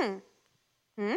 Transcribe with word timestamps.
Hmm. 0.00 0.18
Hmm? 0.98 1.16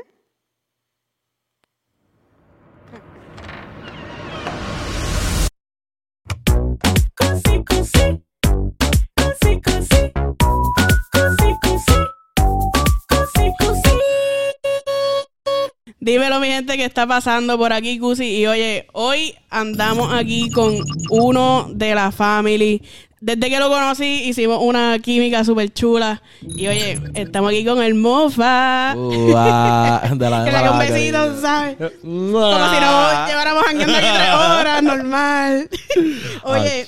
Dímelo, 16.04 16.41
mi 16.41 16.48
gente, 16.48 16.76
que 16.76 16.84
está 16.84 17.08
pasando 17.08 17.58
por 17.58 17.72
aquí, 17.72 17.98
Cusi. 17.98 18.26
Y 18.26 18.45
oye, 18.45 18.88
hoy 18.91 19.36
andamos 19.49 20.12
aquí 20.12 20.49
con 20.49 20.76
uno 21.09 21.70
de 21.73 21.95
la 21.95 22.12
family. 22.12 22.81
Desde 23.22 23.49
que 23.49 23.58
lo 23.58 23.70
conocí, 23.70 24.23
hicimos 24.26 24.59
una 24.62 25.00
química 25.00 25.45
súper 25.45 25.72
chula. 25.72 26.22
Y 26.41 26.68
oye, 26.68 27.00
estamos 27.13 27.54
aquí 27.54 27.63
con 27.63 27.82
el 27.82 27.94
Mofa. 27.94 28.96
Ua, 28.98 30.02
de 30.13 30.30
la 30.30 30.44
que 30.46 30.52
le 30.52 30.70
un 30.70 30.80
besito, 30.80 31.40
¿sabes? 31.41 31.77
Como 32.02 32.70
si 32.70 32.82
nos 32.82 33.30
lleváramos 33.30 33.63
jangueando 33.63 33.96
aquí 33.96 34.08
tres 34.13 34.34
horas, 34.34 34.84
normal. 34.84 35.70
Oye, 36.44 36.85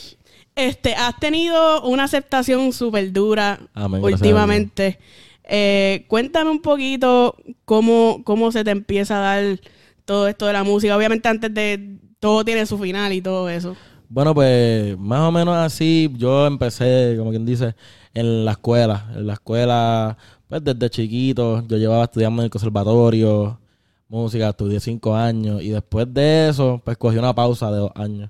este, 0.56 0.94
has 0.94 1.18
tenido 1.22 1.84
una 1.84 2.04
aceptación 2.04 2.74
súper 2.74 3.14
dura 3.14 3.62
Amén, 3.74 4.02
gracias 4.02 4.20
últimamente. 4.20 5.00
Eh, 5.48 6.06
cuéntame 6.08 6.50
un 6.50 6.62
poquito 6.62 7.36
cómo, 7.66 8.22
cómo 8.24 8.52
se 8.52 8.64
te 8.64 8.72
empieza 8.72 9.18
a 9.18 9.36
dar 9.36 9.60
todo 10.06 10.28
esto 10.28 10.46
de 10.46 10.54
la 10.54 10.64
música. 10.64 10.96
Obviamente 10.96 11.28
antes 11.28 11.54
de 11.54 11.98
todo 12.20 12.44
tiene 12.44 12.66
su 12.66 12.78
final 12.78 13.14
y 13.14 13.22
todo 13.22 13.50
eso. 13.50 13.76
Bueno, 14.10 14.34
pues 14.34 14.98
más 14.98 15.22
o 15.22 15.32
menos 15.32 15.56
así 15.56 16.12
yo 16.16 16.46
empecé, 16.48 17.16
como 17.18 17.32
quien 17.32 17.46
dice, 17.46 17.76
en 18.14 18.46
la 18.46 18.52
escuela. 18.52 19.12
En 19.16 19.28
la 19.28 19.34
escuela, 19.34 20.18
pues 20.48 20.64
desde 20.64 20.90
chiquito, 20.90 21.66
yo 21.68 21.78
llevaba 21.78 22.06
estudiando 22.06 22.42
en 22.42 22.46
el 22.46 22.50
conservatorio, 22.50 23.60
música, 24.08 24.50
estudié 24.50 24.80
cinco 24.80 25.16
años 25.16 25.62
y 25.62 25.70
después 25.70 26.12
de 26.14 26.50
eso, 26.50 26.82
pues 26.84 26.98
cogí 26.98 27.18
una 27.18 27.34
pausa 27.34 27.72
de 27.72 27.78
dos 27.78 27.92
años. 27.96 28.30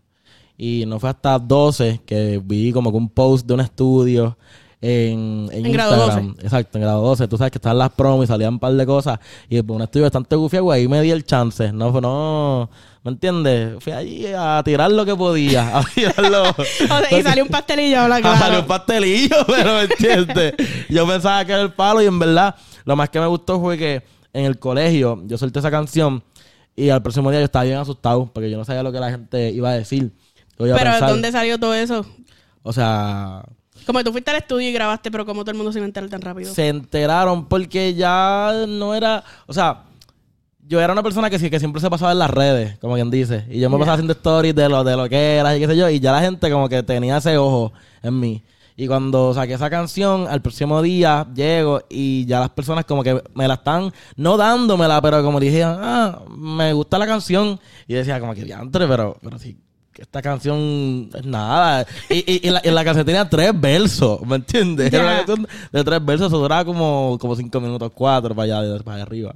Y 0.58 0.86
no 0.88 1.00
fue 1.00 1.10
hasta 1.10 1.38
12 1.38 2.02
que 2.06 2.42
vi 2.44 2.72
como 2.72 2.92
que 2.92 2.98
un 2.98 3.10
post 3.10 3.46
de 3.46 3.54
un 3.54 3.60
estudio 3.60 4.38
en, 4.82 5.50
en, 5.52 5.66
En 5.66 5.72
grado 5.72 5.96
Instagram. 5.96 6.36
Exacto, 6.42 6.78
en 6.78 6.82
grado 6.84 7.02
12. 7.02 7.28
Tú 7.28 7.38
sabes 7.38 7.52
que 7.52 7.58
estaban 7.58 7.78
las 7.78 7.92
promos 7.92 8.26
y 8.26 8.28
salían 8.28 8.54
un 8.54 8.60
par 8.60 8.74
de 8.74 8.86
cosas. 8.86 9.20
Y 9.50 9.62
pues, 9.62 9.76
un 9.76 9.82
estudio 9.84 10.04
bastante 10.06 10.36
gufiado, 10.36 10.72
ahí 10.72 10.88
me 10.88 11.02
di 11.02 11.12
el 11.12 11.24
chance. 11.26 11.72
No, 11.72 12.00
no, 12.02 12.70
¿me 13.04 13.12
entiendes? 13.12 13.84
Fui 13.84 13.94
allí 13.94 14.26
a 14.38 14.62
tirar 14.64 14.92
lo 14.92 15.06
que 15.06 15.16
podía. 15.16 15.78
A 15.80 15.84
tirarlo. 15.96 16.44
O 16.60 16.64
sea, 17.10 17.20
y 17.20 17.24
salió 17.24 17.44
un 17.44 17.50
pastelillo, 17.50 18.00
habla 18.02 18.18
Ah, 18.18 18.22
claro. 18.22 18.38
salió 18.40 18.60
un 18.62 18.68
pastelillo, 18.68 19.36
pero 19.48 19.74
¿me 19.76 19.82
entiendes? 19.84 20.54
Yo 20.90 21.08
pensaba 21.08 21.44
que 21.46 21.52
era 21.54 21.62
el 21.62 21.74
palo 21.74 22.02
y 22.02 22.06
en 22.06 22.20
verdad 22.20 22.56
lo 22.84 22.96
más 22.96 23.10
que 23.10 23.20
me 23.20 23.28
gustó 23.28 23.60
fue 23.60 23.78
que 23.78 24.04
en 24.34 24.46
el 24.46 24.60
colegio 24.60 25.22
yo 25.26 25.38
solté 25.38 25.60
esa 25.60 25.72
canción 25.72 26.22
y 26.76 26.90
al 26.90 27.02
próximo 27.02 27.32
día 27.32 27.40
yo 27.40 27.46
estaba 27.46 27.64
bien 27.64 27.78
asustado 27.78 28.30
porque 28.34 28.52
yo 28.52 28.58
no 28.58 28.66
sabía 28.66 28.84
lo 28.84 28.92
que 28.92 29.00
la 29.00 29.10
gente 29.10 29.50
iba 29.52 29.70
a 29.70 29.74
decir. 29.74 30.12
Yo 30.60 30.68
iba 30.68 30.76
a 30.76 30.80
Pero 30.80 30.92
pensar- 30.92 31.10
¿dónde 31.10 31.32
salió 31.32 31.58
todo 31.60 31.74
eso? 31.74 32.06
O 32.64 32.74
sea, 32.74 33.44
Como 33.86 34.00
que 34.00 34.06
tú 34.06 34.12
fuiste 34.12 34.32
al 34.32 34.38
estudio 34.38 34.70
y 34.70 34.74
grabaste, 34.74 35.12
pero 35.12 35.26
como 35.26 35.42
todo 35.44 35.52
el 35.52 35.58
mundo 35.58 35.72
se 35.72 35.80
iba 35.80 35.86
a 35.86 35.88
enterar 35.88 36.10
tan 36.10 36.22
rápido. 36.22 36.54
se 36.54 36.68
enteraron 36.68 37.46
porque 37.48 37.94
ya 37.94 38.66
no 38.68 38.96
era, 38.96 39.24
o 39.48 39.54
sea, 39.54 39.84
yo 40.68 40.82
era 40.82 40.94
una 40.94 41.04
persona 41.04 41.30
que 41.30 41.38
que 41.38 41.60
siempre 41.60 41.80
se 41.82 41.90
pasaba 41.90 42.12
en 42.12 42.20
las 42.20 42.30
redes, 42.32 42.78
como 42.80 42.96
quien 42.96 43.12
dice, 43.12 43.46
y 43.50 43.60
yo 43.60 43.70
me 43.70 43.76
Ya. 43.76 43.80
pasaba 43.80 43.94
haciendo 43.96 44.14
stories 44.14 44.56
de 44.56 44.68
lo 44.70 44.84
de 44.84 44.96
lo 44.98 45.08
que 45.08 45.36
era 45.36 45.56
y 45.56 45.60
qué 45.60 45.68
sé 45.68 45.78
yo, 45.78 45.90
y 45.90 46.00
ya 46.00 46.12
la 46.12 46.22
gente 46.22 46.50
como 46.50 46.68
que 46.68 46.82
tenía 46.84 47.18
ese 47.18 47.38
ojo 47.38 47.72
en 48.02 48.20
mí. 48.20 48.44
Y 48.78 48.88
cuando 48.88 49.34
saqué 49.34 49.54
esa 49.54 49.70
canción, 49.70 50.28
al 50.28 50.42
próximo 50.42 50.82
día 50.82 51.26
llego 51.34 51.82
y 51.90 52.26
ya 52.26 52.42
las 52.42 52.50
personas 52.50 52.84
como 52.84 53.04
que 53.04 53.24
me 53.34 53.48
la 53.48 53.54
están, 53.54 53.94
no 54.18 54.36
dándomela, 54.36 55.02
pero 55.02 55.24
como 55.24 55.40
dije, 55.40 55.64
ah, 55.64 56.20
me 56.36 56.74
gusta 56.74 56.98
la 56.98 57.06
canción. 57.08 57.58
Y 57.88 57.94
decía 57.94 58.20
como 58.20 58.34
que 58.36 58.44
diantre, 58.44 58.86
pero, 58.86 59.18
pero 59.24 59.40
sí, 59.40 59.58
esta 60.02 60.22
canción 60.22 61.10
es 61.14 61.26
nada. 61.26 61.86
Y, 62.10 62.16
y, 62.34 62.48
y 62.48 62.52
la, 62.52 62.62
y 62.64 62.70
la 62.72 62.84
canción 62.84 63.06
tenía 63.06 63.28
tres 63.30 63.52
versos, 63.60 64.22
¿me 64.22 64.36
entiendes? 64.38 64.92
Era 64.94 65.04
una 65.04 65.12
Ya. 65.12 65.18
canción 65.26 65.48
de 65.72 65.84
tres 65.84 66.06
versos, 66.06 66.28
eso 66.28 66.38
duraba 66.38 66.66
como, 66.66 67.18
como 67.20 67.36
cinco 67.36 67.60
minutos, 67.62 67.92
cuatro 67.94 68.36
para 68.36 68.58
allá, 68.60 68.84
para 68.84 68.96
allá 68.96 69.04
arriba. 69.04 69.36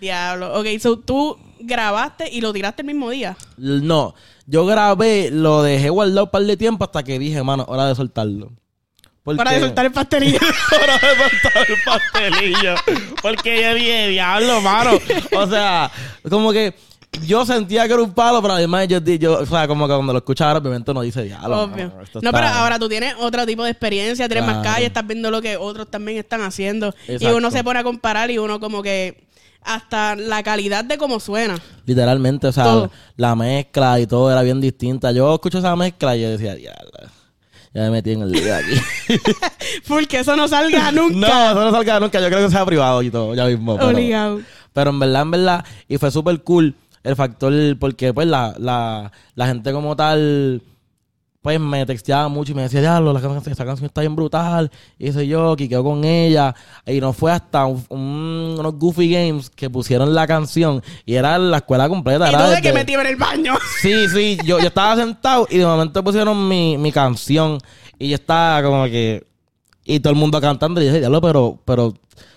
Diablo. 0.00 0.58
Ok, 0.60 0.66
so 0.80 0.98
tú 0.98 1.38
grabaste 1.60 2.28
y 2.30 2.40
lo 2.40 2.52
tiraste 2.52 2.82
el 2.82 2.86
mismo 2.86 3.08
día. 3.10 3.36
No, 3.56 4.14
yo 4.46 4.66
grabé, 4.66 5.30
lo 5.32 5.62
dejé 5.62 5.88
guardado 5.88 6.24
un 6.24 6.30
par 6.30 6.42
de 6.42 6.56
tiempo 6.56 6.84
hasta 6.84 7.02
que 7.02 7.18
dije, 7.18 7.42
mano, 7.42 7.64
hora 7.68 7.86
de 7.86 7.94
soltarlo. 7.94 8.52
Porque- 9.24 9.38
Para 9.38 9.52
de 9.52 9.60
soltar 9.60 9.86
el 9.86 9.92
pastelillo. 9.92 10.38
hora 10.82 10.92
de 10.94 11.30
soltar 11.30 11.66
el 11.68 11.76
pastelillo. 11.84 12.74
Porque 13.22 13.60
yo 13.62 13.74
dije, 13.74 14.08
diablo, 14.08 14.60
mano. 14.60 14.90
O 15.36 15.46
sea, 15.48 15.90
como 16.30 16.52
que 16.52 16.74
yo 17.26 17.46
sentía 17.46 17.86
que 17.86 17.94
era 17.94 18.02
un 18.02 18.12
palo, 18.12 18.42
pero 18.42 18.54
además 18.54 18.88
yo, 18.88 18.98
yo 19.00 19.38
o 19.40 19.46
sea, 19.46 19.66
como 19.66 19.86
que 19.88 19.94
cuando 19.94 20.12
lo 20.12 20.18
escuchas 20.18 20.46
ahora, 20.48 20.58
obviamente 20.60 20.90
uno 20.90 21.00
dice, 21.02 21.22
diablo. 21.24 21.62
Obvio. 21.62 21.92
No, 21.96 22.02
está- 22.02 22.32
pero 22.32 22.46
ahora 22.48 22.78
tú 22.78 22.88
tienes 22.88 23.14
otro 23.18 23.46
tipo 23.46 23.64
de 23.64 23.70
experiencia, 23.70 24.28
tienes 24.28 24.46
más 24.46 24.62
calle, 24.62 24.86
estás 24.86 25.06
viendo 25.06 25.30
lo 25.30 25.40
que 25.40 25.56
otros 25.56 25.88
también 25.90 26.18
están 26.18 26.42
haciendo. 26.42 26.94
Y 27.08 27.26
uno 27.26 27.50
se 27.50 27.64
pone 27.64 27.78
a 27.80 27.82
comparar 27.84 28.30
y 28.30 28.38
uno 28.38 28.60
como 28.60 28.82
que 28.82 29.24
hasta 29.62 30.14
la 30.14 30.42
calidad 30.44 30.84
de 30.84 30.96
cómo 30.98 31.18
suena. 31.18 31.58
Literalmente, 31.86 32.46
o 32.46 32.52
sea, 32.52 32.64
Todo. 32.64 32.90
la 33.16 33.34
mezcla 33.34 33.98
y 33.98 34.06
todo 34.06 34.30
era 34.30 34.42
bien 34.42 34.60
distinta. 34.60 35.10
Yo 35.10 35.34
escucho 35.34 35.58
esa 35.58 35.74
mezcla 35.74 36.16
y 36.16 36.22
yo 36.22 36.30
decía, 36.30 36.54
diablo. 36.54 36.90
Ya 37.74 37.82
me 37.82 37.90
metí 37.90 38.12
en 38.12 38.22
el 38.22 38.32
día 38.32 38.58
aquí. 38.58 38.74
Porque 39.88 40.20
eso 40.20 40.36
no 40.36 40.48
salga 40.48 40.90
no, 40.92 41.08
nunca. 41.10 41.50
eso 41.50 41.64
no 41.64 41.70
salga 41.72 42.00
nunca. 42.00 42.20
Yo 42.20 42.28
creo 42.28 42.46
que 42.46 42.50
sea 42.50 42.64
privado 42.64 43.02
y 43.02 43.10
todo, 43.10 43.34
ya 43.34 43.44
mismo. 43.46 43.76
pero- 43.76 43.88
Obligado. 43.88 44.40
Pero 44.72 44.90
en 44.90 44.98
verdad, 44.98 45.22
en 45.22 45.30
verdad, 45.30 45.64
y 45.88 45.96
fue 45.96 46.10
súper 46.10 46.42
cool 46.42 46.74
el 47.06 47.16
factor, 47.16 47.52
porque 47.78 48.12
pues 48.12 48.26
la, 48.26 48.54
la, 48.58 49.10
la 49.34 49.46
gente 49.46 49.72
como 49.72 49.94
tal, 49.96 50.62
pues 51.42 51.60
me 51.60 51.86
texteaba 51.86 52.28
mucho 52.28 52.50
y 52.50 52.54
me 52.56 52.62
decía, 52.62 52.80
diablo, 52.80 53.12
la 53.12 53.20
canción, 53.20 53.52
esta 53.52 53.64
canción 53.64 53.86
está 53.86 54.00
bien 54.00 54.16
brutal. 54.16 54.70
Y 54.98 55.08
hice 55.10 55.26
yo, 55.28 55.54
que 55.54 55.68
quedó 55.68 55.84
con 55.84 56.04
ella. 56.04 56.54
Y 56.84 57.00
no 57.00 57.12
fue 57.12 57.30
hasta 57.30 57.66
un- 57.66 57.84
un- 57.88 58.56
unos 58.58 58.74
Goofy 58.74 59.08
Games 59.12 59.48
que 59.50 59.70
pusieron 59.70 60.12
la 60.14 60.26
canción 60.26 60.82
y 61.04 61.14
era 61.14 61.38
la 61.38 61.58
escuela 61.58 61.88
completa. 61.88 62.26
Y 62.26 62.30
era 62.30 62.38
tú 62.38 62.44
de 62.44 62.50
desde- 62.56 62.62
que 62.62 62.72
metí 62.72 62.94
en 62.94 63.06
el 63.06 63.16
baño. 63.16 63.54
Sí, 63.80 64.08
sí, 64.08 64.38
yo, 64.44 64.58
yo 64.58 64.66
estaba 64.66 64.96
sentado 64.96 65.46
y 65.48 65.58
de 65.58 65.66
momento 65.66 66.02
pusieron 66.02 66.48
mi, 66.48 66.76
mi 66.78 66.90
canción 66.90 67.58
y 67.98 68.08
yo 68.08 68.16
estaba 68.16 68.62
como 68.62 68.84
que... 68.86 69.24
Y 69.86 70.00
todo 70.00 70.12
el 70.12 70.18
mundo 70.18 70.40
cantando 70.40 70.80
y 70.80 70.84
yo 70.84 70.90
dije, 70.90 70.98
diablo, 71.00 71.20
pero, 71.20 71.58
pero, 71.64 71.94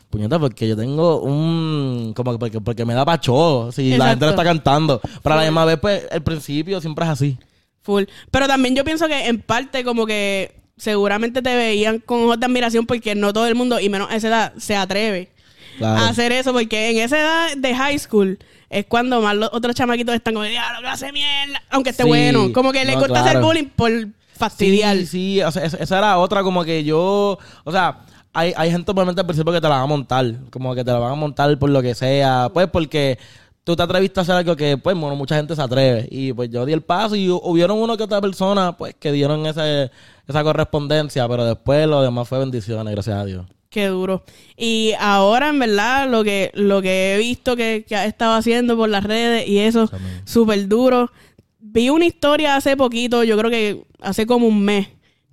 puñeta, 0.10 0.38
porque 0.40 0.68
yo 0.68 0.78
tengo 0.78 1.20
un... 1.22 2.14
Como 2.16 2.34
que 2.34 2.38
porque, 2.38 2.62
porque 2.62 2.86
me 2.86 2.94
da 2.94 3.04
pacho 3.06 3.72
si 3.72 3.98
la 3.98 4.10
gente 4.10 4.26
lo 4.26 4.32
está 4.32 4.44
cantando. 4.44 5.02
Pero 5.24 5.34
a 5.34 5.38
la 5.40 5.44
misma 5.44 5.66
vez, 5.66 5.78
pues, 5.80 6.06
el 6.12 6.22
principio 6.22 6.80
siempre 6.80 7.06
es 7.06 7.12
así. 7.12 7.38
Full. 7.82 8.04
Pero 8.30 8.48
también 8.48 8.76
yo 8.76 8.84
pienso 8.84 9.08
que 9.08 9.28
en 9.28 9.42
parte 9.42 9.84
como 9.84 10.06
que 10.06 10.56
seguramente 10.78 11.42
te 11.42 11.56
veían 11.56 12.00
con 12.00 12.24
ojos 12.24 12.40
de 12.40 12.46
admiración 12.46 12.86
porque 12.86 13.16
no 13.16 13.34
todo 13.34 13.48
el 13.48 13.56
mundo, 13.56 13.80
y 13.80 13.90
menos 13.90 14.10
a 14.12 14.16
esa 14.16 14.28
edad, 14.28 14.54
se 14.58 14.76
atreve 14.76 15.30
Claro. 15.78 16.02
a 16.02 16.10
hacer 16.10 16.32
eso. 16.34 16.54
Porque 16.54 16.90
en 16.92 16.98
esa 17.00 17.20
edad 17.20 17.58
de 17.58 17.74
high 17.76 17.98
school 17.98 18.38
es 18.70 18.86
cuando 18.86 19.22
más 19.22 19.36
los 19.36 19.50
otros 19.54 19.74
chamaquitos 19.76 20.14
están 20.14 20.34
como, 20.36 20.46
diablo, 20.46 20.82
que 20.82 20.88
hace 20.88 21.12
mierda. 21.12 21.64
Aunque 21.72 21.90
esté 21.92 22.04
Sí. 22.04 22.10
bueno. 22.10 22.52
Como 22.54 22.72
que 22.72 22.86
les 22.86 22.96
No, 22.96 23.02
gusta 23.02 23.22
hacer 23.22 23.32
claro. 23.34 23.48
bullying 23.48 23.70
por 23.76 23.92
fastidiar. 24.40 24.98
Sí, 24.98 25.06
sí, 25.06 25.42
o 25.44 25.52
sea, 25.52 25.64
esa, 25.66 25.98
era 25.98 26.18
otra 26.18 26.42
como 26.44 26.64
que 26.64 26.84
yo, 26.84 27.38
o 27.64 27.72
sea, 27.72 28.00
hay, 28.34 28.54
hay 28.56 28.72
gente 28.72 28.92
obviamente 28.92 29.22
al 29.22 29.28
principio 29.28 29.52
que 29.54 29.62
te 29.62 29.68
la 29.68 29.76
van 29.76 29.84
a 29.84 29.88
montar, 29.88 30.26
como 30.52 30.74
que 30.74 30.84
te 30.84 30.92
la 30.92 31.00
van 31.00 31.12
a 31.12 31.16
montar 31.16 31.58
por 31.60 31.70
lo 31.70 31.82
que 31.82 31.94
sea, 31.96 32.50
pues 32.54 32.68
porque 32.68 33.20
tú 33.64 33.76
te 33.76 33.84
atreviste 33.84 34.20
a 34.20 34.24
hacer 34.24 34.36
algo 34.36 34.56
que, 34.56 34.78
pues, 34.78 34.96
bueno, 34.98 35.16
mucha 35.16 35.36
gente 35.36 35.56
se 35.56 35.62
atreve. 35.62 36.08
Y 36.10 36.34
pues 36.34 36.50
yo 36.50 36.66
di 36.66 36.74
el 36.74 36.82
paso 36.82 37.16
y 37.16 37.28
hu- 37.28 37.40
hubieron 37.44 37.78
uno 37.78 37.96
que 37.98 38.04
otra 38.04 38.20
persona, 38.22 38.76
pues, 38.76 38.96
que 39.00 39.12
dieron 39.12 39.46
ese, 39.46 39.92
esa 40.28 40.44
correspondencia, 40.44 41.28
pero 41.28 41.46
después 41.46 41.86
lo 41.88 42.02
demás 42.02 42.28
fue 42.28 42.40
bendiciones, 42.40 42.92
gracias 42.92 43.16
a 43.18 43.26
Dios. 43.26 43.46
Qué 43.70 43.88
duro. 43.88 44.24
Y 44.58 44.94
ahora, 45.00 45.50
en 45.50 45.60
verdad, 45.60 46.10
lo 46.10 46.24
que, 46.24 46.50
lo 46.56 46.82
que 46.82 47.14
he 47.14 47.18
visto 47.20 47.56
que, 47.56 47.86
que 47.88 47.96
ha 47.96 48.06
estado 48.06 48.34
haciendo 48.34 48.76
por 48.76 48.90
las 48.90 49.04
redes 49.04 49.48
y 49.48 49.60
eso, 49.60 49.88
súper 50.26 50.68
duro. 50.68 51.12
Vi 51.60 51.90
una 51.90 52.06
historia 52.06 52.56
hace 52.56 52.78
poquito, 52.78 53.24
yo 53.24 53.38
creo 53.38 53.52
que 53.52 53.84
hace 54.02 54.26
como 54.26 54.48
un 54.48 54.64
mes, 54.64 54.88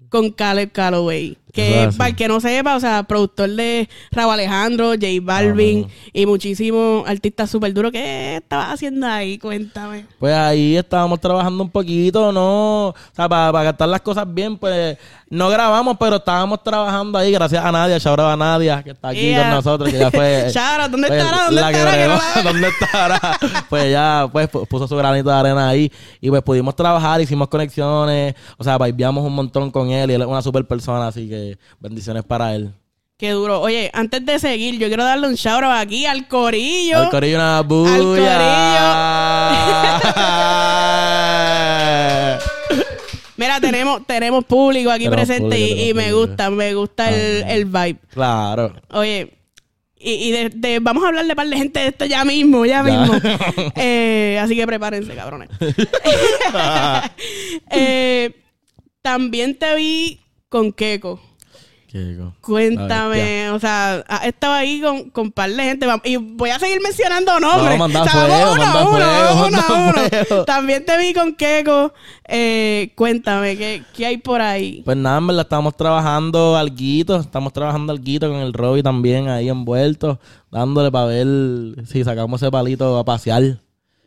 con 0.08 0.31
Caleb 0.31 0.73
Calloway. 0.73 1.37
Que 1.53 1.85
es 1.85 1.97
para 1.97 2.11
el 2.11 2.17
que 2.17 2.29
no 2.29 2.38
sepa, 2.38 2.76
o 2.76 2.81
sea, 2.81 3.03
productor 3.05 3.49
de 3.49 3.88
Rabo 4.11 4.32
Alejandro, 4.32 4.88
J 4.91 5.06
Balvin 5.23 5.85
Amén. 5.85 5.97
y 6.12 6.26
muchísimos 6.26 7.08
artistas 7.08 7.49
súper 7.50 7.73
duros. 7.73 7.93
¿Qué 7.93 8.37
estabas 8.37 8.75
haciendo 8.75 9.06
ahí? 9.06 9.38
Cuéntame. 9.38 10.05
Pues 10.19 10.35
ahí 10.35 10.76
estábamos 10.76 11.19
trabajando 11.19 11.64
un 11.64 11.70
poquito, 11.70 12.31
no, 12.31 12.88
o 12.88 12.94
sea, 13.14 13.26
para, 13.26 13.50
para 13.53 13.64
gastar 13.64 13.88
las 13.88 14.03
cosas 14.03 14.26
bien, 14.29 14.58
pues 14.58 14.99
no 15.31 15.49
grabamos, 15.49 15.97
pero 15.99 16.17
estábamos 16.17 16.62
trabajando 16.62 17.17
ahí, 17.17 17.32
gracias 17.32 17.64
a 17.64 17.73
Nadia, 17.73 17.97
shout 17.97 18.20
out 18.20 18.32
a 18.32 18.37
Nadia, 18.37 18.82
que 18.82 18.91
está 18.91 19.09
aquí 19.09 19.20
Yeah. 19.31 19.43
con 19.44 19.50
nosotros, 19.52 19.91
que 19.91 19.99
ya 19.99 20.11
fue... 20.11 20.50
Shout 20.52 20.81
out, 20.82 20.91
¿dónde 20.91 21.09
pues, 21.09 21.25
estará? 21.25 21.44
¿Dónde 21.47 21.61
que 21.62 21.69
estará? 21.70 21.91
Que 21.91 21.97
bregó, 21.97 22.14
no 22.14 22.19
la 22.20 22.35
veo. 22.43 22.52
¿Dónde 22.52 22.69
estará? 22.69 23.38
pues 23.70 23.91
ya, 23.91 24.29
pues 24.31 24.50
pu- 24.52 24.69
puso 24.69 24.87
su 24.87 24.94
granito 24.94 25.31
de 25.31 25.35
arena 25.37 25.70
ahí, 25.70 25.91
y 26.20 26.29
pues 26.29 26.43
pudimos 26.43 26.76
trabajar, 26.76 27.19
hicimos 27.23 27.49
conexiones, 27.49 28.35
o 28.59 28.62
sea, 28.62 28.76
vivíamos 28.76 29.25
un 29.25 29.35
montón 29.35 29.70
con 29.70 29.88
él, 29.91 29.96
y 30.11 30.15
él 30.15 30.23
es 30.23 30.27
una 30.29 30.43
super 30.43 30.65
persona, 30.67 31.09
así 31.09 31.29
que 31.29 31.59
bendiciones 31.81 32.25
para 32.25 32.55
él. 32.55 32.71
Qué 33.19 33.31
duro. 33.31 33.61
Oye, 33.63 33.91
antes 33.95 34.25
de 34.27 34.39
seguir, 34.39 34.79
yo 34.79 34.89
quiero 34.89 35.03
darle 35.05 35.27
un 35.27 35.35
shout 35.37 35.63
out 35.65 35.73
aquí 35.79 36.05
al 36.05 36.29
corillo. 36.29 36.99
Al 36.99 37.09
corillo 37.11 37.37
una 37.37 37.63
bulla. 37.63 38.37
Mira, 43.39 43.61
tenemos, 43.61 44.07
tenemos 44.07 44.45
público 44.45 44.91
aquí 44.91 45.05
Tenemos 45.05 45.27
presente 45.27 45.57
público, 45.59 45.83
y, 45.91 45.95
me 45.95 46.13
gusta, 46.13 46.51
me 46.51 46.75
gusta 46.75 47.11
el, 47.11 47.43
el 47.49 47.65
vibe. 47.67 47.99
Claro. 48.11 48.73
Oye, 48.93 49.33
y, 49.99 50.13
y 50.13 50.31
de, 50.31 50.49
de- 50.55 50.79
vamos 50.81 51.05
a 51.05 51.09
hablar 51.09 51.27
de 51.27 51.37
par 51.37 51.47
de 51.49 51.57
gente 51.57 51.81
de 51.81 51.89
esto 51.89 52.05
ya 52.07 52.25
mismo, 52.25 52.65
ya, 52.65 52.83
Ya. 52.85 52.91
mismo. 52.99 53.15
Eh, 53.77 54.39
así 54.43 54.57
que 54.57 54.67
prepárense, 54.67 55.15
cabrones. 55.15 55.49
Eh, 57.71 58.31
también 59.11 59.56
te 59.56 59.73
vi 59.76 60.19
con 60.49 60.73
Keiko. 60.73 61.20
Qué 61.87 62.17
co- 62.19 62.35
Cuéntame, 62.41 63.50
o 63.50 63.61
sea, 63.61 64.05
has 64.08 64.26
estado 64.26 64.55
ahí 64.55 64.81
con, 64.81 65.08
con 65.11 65.31
par 65.31 65.49
de 65.49 65.62
gente. 65.62 65.87
Y 66.05 66.17
voy 66.17 66.50
a 66.50 66.58
seguir 66.58 66.81
mencionando 66.82 67.38
nombres. 67.38 67.79
No, 67.79 67.85
O 67.85 67.88
sea, 67.88 68.05
fuego, 68.06 68.53
uno 68.55 68.91
uno, 68.91 69.47
uno 69.47 69.93
uno. 70.31 70.44
También 70.44 70.85
te 70.85 70.99
vi 70.99 71.14
con 71.14 71.35
Keiko. 71.37 71.94
Eh, 72.26 72.91
cuéntame, 72.97 73.56
¿qué, 73.56 73.85
¿qué 73.94 74.06
hay 74.06 74.17
por 74.17 74.41
ahí? 74.43 74.82
Pues 74.85 74.97
nada, 74.97 75.19
en 75.19 75.29
verdad 75.29 75.43
estamos 75.44 75.76
trabajando 75.76 76.56
alguito, 76.56 77.20
estamos 77.20 77.52
trabajando 77.52 77.93
alguito 77.93 78.29
con 78.29 78.38
el 78.41 78.52
Robbie 78.52 78.82
también 78.82 79.29
ahí 79.29 79.49
envuelto, 79.49 80.19
dándole 80.50 80.91
para 80.91 81.06
ver 81.06 81.26
si 81.87 82.02
sacamos 82.02 82.43
ese 82.43 82.50
palito 82.50 82.99
a 82.99 83.05
pasear. 83.05 83.61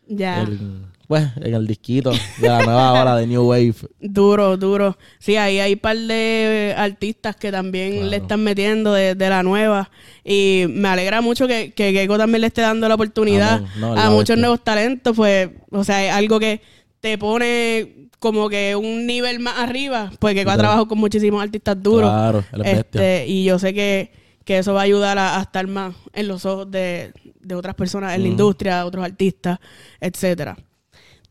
Ya. 0.06 0.42
El- 0.42 0.84
pues, 1.10 1.26
en 1.42 1.54
el 1.54 1.66
disquito 1.66 2.12
de 2.38 2.48
la 2.48 2.62
nueva 2.62 2.92
hora 3.02 3.16
de 3.16 3.26
New 3.26 3.42
Wave. 3.48 3.74
Duro, 4.00 4.56
duro. 4.56 4.96
Sí, 5.18 5.34
ahí 5.36 5.58
hay 5.58 5.72
un 5.72 5.80
par 5.80 5.96
de 5.96 6.72
artistas 6.78 7.34
que 7.34 7.50
también 7.50 7.94
Claro. 7.94 8.10
le 8.10 8.16
están 8.18 8.44
metiendo 8.44 8.92
de, 8.92 9.16
de 9.16 9.28
la 9.28 9.42
nueva. 9.42 9.90
Y 10.24 10.66
me 10.68 10.86
alegra 10.88 11.20
mucho 11.20 11.48
que, 11.48 11.72
que 11.72 11.92
Keiko 11.92 12.16
también 12.16 12.42
le 12.42 12.46
esté 12.46 12.60
dando 12.60 12.86
la 12.88 12.94
oportunidad. 12.94 13.60
No, 13.80 13.94
a 13.94 14.04
muchos 14.10 14.18
bestia. 14.18 14.36
nuevos 14.36 14.62
talentos. 14.62 15.16
Pues, 15.16 15.50
o 15.72 15.82
sea, 15.82 16.06
es 16.06 16.12
algo 16.12 16.38
que 16.38 16.60
te 17.00 17.18
pone 17.18 18.06
como 18.20 18.48
que 18.48 18.76
un 18.76 19.04
nivel 19.04 19.40
más 19.40 19.58
arriba. 19.58 20.12
Pues 20.20 20.34
Keiko 20.34 20.52
ha 20.52 20.56
trabajado 20.58 20.86
con 20.86 20.98
muchísimos 20.98 21.42
artistas 21.42 21.82
duros. 21.82 22.08
Claro, 22.08 22.44
bestia. 22.52 22.70
Este, 22.78 23.26
y 23.26 23.42
yo 23.42 23.58
sé 23.58 23.74
que, 23.74 24.12
que 24.44 24.58
eso 24.58 24.74
va 24.74 24.82
a 24.82 24.84
ayudar 24.84 25.18
a, 25.18 25.38
a 25.40 25.42
estar 25.42 25.66
más 25.66 25.92
en 26.12 26.28
los 26.28 26.46
ojos 26.46 26.70
de, 26.70 27.12
de 27.40 27.54
otras 27.56 27.74
personas 27.74 28.14
en 28.14 28.22
la 28.22 28.28
industria, 28.28 28.86
otros 28.86 29.04
artistas, 29.04 29.58
etcétera. 30.00 30.56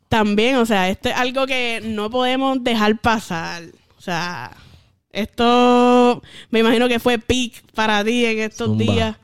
También, 0.09 0.55
o 0.57 0.65
sea, 0.65 0.89
esto 0.89 1.07
es 1.09 1.15
algo 1.15 1.45
que 1.47 1.81
no 1.83 2.09
podemos 2.09 2.63
dejar 2.63 2.97
pasar. 2.99 3.63
O 3.97 4.01
sea, 4.01 4.51
esto 5.11 6.21
me 6.49 6.59
imagino 6.59 6.87
que 6.87 6.99
fue 6.99 7.17
peak 7.19 7.63
para 7.73 8.03
ti 8.03 8.25
en 8.25 8.39
estos 8.39 8.67
Zumba. 8.69 8.83
días. 8.93 9.15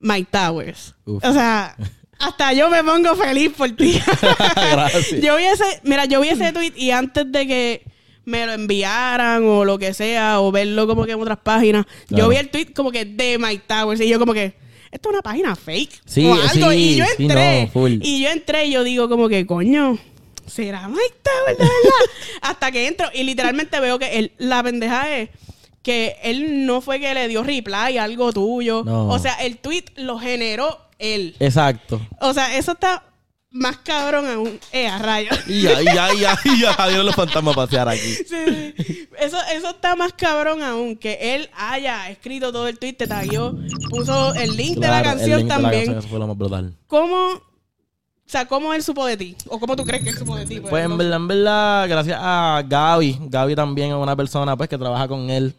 Mike 0.00 0.28
Towers. 0.30 0.94
Uf. 1.06 1.24
O 1.24 1.32
sea, 1.32 1.76
hasta 2.18 2.52
yo 2.52 2.68
me 2.70 2.84
pongo 2.84 3.14
feliz 3.16 3.52
por 3.56 3.70
ti. 3.70 4.00
Gracias. 4.72 5.20
Yo 5.22 5.36
vi 5.36 5.44
ese, 5.44 5.64
mira, 5.82 6.04
yo 6.04 6.20
vi 6.20 6.28
ese 6.28 6.52
tweet 6.52 6.72
y 6.76 6.90
antes 6.90 7.30
de 7.32 7.46
que 7.46 7.82
me 8.26 8.46
lo 8.46 8.52
enviaran 8.52 9.44
o 9.46 9.64
lo 9.64 9.78
que 9.78 9.92
sea, 9.94 10.40
o 10.40 10.50
verlo 10.52 10.86
como 10.86 11.04
que 11.06 11.12
en 11.12 11.20
otras 11.20 11.38
páginas, 11.38 11.86
Claro. 12.06 12.24
yo 12.24 12.28
vi 12.30 12.36
el 12.36 12.48
tweet 12.50 12.72
como 12.74 12.90
que 12.90 13.04
de 13.04 13.38
Mike 13.38 13.64
Towers 13.66 14.00
y 14.00 14.08
yo 14.08 14.18
como 14.18 14.32
que, 14.32 14.54
esto 14.94 15.08
es 15.08 15.14
una 15.14 15.22
página 15.22 15.56
fake. 15.56 16.02
Sí, 16.06 16.24
o 16.24 16.34
algo. 16.34 16.70
sí, 16.70 16.76
y 16.76 16.96
yo 16.96 17.04
sí, 17.16 17.24
entré. 17.24 17.68
no. 17.74 17.88
Y 17.88 18.22
yo 18.22 18.30
entré 18.30 18.66
y 18.66 18.70
yo 18.70 18.84
digo 18.84 19.08
como 19.08 19.28
que, 19.28 19.44
coño, 19.44 19.98
¿será 20.46 20.86
Mike 20.86 21.16
de 21.24 21.52
verdad? 21.52 21.72
Hasta 22.42 22.70
que 22.70 22.86
entro 22.86 23.08
y 23.12 23.24
literalmente 23.24 23.80
veo 23.80 23.98
que 23.98 24.18
él, 24.18 24.32
la 24.38 24.62
pendeja 24.62 25.18
es 25.18 25.30
que 25.82 26.16
él 26.22 26.64
no 26.64 26.80
fue 26.80 27.00
que 27.00 27.12
le 27.12 27.26
dio 27.26 27.42
reply 27.42 27.98
a 27.98 28.04
algo 28.04 28.32
tuyo. 28.32 28.84
No. 28.84 29.08
O 29.08 29.18
sea, 29.18 29.34
el 29.34 29.58
tweet 29.58 29.86
lo 29.96 30.20
generó 30.20 30.78
él. 31.00 31.34
Exacto. 31.40 32.00
O 32.20 32.32
sea, 32.32 32.56
eso 32.56 32.72
está 32.72 33.02
más 33.54 33.78
cabrón 33.78 34.26
aún. 34.26 34.58
Eh, 34.72 34.86
a 34.88 34.98
rayos. 34.98 35.38
Y 35.46 35.62
ya, 35.62 35.80
y 35.80 35.84
ya, 35.84 36.12
y 36.12 36.20
ya, 36.20 36.38
y 36.44 36.60
ya 36.60 37.02
los 37.02 37.14
fantasmas 37.14 37.54
pasear 37.54 37.88
aquí. 37.88 38.00
Sí, 38.28 38.74
sí. 38.76 39.08
Eso, 39.18 39.38
eso 39.52 39.70
está 39.70 39.94
más 39.96 40.12
cabrón 40.12 40.62
aún. 40.62 40.96
Que 40.96 41.36
él 41.36 41.48
haya 41.56 42.10
escrito 42.10 42.52
todo 42.52 42.66
el 42.68 42.78
tweet, 42.78 42.94
te 42.94 43.06
tagueó, 43.06 43.56
puso 43.88 44.34
el 44.34 44.56
link 44.56 44.74
de 44.78 44.88
la 44.88 45.00
Claro, 45.02 45.10
el 45.10 45.16
canción 45.16 45.38
link 45.38 45.48
de 45.48 45.54
la 45.56 45.62
también. 45.62 45.84
canción, 45.84 45.98
eso 45.98 46.08
fue 46.08 46.18
lo 46.18 46.26
más 46.26 46.36
brutal. 46.36 46.76
¿Cómo, 46.88 47.16
o 47.16 47.42
sea, 48.26 48.46
cómo 48.46 48.74
él 48.74 48.82
supo 48.82 49.06
de 49.06 49.16
ti? 49.16 49.36
¿O 49.48 49.60
cómo 49.60 49.76
tú 49.76 49.84
crees 49.84 50.02
que 50.02 50.10
él 50.10 50.18
supo 50.18 50.36
de 50.36 50.46
ti? 50.46 50.60
Pues 50.60 50.84
en 50.84 50.98
verdad, 50.98 51.16
en 51.16 51.28
verdad, 51.28 51.88
gracias 51.88 52.18
a 52.20 52.62
Gaby. 52.66 53.18
Gaby 53.28 53.54
también 53.54 53.90
es 53.90 53.96
una 53.96 54.16
persona 54.16 54.56
pues 54.56 54.68
que 54.68 54.76
trabaja 54.78 55.06
con 55.06 55.30
él. 55.30 55.54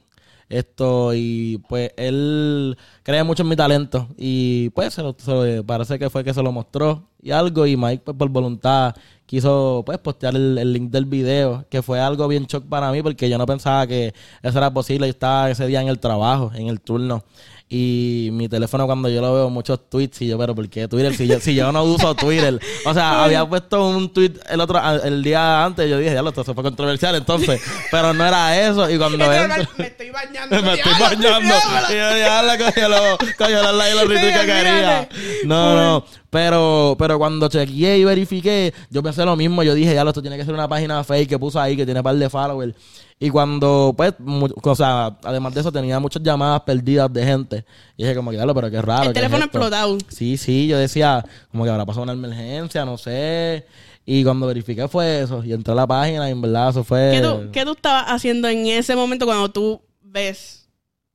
Esto, 0.50 1.14
y 1.16 1.58
pues 1.68 1.92
él 1.98 2.78
cree 3.04 3.24
mucho 3.24 3.44
en 3.44 3.50
mi 3.50 3.56
talento. 3.56 4.08
Y 4.18 4.70
pues 4.72 4.94
se 4.94 5.02
lo, 5.02 5.16
se 5.18 5.32
lo- 5.58 5.64
parece 5.66 5.98
que 6.00 6.10
fue 6.10 6.24
que 6.24 6.34
se 6.34 6.44
lo 6.44 6.52
mostró 6.52 7.10
y 7.22 7.32
algo. 7.32 7.66
Y 7.66 7.76
Mike, 7.78 8.04
pues 8.06 8.18
por 8.18 8.30
voluntad, 8.30 8.94
quiso 9.26 9.84
pues 9.86 9.98
postear 9.98 10.36
el, 10.36 10.74
link 10.74 10.92
del 10.92 11.06
video, 11.06 11.66
que 11.70 11.82
fue 11.82 12.00
algo 12.00 12.28
bien 12.28 12.46
shock 12.46 12.66
para 12.68 12.92
mí, 12.92 13.02
porque 13.02 13.30
yo 13.30 13.38
no 13.38 13.46
pensaba 13.46 13.88
que 13.88 14.14
eso 14.44 14.58
era 14.58 14.72
posible. 14.74 15.08
Yo 15.08 15.12
estaba 15.12 15.50
ese 15.50 15.66
día 15.68 15.82
en 15.82 15.88
el 15.88 16.00
trabajo, 16.00 16.52
en 16.54 16.68
el 16.68 16.80
turno. 16.82 17.24
Y 17.68 18.30
mi 18.32 18.48
teléfono 18.48 18.86
cuando 18.86 19.10
yo 19.10 19.22
lo 19.22 19.34
veo 19.34 19.50
muchos 19.50 19.90
tweets 19.90 20.22
y 20.22 20.28
yo, 20.28 20.38
pero 20.38 20.54
¿por 20.54 20.70
qué 20.70 20.88
Twitter? 20.88 21.16
Si 21.16 21.26
yo, 21.28 21.40
si 21.40 21.56
yo 21.56 21.72
no 21.72 21.84
uso 21.84 22.14
Twitter. 22.14 22.60
O 22.86 22.94
sea, 22.94 23.24
había 23.24 23.44
puesto 23.50 23.88
un 23.88 24.14
tweet 24.14 24.34
el 24.50 24.62
otro 24.62 24.80
el 25.04 25.24
día 25.24 25.66
antes, 25.66 25.90
yo 25.90 25.98
dije, 25.98 26.14
ya 26.14 26.22
lo 26.22 26.30
esto 26.30 26.44
fue 26.44 26.64
controversial 26.64 27.16
entonces, 27.16 27.60
pero 27.90 28.14
no 28.14 28.24
era 28.24 28.60
eso 28.68 28.88
y 28.90 28.98
cuando 29.00 29.18
entro- 29.18 29.68
me 29.78 29.88
estoy 29.88 30.12
bañando. 30.12 30.62
me 30.62 30.74
estoy 30.76 30.94
bañando 31.00 31.56
y 31.90 31.94
yo 31.94 32.18
ya 32.18 32.44
la 32.44 32.58
coño 32.58 32.90
lo 32.90 33.18
coño 33.36 33.64
los 33.64 33.76
likes 33.76 34.14
y 34.14 34.32
que 34.34 34.46
quería. 34.46 35.10
No, 35.46 35.76
no, 35.76 36.06
pero 36.36 36.98
pero 37.00 37.18
cuando 37.18 37.48
chequeé 37.48 37.98
y 37.98 38.04
verifiqué, 38.04 38.74
yo 38.90 39.02
pensé 39.02 39.24
lo 39.24 39.38
mismo, 39.38 39.64
yo 39.64 39.74
dije, 39.74 39.94
ya 39.94 40.04
lo 40.04 40.10
esto 40.10 40.22
tiene 40.22 40.36
que 40.36 40.44
ser 40.44 40.54
una 40.54 40.68
página 40.68 41.02
fake 41.02 41.30
que 41.30 41.40
puso 41.40 41.62
ahí 41.62 41.78
que 41.78 41.86
tiene 41.86 42.04
par 42.04 42.14
de 42.14 42.30
followers. 42.30 42.76
Y 43.18 43.30
cuando, 43.30 43.94
pues, 43.96 44.14
o 44.20 44.76
sea, 44.76 45.18
además 45.24 45.54
de 45.54 45.62
eso, 45.62 45.72
tenía 45.72 45.98
muchas 46.02 46.22
llamadas 46.22 46.64
perdidas 46.64 47.14
de 47.14 47.26
gente. 47.26 47.66
Y 47.96 48.04
dije, 48.04 48.14
como 48.18 48.32
que, 48.32 48.36
"Diablo, 48.36 48.54
pero 48.54 48.70
qué 48.70 48.82
raro. 48.82 49.04
El 49.04 49.14
¿qué 49.14 49.20
es 49.20 49.24
teléfono 49.24 49.46
esto?". 49.46 49.58
explotado. 49.58 49.98
Sí, 50.10 50.36
sí, 50.36 50.68
yo 50.68 50.78
decía, 50.78 51.24
como 51.52 51.64
que 51.64 51.70
habrá 51.70 51.86
pasado 51.86 52.04
una 52.04 52.12
emergencia, 52.12 52.84
no 52.84 52.98
sé. 52.98 53.66
Y 54.06 54.22
cuando 54.26 54.46
verifiqué 54.46 54.90
fue 54.90 55.22
eso. 55.22 55.42
Y 55.42 55.54
entré 55.54 55.72
a 55.72 55.76
la 55.76 55.88
página 55.88 56.28
y 56.28 56.34
en 56.34 56.42
verdad 56.42 56.72
eso 56.72 56.84
fue. 56.84 57.12
¿Qué 57.14 57.22
tú, 57.22 57.52
¿Qué 57.54 57.64
tú 57.64 57.72
estabas 57.72 58.08
haciendo 58.10 58.50
en 58.50 58.66
ese 58.68 58.94
momento 58.98 59.26
cuando 59.26 59.50
tú 59.50 59.82
ves 60.02 60.68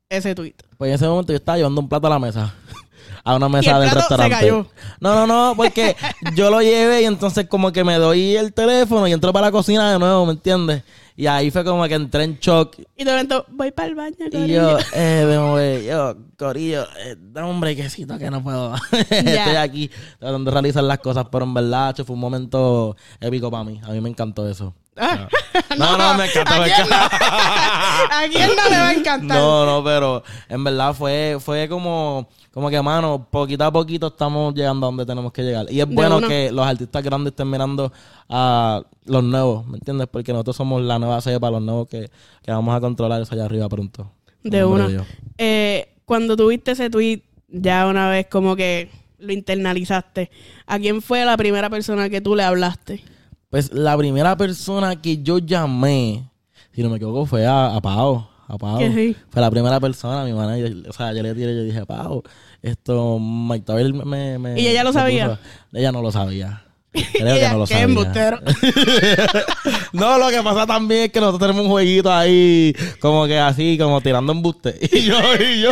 ese 0.08 0.34
tweet? 0.34 0.55
Pues 0.78 0.88
en 0.88 0.94
ese 0.94 1.06
momento 1.06 1.31
yo 1.34 1.37
estaba 1.37 1.58
llevando 1.58 1.82
un 1.82 1.88
plato 1.90 2.06
a 2.06 2.11
la 2.11 2.19
mesa. 2.19 2.55
A 3.24 3.34
una 3.36 3.46
Y 3.46 3.50
mesa 3.50 3.72
el 3.76 3.81
del 3.81 3.88
se 3.90 3.94
restaurante. 3.96 4.36
cayó. 4.36 4.67
No, 5.00 5.14
no, 5.14 5.26
no, 5.26 5.55
porque 5.56 5.96
yo 6.34 6.50
lo 6.50 6.60
llevé 6.62 7.02
y 7.02 7.05
entonces 7.05 7.46
como 7.48 7.72
que 7.72 7.84
me 7.84 7.94
doy 7.96 8.36
el 8.36 8.52
teléfono 8.52 9.06
y 9.08 9.12
entro 9.12 9.32
para 9.32 9.46
la 9.46 9.52
cocina 9.52 9.93
de 9.93 9.98
nuevo, 9.98 10.26
¿me 10.26 10.32
entiendes? 10.32 10.82
Y 11.17 11.26
ahí 11.26 11.50
fue 11.50 11.62
como 11.64 11.86
que 11.86 11.94
entré 11.94 12.24
en 12.24 12.38
shock. 12.38 12.76
Y 12.96 13.05
de 13.05 13.10
momento, 13.10 13.44
voy 13.50 13.72
para 13.72 13.88
el 13.88 13.94
baño, 13.94 14.14
Y 14.20 14.31
corillo. 14.31 14.79
yo, 14.79 14.84
eh, 14.94 15.36
mover, 15.38 15.82
yo, 15.82 16.17
Corillo, 16.38 16.84
eh, 17.05 17.14
dame 17.19 17.50
un 17.50 17.60
brequecito 17.60 18.17
que 18.19 18.31
no 18.31 18.43
puedo. 18.43 18.74
Estoy 19.10 19.56
aquí 19.56 19.90
tratando 20.19 20.50
de 20.50 20.55
realizar 20.55 20.82
las 20.82 20.98
cosas, 21.00 21.26
pero 21.31 21.44
en 21.44 21.52
verdad, 21.52 21.94
fue 22.06 22.14
un 22.14 22.20
momento 22.20 22.96
épico 23.20 23.50
para 23.50 23.64
mí. 23.64 23.79
A 23.84 23.90
mí 23.90 24.00
me 24.00 24.08
encantó 24.08 24.48
eso. 24.48 24.72
Ah. 24.96 25.29
No, 25.76 25.96
no, 25.98 26.14
me 26.14 26.24
encantó, 26.26 26.55
¿A 26.55 26.58
me 26.58 26.64
quién 26.64 26.86
encantó. 26.86 26.96
no- 26.96 28.17
¿A 28.17 28.22
quién 28.31 28.50
no 28.56 28.70
le 28.70 28.79
va 28.79 28.88
a 28.88 28.93
encantar? 28.93 29.38
No, 29.38 29.67
no, 29.67 29.84
pero 29.84 30.22
en 30.48 30.64
verdad 30.64 30.94
fue, 30.94 31.36
fue 31.40 31.69
como, 31.69 32.29
como 32.53 32.69
que, 32.69 32.81
mano, 32.83 33.29
poquito 33.31 33.65
a 33.65 33.73
poquito 33.73 34.09
estamos 34.09 34.55
llegando 34.55 34.87
a 34.87 34.89
donde 34.91 35.07
tenemos 35.07 35.33
que 35.33 35.43
llegar. 35.43 35.67
Y 35.71 35.81
es 35.81 35.89
De 35.89 35.95
bueno 35.95 36.17
una. 36.19 36.29
que 36.29 36.51
los 36.51 36.67
artistas 36.67 37.03
grandes 37.03 37.31
estén 37.33 37.49
mirando 37.51 37.93
a 38.29 38.83
los 39.05 39.23
nuevos, 39.23 39.67
¿me 39.67 39.79
entiendes? 39.79 40.09
Porque 40.11 40.33
nosotros 40.33 40.57
somos 40.57 40.83
la 40.83 40.99
nueva 40.99 41.21
cepa, 41.21 41.51
los 41.51 41.63
nuevos 41.63 41.89
que, 41.89 42.11
que 42.43 42.51
vamos 42.51 42.75
a 42.75 42.81
controlar 42.81 43.23
eso 43.23 43.35
allá 43.35 43.45
arriba 43.45 43.69
pronto. 43.69 44.11
De 44.43 44.65
una. 44.65 44.89
Eh, 45.39 45.89
cuando 46.05 46.37
tuviste 46.37 46.73
ese 46.73 46.91
tweet, 46.91 47.23
ya 47.49 47.87
una 47.87 48.09
vez 48.11 48.27
como 48.29 48.57
que 48.57 48.91
lo 49.19 49.33
internalizaste, 49.33 50.31
¿a 50.67 50.79
quién 50.79 51.03
fue 51.03 51.25
la 51.25 51.37
primera 51.37 51.69
persona 51.71 52.09
que 52.09 52.21
tú 52.21 52.35
le 52.35 52.43
hablaste? 52.43 53.05
Pues 53.51 53.73
la 53.73 53.97
primera 53.97 54.37
persona 54.37 55.01
que 55.01 55.23
yo 55.23 55.39
llamé, 55.39 56.31
si 56.73 56.83
no 56.83 56.89
me 56.89 56.97
equivoco, 56.97 57.27
fue 57.27 57.47
a, 57.47 57.75
a 57.77 57.81
Pau. 57.81 58.27
A 58.53 58.59
Pau. 58.59 58.79
Que 58.79 58.93
sí. 58.93 59.17
Fue 59.31 59.41
la 59.41 59.51
primera 59.51 59.79
persona, 59.79 60.25
mi 60.25 60.33
manager. 60.33 60.89
O 60.89 60.93
sea, 60.93 61.13
yo 61.13 61.23
le 61.23 61.35
tiré, 61.35 61.55
yo 61.55 61.63
dije, 61.63 61.87
Pau, 61.87 62.23
esto, 62.63 63.19
Mike 63.21 63.65
Tower 63.65 63.95
me, 63.95 64.39
me- 64.39 64.61
¿Y 64.61 64.67
ella 64.67 64.83
lo 64.83 64.93
sabía? 64.93 65.29
puso". 65.29 65.39
Ella 65.73 65.93
no 65.93 66.03
lo 66.03 66.11
sabía. 66.11 66.65
Creo 66.93 67.37
que 67.39 67.49
no 67.49 67.59
lo 67.59 67.67
sabía. 67.69 67.87
no, 69.93 70.19
lo 70.19 70.29
que 70.31 70.43
pasa 70.43 70.67
también 70.67 71.03
es 71.05 71.13
que 71.13 71.21
nosotros 71.21 71.41
tenemos 71.41 71.63
un 71.65 71.71
jueguito 71.71 72.13
ahí, 72.13 72.75
como 73.01 73.27
que 73.29 73.39
así, 73.39 73.79
como 73.79 74.01
tirando 74.01 74.33
embuste. 74.33 74.77
Y 74.93 75.03
yo, 75.05 75.17
y 75.39 75.63
yo. 75.63 75.71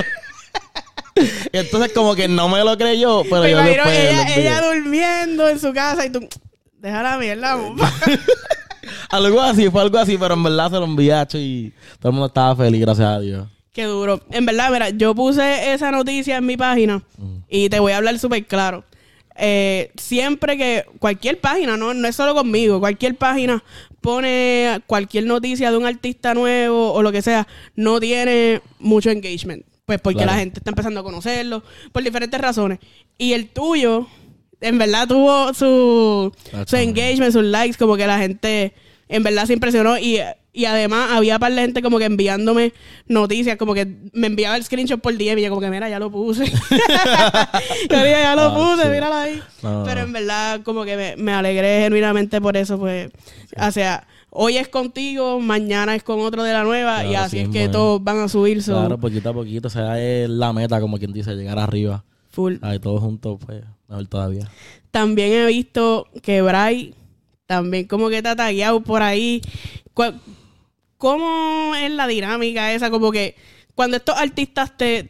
Entonces 1.53 1.93
como 1.93 2.15
que 2.15 2.29
no 2.29 2.49
me 2.49 2.63
lo 2.63 2.79
creyó, 2.79 3.25
pero 3.25 3.43
Me 3.43 3.51
yo 3.51 3.59
imagino 3.59 3.83
después 3.83 3.99
ella, 3.99 4.37
ella 4.37 4.61
durmiendo 4.63 5.49
en 5.49 5.59
su 5.59 5.73
casa 5.73 6.07
y 6.07 6.11
tú, 6.11 6.29
deja 6.79 7.03
la 7.03 7.19
mierda, 7.19 7.57
bomba. 7.57 7.93
Algo 9.11 9.41
así, 9.41 9.69
fue 9.71 9.83
algo 9.83 9.99
así, 9.99 10.17
pero 10.19 10.35
en 10.35 10.43
verdad 10.43 10.71
se 10.71 10.77
lo 10.79 10.85
envié 10.85 11.21
hecho 11.21 11.39
y 11.39 11.73
todo 12.01 12.11
el 12.11 12.13
mundo 12.15 12.27
estaba 12.27 12.55
feliz, 12.57 12.81
gracias 12.81 13.07
a 13.09 13.21
Dios. 13.21 13.47
Qué 13.73 13.85
duro. 13.85 14.21
En 14.31 14.45
verdad, 14.45 14.71
mira, 14.73 14.91
yo 14.91 15.15
puse 15.15 15.73
esa 15.73 15.91
noticia 15.91 16.37
en 16.39 16.47
mi 16.47 16.57
página 16.57 17.03
y 17.49 17.69
te 17.69 17.79
voy 17.79 17.93
a 17.93 17.99
hablar 17.99 18.19
súper 18.19 18.45
claro. 18.47 18.85
Eh, 19.41 19.93
siempre 19.97 20.57
que 20.57 20.85
cualquier 20.99 21.39
página, 21.41 21.77
no, 21.77 21.95
no 21.95 22.09
es 22.09 22.17
solo 22.17 22.35
conmigo, 22.35 22.81
cualquier 22.81 23.15
página 23.15 23.63
pone 24.01 24.81
cualquier 24.87 25.27
noticia 25.27 25.71
de 25.71 25.77
un 25.77 25.87
artista 25.87 26.35
nuevo 26.35 26.93
o 26.93 27.03
lo 27.03 27.13
que 27.13 27.23
sea, 27.23 27.47
no 27.77 28.01
tiene 28.01 28.61
mucho 28.81 29.11
engagement. 29.11 29.65
Pues 29.87 30.01
porque 30.01 30.19
Claro. 30.19 30.33
la 30.33 30.39
gente 30.39 30.59
está 30.59 30.71
empezando 30.71 31.01
a 31.01 31.03
conocerlo, 31.05 31.63
por 31.93 32.03
diferentes 32.03 32.41
razones. 32.41 32.79
Y 33.17 33.33
el 33.33 33.49
tuyo, 33.49 34.07
en 34.61 34.79
verdad 34.79 35.07
tuvo 35.09 35.49
su, 35.55 36.33
su 36.33 36.33
Exactamente. 36.57 36.83
engagement, 36.83 37.33
sus 37.33 37.45
likes, 37.45 37.77
como 37.79 37.97
que 37.97 38.07
la 38.07 38.19
gente 38.19 38.73
en 39.09 39.23
verdad 39.23 39.47
se 39.47 39.53
impresionó 39.55 39.99
y, 39.99 40.19
y 40.53 40.65
además 40.65 41.11
había 41.13 41.39
par 41.39 41.53
de 41.55 41.61
gente 41.63 41.81
como 41.83 41.99
que 41.99 42.05
enviándome 42.07 42.73
noticias, 43.07 43.57
como 43.57 43.73
que 43.75 43.87
me 44.13 44.27
enviaba 44.27 44.57
el 44.57 44.65
screenshot 44.65 45.01
por 45.01 45.17
DM 45.17 45.39
y 45.39 45.43
yo 45.43 45.49
como 45.51 45.61
que 45.61 45.71
mira, 45.71 45.89
ya 45.89 45.99
lo 45.99 46.11
puse. 46.11 46.45
yo 47.91 47.97
dije, 47.99 48.17
ya 48.23 48.35
lo 48.35 48.43
Ah, 48.43 48.55
puse, 48.55 48.83
sí. 48.85 48.89
míralo 48.91 49.15
ahí. 49.15 49.43
No, 49.63 49.83
Pero 49.85 50.01
en 50.01 50.13
verdad 50.13 50.61
como 50.63 50.85
que 50.85 50.97
me, 50.97 51.17
me 51.17 51.33
alegré 51.33 51.81
genuinamente 51.83 52.41
por 52.41 52.57
eso, 52.57 52.79
pues, 52.79 53.11
o 53.57 53.71
sea, 53.71 54.07
hoy 54.31 54.57
es 54.57 54.69
contigo, 54.69 55.41
mañana 55.41 55.95
es 55.95 56.03
con 56.03 56.21
otro 56.21 56.43
de 56.43 56.53
la 56.53 56.65
nueva 56.65 57.05
y 57.07 57.15
así 57.15 57.39
sí, 57.39 57.43
es 57.45 57.49
que 57.49 57.69
todos 57.69 58.03
van 58.03 58.19
a 58.21 58.29
subir, 58.29 58.63
Claro, 58.63 58.99
poquito 58.99 59.31
a 59.31 59.33
poquito. 59.33 59.69
O 59.69 59.71
sea, 59.71 60.01
es 60.01 60.29
la 60.29 60.53
meta, 60.53 60.81
como 60.81 60.99
quien 60.99 61.13
dice, 61.13 61.35
llegar 61.35 61.59
arriba. 61.59 62.05
full. 62.31 62.57
Ahí 62.63 62.79
todos 62.79 63.01
juntos, 63.01 63.39
pues, 63.45 63.63
mejor 63.89 64.07
todavía. 64.07 64.51
También 64.91 65.33
he 65.33 65.47
visto 65.47 66.09
que 66.23 66.43
Bray 66.43 66.95
también 67.47 67.87
como 67.87 68.11
que 68.11 68.23
te 68.23 68.29
ha 68.29 68.37
tagueado 68.37 68.81
por 68.83 69.03
ahí. 69.03 69.41
¿Cómo 70.97 71.75
es 71.75 71.91
la 71.91 72.07
dinámica 72.07 72.73
esa? 72.73 72.91
Como 72.91 73.11
que 73.11 73.35
cuando 73.75 73.97
estos 73.97 74.17
artistas 74.17 74.77
te, 74.77 75.09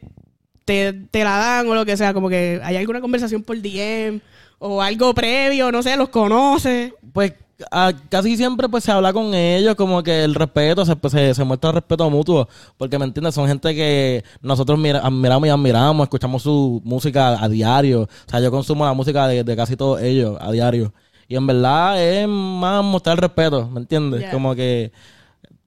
te, 0.65 0.93
te 0.93 1.25
la 1.25 1.37
dan 1.39 1.69
o 1.69 1.75
lo 1.75 1.85
que 1.85 1.97
sea, 1.97 2.15
como 2.15 2.29
que 2.29 2.61
hay 2.63 2.77
alguna 2.77 3.01
conversación 3.01 3.43
por 3.43 3.61
DM 3.61 4.21
o 4.59 4.83
algo 4.83 5.15
previo, 5.15 5.73
no 5.73 5.83
sé, 5.83 5.97
los 5.97 6.11
conoces. 6.11 6.93
Pues 7.13 7.33
a- 7.71 7.93
casi 8.09 8.37
siempre 8.37 8.69
pues 8.69 8.85
se 8.85 8.93
habla 8.93 9.13
con 9.13 9.35
ellos, 9.35 9.75
como 9.75 10.03
que 10.03 10.25
el 10.25 10.35
respeto, 10.35 10.85
se, 10.85 10.95
pues, 10.97 11.13
se, 11.13 11.35
se 11.35 11.45
muestra 11.45 11.71
el 11.71 11.75
respeto 11.77 12.09
mutuo, 12.11 12.49
porque 12.77 12.99
me 12.99 13.05
entiendes, 13.05 13.35
son 13.35 13.49
gente 13.49 13.75
que 13.75 14.25
nosotros 14.43 14.79
mira- 14.79 15.01
admiramos 15.01 15.47
y 15.49 15.51
admiramos, 15.51 16.05
escuchamos 16.05 16.43
su 16.43 16.81
música 16.85 17.43
a 17.43 17.49
diario, 17.49 18.03
o 18.03 18.09
sea, 18.31 18.41
yo 18.41 18.51
consumo 18.51 18.85
la 18.85 18.93
música 18.93 19.27
de, 19.27 19.43
de 19.45 19.57
casi 19.57 19.77
todos 19.77 20.01
ellos 20.01 20.37
a 20.41 20.53
diario, 20.53 20.93
y 21.27 21.37
en 21.37 21.47
verdad 21.47 22.03
es 22.03 22.29
más 22.29 22.83
mostrar 22.85 23.17
el 23.17 23.23
respeto, 23.23 23.69
¿me 23.69 23.81
entiendes? 23.81 24.23
Como 24.31 24.55
que 24.55 24.93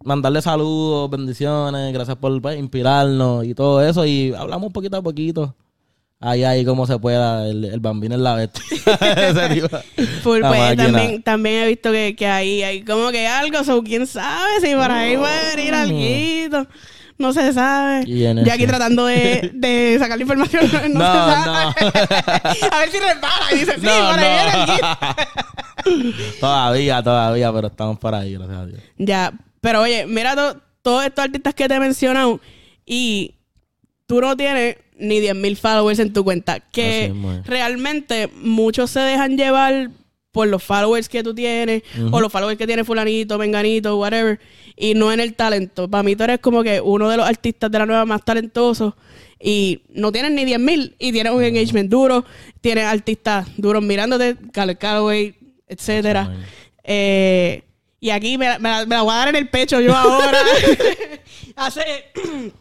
mandarle 0.03 0.41
saludos, 0.41 1.10
bendiciones, 1.10 1.93
gracias 1.93 2.17
por 2.17 2.41
pues, 2.41 2.57
inspirarnos 2.57 3.45
y 3.45 3.53
todo 3.53 3.83
eso, 3.83 4.05
y 4.05 4.33
hablamos 4.33 4.71
poquito 4.71 4.98
a 4.98 5.01
poquito. 5.01 5.55
Ahí, 6.23 6.43
ahí, 6.43 6.63
como 6.63 6.85
se 6.85 6.99
pueda, 6.99 7.47
el, 7.47 7.65
el 7.65 7.79
bambino 7.79 8.13
es 8.13 8.21
la 8.21 8.35
bestia. 8.35 8.63
Full, 10.23 10.41
pues, 10.41 10.77
también, 10.77 11.23
también 11.23 11.63
he 11.63 11.67
visto 11.67 11.91
que, 11.91 12.15
que 12.15 12.27
ahí 12.27 12.61
hay 12.61 12.83
como 12.83 13.09
que 13.09 13.27
algo, 13.27 13.63
so, 13.63 13.81
quién 13.83 14.05
sabe 14.05 14.61
si 14.61 14.75
por 14.75 14.91
ahí 14.91 15.17
puede 15.17 15.55
venir 15.55 15.73
algo. 15.73 16.67
No 17.17 17.33
se 17.33 17.53
sabe. 17.53 18.03
Y 18.07 18.25
en 18.25 18.43
Yo 18.45 18.53
aquí 18.53 18.65
tratando 18.65 19.05
de, 19.05 19.51
de 19.53 19.97
sacar 19.99 20.17
la 20.17 20.21
información. 20.23 20.63
No, 20.93 20.99
No, 20.99 21.73
se 21.73 21.79
sabe. 21.79 22.57
a 22.71 22.79
ver 22.79 22.89
si 22.91 22.99
resbala 22.99 23.45
y 23.51 23.55
dice, 23.59 23.73
sí, 23.75 23.81
por 23.81 24.19
ahí 24.19 24.65
viene 24.65 26.11
todavía, 26.39 27.03
todavía, 27.03 27.53
pero 27.53 27.67
estamos 27.67 27.97
por 27.99 28.15
ahí, 28.15 28.33
gracias 28.33 28.57
a 28.57 28.65
Dios. 28.65 28.79
Ya, 28.97 29.33
pero 29.59 29.81
oye, 29.81 30.05
mira 30.05 30.35
to- 30.35 30.59
todos 30.81 31.03
estos 31.05 31.25
artistas 31.25 31.53
que 31.53 31.67
te 31.67 31.75
he 31.75 31.79
mencionado 31.79 32.39
y 32.85 33.35
tú 34.07 34.19
no 34.21 34.35
tienes 34.35 34.77
ni 35.01 35.20
10.000 35.20 35.58
followers 35.58 36.00
en 36.00 36.13
tu 36.13 36.24
cuenta. 36.24 36.60
Que 36.60 37.05
es. 37.05 37.46
realmente 37.46 38.29
muchos 38.41 38.91
se 38.91 39.00
dejan 39.00 39.38
llevar 39.38 39.91
por 40.31 40.48
los 40.48 40.63
followers 40.63 41.10
que 41.10 41.24
tú 41.24 41.36
tienes 41.36 41.84
o 42.12 42.22
los 42.22 42.31
followers 42.31 42.58
que 42.58 42.65
tiene 42.65 42.86
fulanito, 42.86 43.38
menganito, 43.38 43.98
whatever, 43.98 44.39
y 44.77 44.93
no 44.93 45.12
en 45.12 45.20
el 45.20 45.34
talento. 45.34 45.89
Para 45.89 46.03
mí 46.03 46.15
tú 46.15 46.24
eres 46.24 46.39
como 46.39 46.63
que 46.63 46.79
uno 46.79 47.10
de 47.10 47.17
los 47.17 47.27
artistas 47.27 47.70
de 47.70 47.79
la 47.79 47.86
nueva 47.86 48.05
más 48.05 48.24
talentosos 48.24 48.93
y 49.39 49.81
no 49.89 50.12
tienes 50.12 50.31
ni 50.31 50.46
10.000 50.46 50.96
y 51.00 51.12
tienes 51.12 51.34
un 51.34 51.43
engagement 51.43 51.89
duro, 51.89 52.24
tienes 52.62 52.86
artistas 52.86 53.48
duros 53.58 53.84
mirándote, 53.84 54.38
Caleb 54.53 54.77
Calloway, 54.77 55.36
etcétera. 55.67 56.34
Eh, 56.84 57.63
y 58.00 58.10
aquí 58.10 58.38
me, 58.38 58.58
me 58.60 58.70
la 58.70 59.01
voy 59.01 59.13
a 59.13 59.17
dar 59.17 59.27
en 59.29 59.36
el 59.36 59.50
pecho 59.50 59.81
yo 59.81 59.96
ahora. 59.96 60.38
hace 61.55 61.84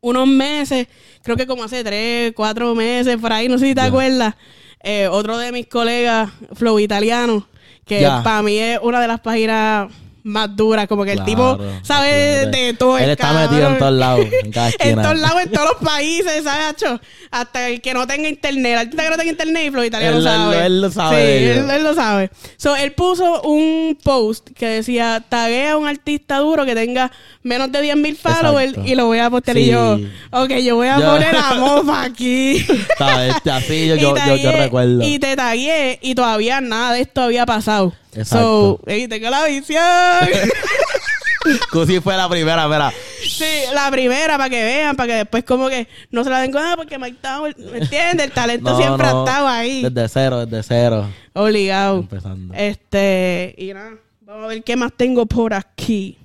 unos 0.00 0.26
meses, 0.26 0.88
creo 1.22 1.36
que 1.36 1.46
como 1.46 1.64
hace 1.64 1.84
tres, 1.84 2.32
cuatro 2.34 2.74
meses, 2.74 3.16
por 3.18 3.32
ahí, 3.32 3.48
no 3.48 3.58
sé 3.58 3.66
si 3.66 3.74
te 3.74 3.80
acuerdas. 3.82 4.34
eh, 4.82 5.08
otro 5.08 5.36
de 5.36 5.52
mis 5.52 5.66
colegas, 5.66 6.30
Flow 6.54 6.78
Italiano, 6.78 7.46
que 7.84 8.00
para 8.24 8.42
mí 8.42 8.58
es 8.58 8.78
una 8.82 9.00
de 9.00 9.08
las 9.08 9.20
páginas 9.20 9.92
más 10.22 10.54
duras, 10.54 10.86
como 10.86 11.04
que 11.04 11.12
el 11.12 11.16
Claro, 11.22 11.56
tipo 11.56 11.64
sabe 11.82 12.46
de 12.46 12.74
todo. 12.74 12.98
el 12.98 13.04
Él 13.04 13.10
está 13.10 13.28
cabrón. 13.28 13.50
metido 13.50 13.68
en 13.70 13.78
todos 13.78 13.92
lados, 13.92 14.26
en 14.42 14.52
cada 14.52 14.66
En 14.68 14.74
esquina. 14.80 15.02
todos 15.02 15.18
lados, 15.18 15.42
en 15.42 15.50
todos 15.52 15.68
los 15.68 15.88
países, 15.88 16.44
¿sabes, 16.44 16.66
Hacho? 16.66 17.00
Hasta 17.30 17.68
el 17.68 17.80
que 17.80 17.94
no 17.94 18.06
tenga 18.06 18.28
internet. 18.28 18.72
El 18.72 18.78
artista 18.78 19.02
que 19.04 19.10
no 19.10 19.16
tenga 19.16 19.30
internet 19.30 19.62
y 19.66 19.70
Flow 19.70 19.84
Italiano 19.84 20.16
Él- 20.18 20.22
sabe. 20.24 20.66
él 20.66 20.80
lo 20.80 20.90
sabe 20.90 21.16
Sí, 21.38 21.58
él, 21.58 21.70
él 21.70 21.82
lo 21.84 21.94
sabe. 21.94 22.30
So, 22.56 22.76
él 22.76 22.92
puso 22.92 23.42
un 23.42 23.96
post 24.02 24.50
que 24.50 24.66
decía, 24.66 25.24
taguea 25.28 25.72
a 25.72 25.76
un 25.76 25.86
artista 25.86 26.38
duro 26.38 26.64
que 26.66 26.74
tenga 26.74 27.10
menos 27.42 27.70
de 27.72 27.80
10.000 27.82 28.16
followers 28.16 28.68
Exacto. 28.70 28.90
y 28.90 28.94
lo 28.94 29.06
voy 29.06 29.18
a 29.18 29.30
postear. 29.30 29.56
Y 29.58 29.66
yo, 29.66 29.98
ok, 30.30 30.50
yo 30.62 30.76
voy 30.76 30.88
a 30.88 30.98
Yo- 30.98 31.12
poner 31.12 31.36
a 31.36 31.54
Mofa 31.54 32.02
aquí. 32.02 32.64
¿Sabes? 32.98 33.36
Este, 33.36 33.50
Así 33.50 33.86
yo, 33.98 34.14
recuerdo. 34.58 35.02
Y 35.02 35.18
te 35.18 35.36
tagué 35.36 35.98
y 36.02 36.14
todavía 36.14 36.60
nada 36.60 36.92
de 36.94 37.02
esto 37.02 37.22
había 37.22 37.46
pasado. 37.46 37.92
Exacto. 38.14 38.80
So, 38.84 38.90
ey, 38.90 39.08
tengo 39.08 39.30
la 39.30 39.44
visión. 39.46 39.80
Cusi 41.72 42.00
fue 42.00 42.16
la 42.16 42.28
primera, 42.28 42.68
mira. 42.68 42.92
Sí, 43.22 43.44
la 43.72 43.90
primera 43.90 44.36
para 44.36 44.50
que 44.50 44.62
vean, 44.62 44.96
para 44.96 45.06
que 45.06 45.14
después 45.14 45.44
como 45.44 45.68
que 45.68 45.88
no 46.10 46.22
se 46.22 46.30
la 46.30 46.40
den 46.40 46.52
con 46.52 46.62
nada 46.62 46.76
porque 46.76 46.98
Mike 46.98 47.18
Tower, 47.22 47.56
¿me 47.58 47.78
entiendes? 47.78 48.26
El 48.26 48.32
talento 48.32 48.70
No, 48.70 48.76
siempre 48.76 49.06
no, 49.06 49.20
ha 49.20 49.24
estado 49.24 49.48
ahí. 49.48 49.82
Desde 49.82 50.08
cero, 50.08 50.46
desde 50.46 50.62
cero. 50.62 51.08
Obligado. 51.32 52.00
Empezando. 52.00 52.54
Este, 52.54 53.54
y 53.56 53.72
nada, 53.72 53.92
vamos 54.20 54.44
a 54.44 54.48
ver 54.48 54.62
qué 54.62 54.76
más 54.76 54.92
tengo 54.96 55.26
por 55.26 55.54
aquí. 55.54 56.18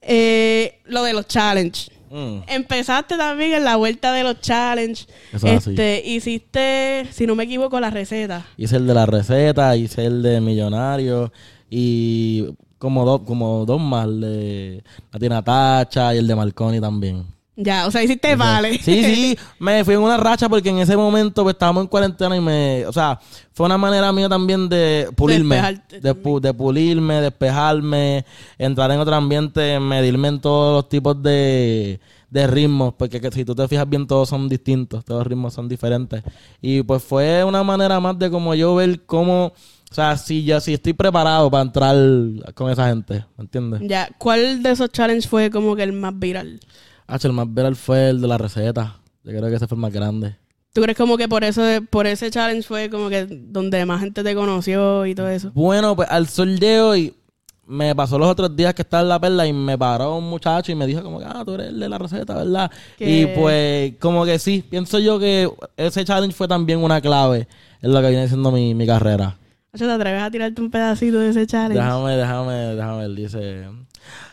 Eh, 0.00 0.80
lo 0.84 1.04
de 1.04 1.12
los 1.12 1.26
challenge. 1.26 1.92
Mm. 2.10 2.42
Empezaste 2.48 3.16
también 3.16 3.54
en 3.54 3.64
la 3.64 3.76
vuelta 3.76 4.12
de 4.12 4.24
los 4.24 4.40
challenge. 4.40 5.06
Eso 5.32 5.46
así. 5.46 5.70
este, 5.70 6.02
hiciste, 6.04 7.06
si 7.12 7.26
no 7.26 7.36
me 7.36 7.44
equivoco, 7.44 7.78
la 7.78 7.90
receta. 7.90 8.44
Hice 8.56 8.76
el 8.76 8.86
de 8.86 8.94
la 8.94 9.06
receta, 9.06 9.76
hice 9.76 10.04
el 10.06 10.22
de 10.22 10.40
millonario 10.40 11.32
y 11.70 12.46
como 12.78 13.04
dos, 13.04 13.20
como 13.22 13.64
dos 13.64 13.80
más, 13.80 14.06
el 14.06 14.20
de 14.20 14.84
Latina 15.12 15.42
Tacha 15.42 16.14
y 16.14 16.18
el 16.18 16.26
de 16.26 16.34
Marconi 16.34 16.80
también. 16.80 17.24
Ya, 17.62 17.86
o 17.86 17.90
sea, 17.90 18.02
hiciste 18.02 18.36
vale. 18.36 18.78
Sí, 18.78 19.04
sí, 19.04 19.38
me 19.58 19.84
fui 19.84 19.92
en 19.94 20.00
una 20.00 20.16
racha 20.16 20.48
porque 20.48 20.70
en 20.70 20.78
ese 20.78 20.96
momento 20.96 21.42
pues, 21.42 21.54
estábamos 21.54 21.82
en 21.82 21.88
cuarentena 21.88 22.34
y 22.34 22.40
me, 22.40 22.86
o 22.86 22.92
sea, 22.92 23.20
fue 23.52 23.66
una 23.66 23.76
manera 23.76 24.10
mía 24.12 24.28
también 24.30 24.66
de 24.68 25.08
pulirme, 25.14 25.56
Despejarte 25.56 26.00
de, 26.00 26.14
pu- 26.16 26.40
de 26.40 26.54
pulirme, 26.54 27.20
despejarme, 27.20 28.24
entrar 28.56 28.90
en 28.92 29.00
otro 29.00 29.14
ambiente, 29.14 29.78
medirme 29.78 30.28
en 30.28 30.40
todos 30.40 30.74
los 30.76 30.88
tipos 30.88 31.22
de, 31.22 32.00
de 32.30 32.46
ritmos, 32.46 32.94
porque 32.94 33.20
que 33.20 33.30
si 33.30 33.44
tú 33.44 33.54
te 33.54 33.68
fijas 33.68 33.86
bien 33.88 34.06
todos 34.06 34.30
son 34.30 34.48
distintos, 34.48 35.04
todos 35.04 35.18
los 35.20 35.26
ritmos 35.26 35.52
son 35.52 35.68
diferentes. 35.68 36.22
Y 36.62 36.82
pues 36.82 37.02
fue 37.02 37.44
una 37.44 37.62
manera 37.62 38.00
más 38.00 38.18
de 38.18 38.30
como 38.30 38.54
yo 38.54 38.74
ver 38.76 39.02
cómo, 39.04 39.46
o 39.90 39.94
sea, 39.94 40.16
si 40.16 40.44
yo 40.44 40.60
si 40.60 40.72
estoy 40.72 40.94
preparado 40.94 41.50
para 41.50 41.62
entrar 41.62 41.94
con 42.54 42.70
esa 42.70 42.88
gente, 42.88 43.24
¿me 43.36 43.42
entiendes? 43.44 43.82
Ya, 43.84 44.08
¿cuál 44.16 44.62
de 44.62 44.70
esos 44.70 44.88
challenge 44.90 45.28
fue 45.28 45.50
como 45.50 45.76
que 45.76 45.82
el 45.82 45.92
más 45.92 46.18
viral? 46.18 46.58
Ah, 47.10 47.18
el 47.20 47.32
más 47.32 47.52
viral 47.52 47.74
fue 47.74 48.10
el 48.10 48.20
de 48.20 48.28
la 48.28 48.38
receta. 48.38 49.00
Yo 49.24 49.32
creo 49.32 49.48
que 49.48 49.56
ese 49.56 49.66
fue 49.66 49.74
el 49.74 49.80
más 49.80 49.92
grande. 49.92 50.36
¿Tú 50.72 50.80
crees 50.80 50.96
como 50.96 51.16
que 51.16 51.28
por 51.28 51.42
eso, 51.42 51.62
por 51.90 52.06
ese 52.06 52.30
challenge 52.30 52.62
fue 52.62 52.88
como 52.88 53.08
que 53.08 53.26
donde 53.26 53.84
más 53.84 54.00
gente 54.00 54.22
te 54.22 54.34
conoció 54.36 55.04
y 55.04 55.16
todo 55.16 55.28
eso? 55.28 55.50
Bueno, 55.52 55.96
pues 55.96 56.08
al 56.08 56.28
sol 56.28 56.60
de 56.60 56.80
hoy 56.80 57.14
me 57.66 57.96
pasó 57.96 58.16
los 58.16 58.28
otros 58.28 58.54
días 58.54 58.74
que 58.74 58.82
estaba 58.82 59.02
en 59.02 59.08
la 59.08 59.20
perla 59.20 59.44
y 59.44 59.52
me 59.52 59.76
paró 59.76 60.18
un 60.18 60.30
muchacho 60.30 60.70
y 60.70 60.76
me 60.76 60.86
dijo 60.86 61.02
como 61.02 61.18
que, 61.18 61.24
ah, 61.24 61.42
tú 61.44 61.54
eres 61.54 61.68
el 61.68 61.80
de 61.80 61.88
la 61.88 61.98
receta, 61.98 62.36
¿verdad? 62.36 62.70
Y 63.00 63.26
pues 63.26 63.94
como 63.98 64.24
que 64.24 64.38
sí, 64.38 64.64
pienso 64.68 65.00
yo 65.00 65.18
que 65.18 65.50
ese 65.76 66.04
challenge 66.04 66.36
fue 66.36 66.46
también 66.46 66.78
una 66.78 67.00
clave 67.00 67.48
en 67.82 67.92
lo 67.92 68.00
que 68.00 68.10
viene 68.10 68.28
siendo 68.28 68.52
mi, 68.52 68.72
mi 68.72 68.86
carrera. 68.86 69.36
¿te 69.76 69.84
atreves 69.84 70.22
a 70.22 70.30
tirarte 70.30 70.60
un 70.60 70.70
pedacito 70.70 71.18
de 71.18 71.30
ese 71.30 71.46
challenge? 71.46 71.74
Déjame, 71.74 72.16
déjame, 72.16 72.54
déjame 72.76 72.98
ver, 72.98 73.10
dice... 73.16 73.66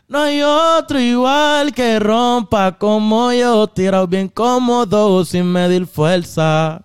No 0.10 0.22
hay 0.22 0.42
otro 0.42 1.02
igual 1.02 1.74
que 1.74 2.00
rompa 2.00 2.78
como 2.78 3.34
yo, 3.34 3.68
tirado 3.68 4.08
bien 4.08 4.30
cómodo 4.30 5.26
sin 5.26 5.52
medir 5.52 5.86
fuerza. 5.86 6.82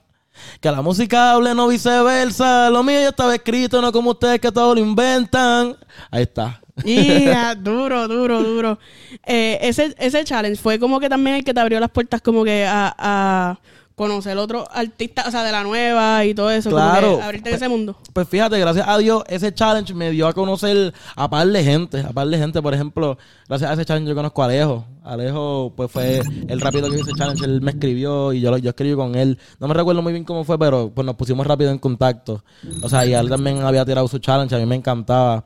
Que 0.60 0.72
la 0.72 0.82
música 0.82 1.30
hable, 1.30 1.54
no 1.54 1.68
viceversa. 1.68 2.68
Lo 2.68 2.82
mío 2.82 2.98
ya 3.00 3.10
estaba 3.10 3.32
escrito, 3.32 3.80
no 3.80 3.92
como 3.92 4.10
ustedes 4.10 4.40
que 4.40 4.50
todo 4.50 4.74
lo 4.74 4.80
inventan. 4.80 5.76
Ahí 6.10 6.22
está. 6.22 6.60
Y 6.84 7.26
duro, 7.58 8.08
duro, 8.08 8.42
duro. 8.42 8.78
Eh, 9.24 9.56
ese, 9.62 9.94
ese 9.98 10.24
challenge 10.24 10.60
fue 10.60 10.80
como 10.80 10.98
que 10.98 11.08
también 11.08 11.36
el 11.36 11.44
que 11.44 11.54
te 11.54 11.60
abrió 11.60 11.78
las 11.78 11.90
puertas 11.90 12.20
como 12.22 12.42
que 12.42 12.66
a, 12.66 12.92
a 12.98 13.60
conocer 14.02 14.36
otro 14.38 14.66
artista, 14.72 15.24
o 15.26 15.30
sea, 15.30 15.42
de 15.44 15.52
la 15.52 15.62
nueva 15.62 16.24
y 16.24 16.34
todo 16.34 16.50
eso. 16.50 16.70
Claro. 16.70 17.06
Como 17.06 17.18
que 17.18 17.22
abrirte 17.24 17.50
en 17.50 17.56
ese 17.56 17.68
mundo. 17.68 17.96
Pues 18.12 18.28
fíjate, 18.28 18.58
gracias 18.58 18.86
a 18.88 18.98
Dios, 18.98 19.22
ese 19.28 19.54
challenge 19.54 19.94
me 19.94 20.10
dio 20.10 20.26
a 20.26 20.32
conocer 20.32 20.92
a 21.16 21.30
par 21.30 21.46
de 21.46 21.62
gente. 21.64 22.00
A 22.00 22.10
par 22.10 22.26
de 22.28 22.36
gente, 22.38 22.60
por 22.60 22.74
ejemplo, 22.74 23.16
gracias 23.48 23.70
a 23.70 23.74
ese 23.74 23.84
challenge 23.84 24.08
yo 24.08 24.14
conozco 24.14 24.42
a 24.42 24.46
Alejo. 24.46 24.84
Alejo, 25.04 25.72
pues 25.76 25.90
fue 25.90 26.20
el 26.48 26.60
rápido 26.60 26.88
que 26.88 26.96
hizo 26.96 27.04
ese 27.04 27.16
challenge. 27.18 27.44
Él 27.44 27.60
me 27.60 27.70
escribió 27.72 28.32
y 28.32 28.40
yo, 28.40 28.56
yo 28.58 28.70
escribí 28.70 28.94
con 28.94 29.14
él. 29.14 29.38
No 29.60 29.68
me 29.68 29.74
recuerdo 29.74 30.02
muy 30.02 30.12
bien 30.12 30.24
cómo 30.24 30.44
fue, 30.44 30.58
pero 30.58 30.90
pues 30.94 31.04
nos 31.04 31.16
pusimos 31.16 31.46
rápido 31.46 31.70
en 31.70 31.78
contacto. 31.78 32.44
O 32.82 32.88
sea, 32.88 33.04
y 33.06 33.14
él 33.14 33.28
también 33.28 33.62
había 33.62 33.84
tirado 33.84 34.06
su 34.08 34.18
challenge, 34.18 34.54
a 34.54 34.58
mí 34.58 34.66
me 34.66 34.76
encantaba. 34.76 35.44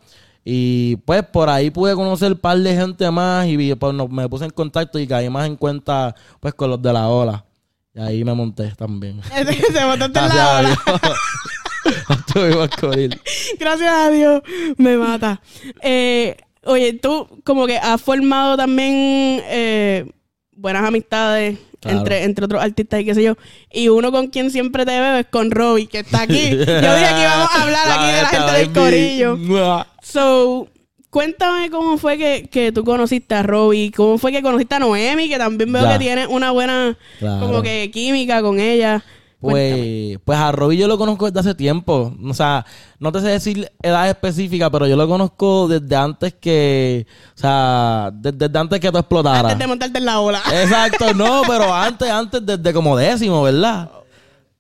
Y 0.49 0.95
pues 0.99 1.25
por 1.25 1.49
ahí 1.49 1.71
pude 1.71 1.95
conocer 1.97 2.31
un 2.31 2.39
par 2.39 2.57
de 2.57 2.77
gente 2.77 3.11
más 3.11 3.49
y 3.49 3.75
pues, 3.75 3.93
no- 3.93 4.07
me 4.07 4.29
puse 4.29 4.45
en 4.45 4.51
contacto 4.53 4.97
y 5.01 5.07
caí 5.09 5.29
más 5.29 5.45
en 5.49 5.57
cuenta 5.57 6.15
pues 6.39 6.55
con 6.55 6.71
los 6.71 6.81
de 6.81 6.93
la 6.93 7.09
ola. 7.09 7.45
Y 7.97 8.00
ahí 8.00 8.25
me 8.25 8.35
monté 8.35 8.73
también. 8.76 9.23
Se 9.73 9.85
botaste 9.85 10.19
en 10.19 10.29
la 10.29 10.59
ola. 10.59 10.79
Estuvimos. 12.11 12.69
Gracias 13.59 13.91
a 13.91 14.11
Dios, 14.11 14.43
me 14.76 14.99
mata. 14.99 15.41
Eh, 15.81 16.37
oye, 16.65 16.93
tú 16.95 17.26
como 17.43 17.67
que 17.67 17.79
has 17.79 18.03
formado 18.03 18.57
también 18.57 19.43
eh, 19.49 20.11
buenas 20.53 20.85
amistades 20.85 21.59
Claro. 21.81 21.99
entre, 21.99 22.25
entre 22.25 22.45
otros 22.45 22.62
artistas 22.62 23.00
y 23.00 23.05
qué 23.05 23.15
sé 23.15 23.23
yo. 23.23 23.37
Y 23.71 23.88
uno 23.88 24.11
con 24.11 24.26
quien 24.29 24.50
siempre 24.50 24.85
te 24.85 24.99
veo 24.99 25.17
es 25.17 25.26
con 25.26 25.50
Robbie, 25.50 25.87
que 25.87 26.00
está 26.00 26.23
aquí. 26.23 26.50
Yo 26.50 26.57
dije 26.57 26.65
que 26.67 27.23
íbamos 27.23 27.50
a 27.55 27.62
hablar 27.62 27.91
aquí 27.99 28.12
de 28.12 28.23
la 28.23 28.29
gente 28.29 28.53
del 28.53 28.73
corillo. 28.73 29.87
So, 30.03 30.69
cuéntame 31.16 31.70
cómo 31.70 31.96
fue 31.96 32.18
que, 32.18 32.46
que 32.50 32.73
tú 32.73 32.85
conociste 32.85 33.35
a 33.35 33.42
Robbie, 33.42 33.90
cómo 33.90 34.18
fue 34.18 34.32
que 34.32 34.42
conociste 34.42 34.75
a 34.75 34.80
Noemi, 34.80 35.30
que 35.30 35.38
también 35.38 35.73
veo 35.73 35.88
que 35.88 35.99
tiene 35.99 36.26
una 36.26 36.50
buena 36.50 36.94
Claro. 37.18 37.40
como 37.46 37.62
que 37.62 37.90
química 37.90 38.42
con 38.42 38.61
ella. 38.61 39.02
Cuéntame. 39.40 40.16
Pues, 40.18 40.18
pues 40.26 40.38
a 40.38 40.52
Robbie 40.52 40.76
yo 40.76 40.88
lo 40.88 40.99
conozco 40.99 41.25
desde 41.25 41.40
hace 41.40 41.54
tiempo. 41.54 42.14
O 42.23 42.35
sea, 42.35 42.66
no 42.99 43.12
te 43.12 43.20
sé 43.23 43.28
decir 43.28 43.70
edad 43.82 44.11
específica, 44.11 44.68
pero 44.70 44.87
yo 44.87 44.96
lo 44.96 45.08
conozco 45.08 45.68
desde 45.68 45.96
antes 45.96 46.35
que. 46.35 47.06
O 47.35 47.38
sea, 47.38 48.11
de- 48.12 48.32
desde, 48.32 48.58
antes 48.58 48.78
que 48.78 48.92
tú 48.92 48.99
explotaras. 48.99 49.44
Antes 49.52 49.58
de 49.58 49.66
montarte 49.66 49.99
en 49.99 50.04
la 50.04 50.20
ola. 50.20 50.42
Exacto, 50.52 51.14
no, 51.14 51.42
pero 51.46 51.73
antes, 51.75 52.11
antes, 52.11 52.44
desde 52.44 52.73
como 52.75 52.94
décimo, 52.94 53.42
¿verdad? 53.42 53.90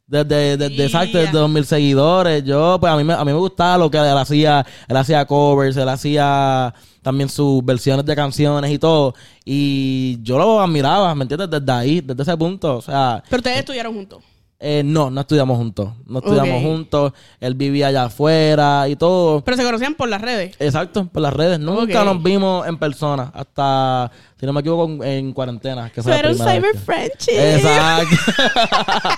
Desde, 0.08 0.56
desde, 0.56 0.84
exacto, 0.84 1.18
desde 1.18 1.32
dos 1.32 1.50
mil 1.50 1.64
seguidores. 1.64 2.44
Yo, 2.44 2.78
pues 2.78 2.92
a 2.92 2.96
mí, 2.96 3.02
me, 3.02 3.12
a 3.12 3.24
mí 3.24 3.32
me 3.32 3.38
gustaba 3.38 3.76
lo 3.76 3.90
que 3.90 3.98
él 3.98 4.16
hacía. 4.16 4.64
Él 4.86 4.96
hacía 4.96 5.24
covers, 5.26 5.76
él 5.76 5.88
hacía 5.88 6.72
también 7.02 7.28
sus 7.28 7.64
versiones 7.64 8.04
de 8.06 8.14
canciones 8.14 8.70
y 8.70 8.78
todo. 8.78 9.14
Y 9.44 10.18
yo 10.22 10.38
lo 10.38 10.60
admiraba, 10.60 11.14
¿me 11.14 11.22
entiendes? 11.22 11.50
Desde 11.50 11.72
ahí, 11.72 12.00
desde 12.00 12.22
ese 12.22 12.36
punto. 12.36 12.76
O 12.76 12.82
sea, 12.82 13.22
Pero 13.28 13.38
ustedes 13.40 13.58
estudiaron 13.58 13.94
juntos. 13.94 14.22
Eh, 14.58 14.82
no, 14.84 15.10
no 15.10 15.20
estudiamos 15.20 15.58
juntos. 15.58 15.90
No 16.06 16.20
estudiamos 16.20 16.62
juntos. 16.62 17.12
Él 17.40 17.54
vivía 17.54 17.88
allá 17.88 18.04
afuera 18.04 18.88
y 18.88 18.96
todo. 18.96 19.42
Pero 19.42 19.56
se 19.56 19.62
conocían 19.62 19.94
por 19.94 20.08
las 20.08 20.20
redes. 20.22 20.56
Exacto, 20.58 21.06
por 21.06 21.20
las 21.22 21.34
redes. 21.34 21.58
Nunca 21.60 22.00
Ok. 22.00 22.06
nos 22.06 22.22
vimos 22.22 22.66
en 22.66 22.78
persona. 22.78 23.30
Hasta, 23.34 24.10
si 24.40 24.46
no 24.46 24.52
me 24.54 24.60
equivoco, 24.60 24.84
en, 24.90 25.02
en 25.04 25.32
cuarentena. 25.32 25.90
Que 25.90 26.00
era 26.00 26.30
un 26.30 26.36
cyber 26.36 26.72
que- 26.72 26.78
friendship. 26.78 27.32
Exacto. 27.32 28.16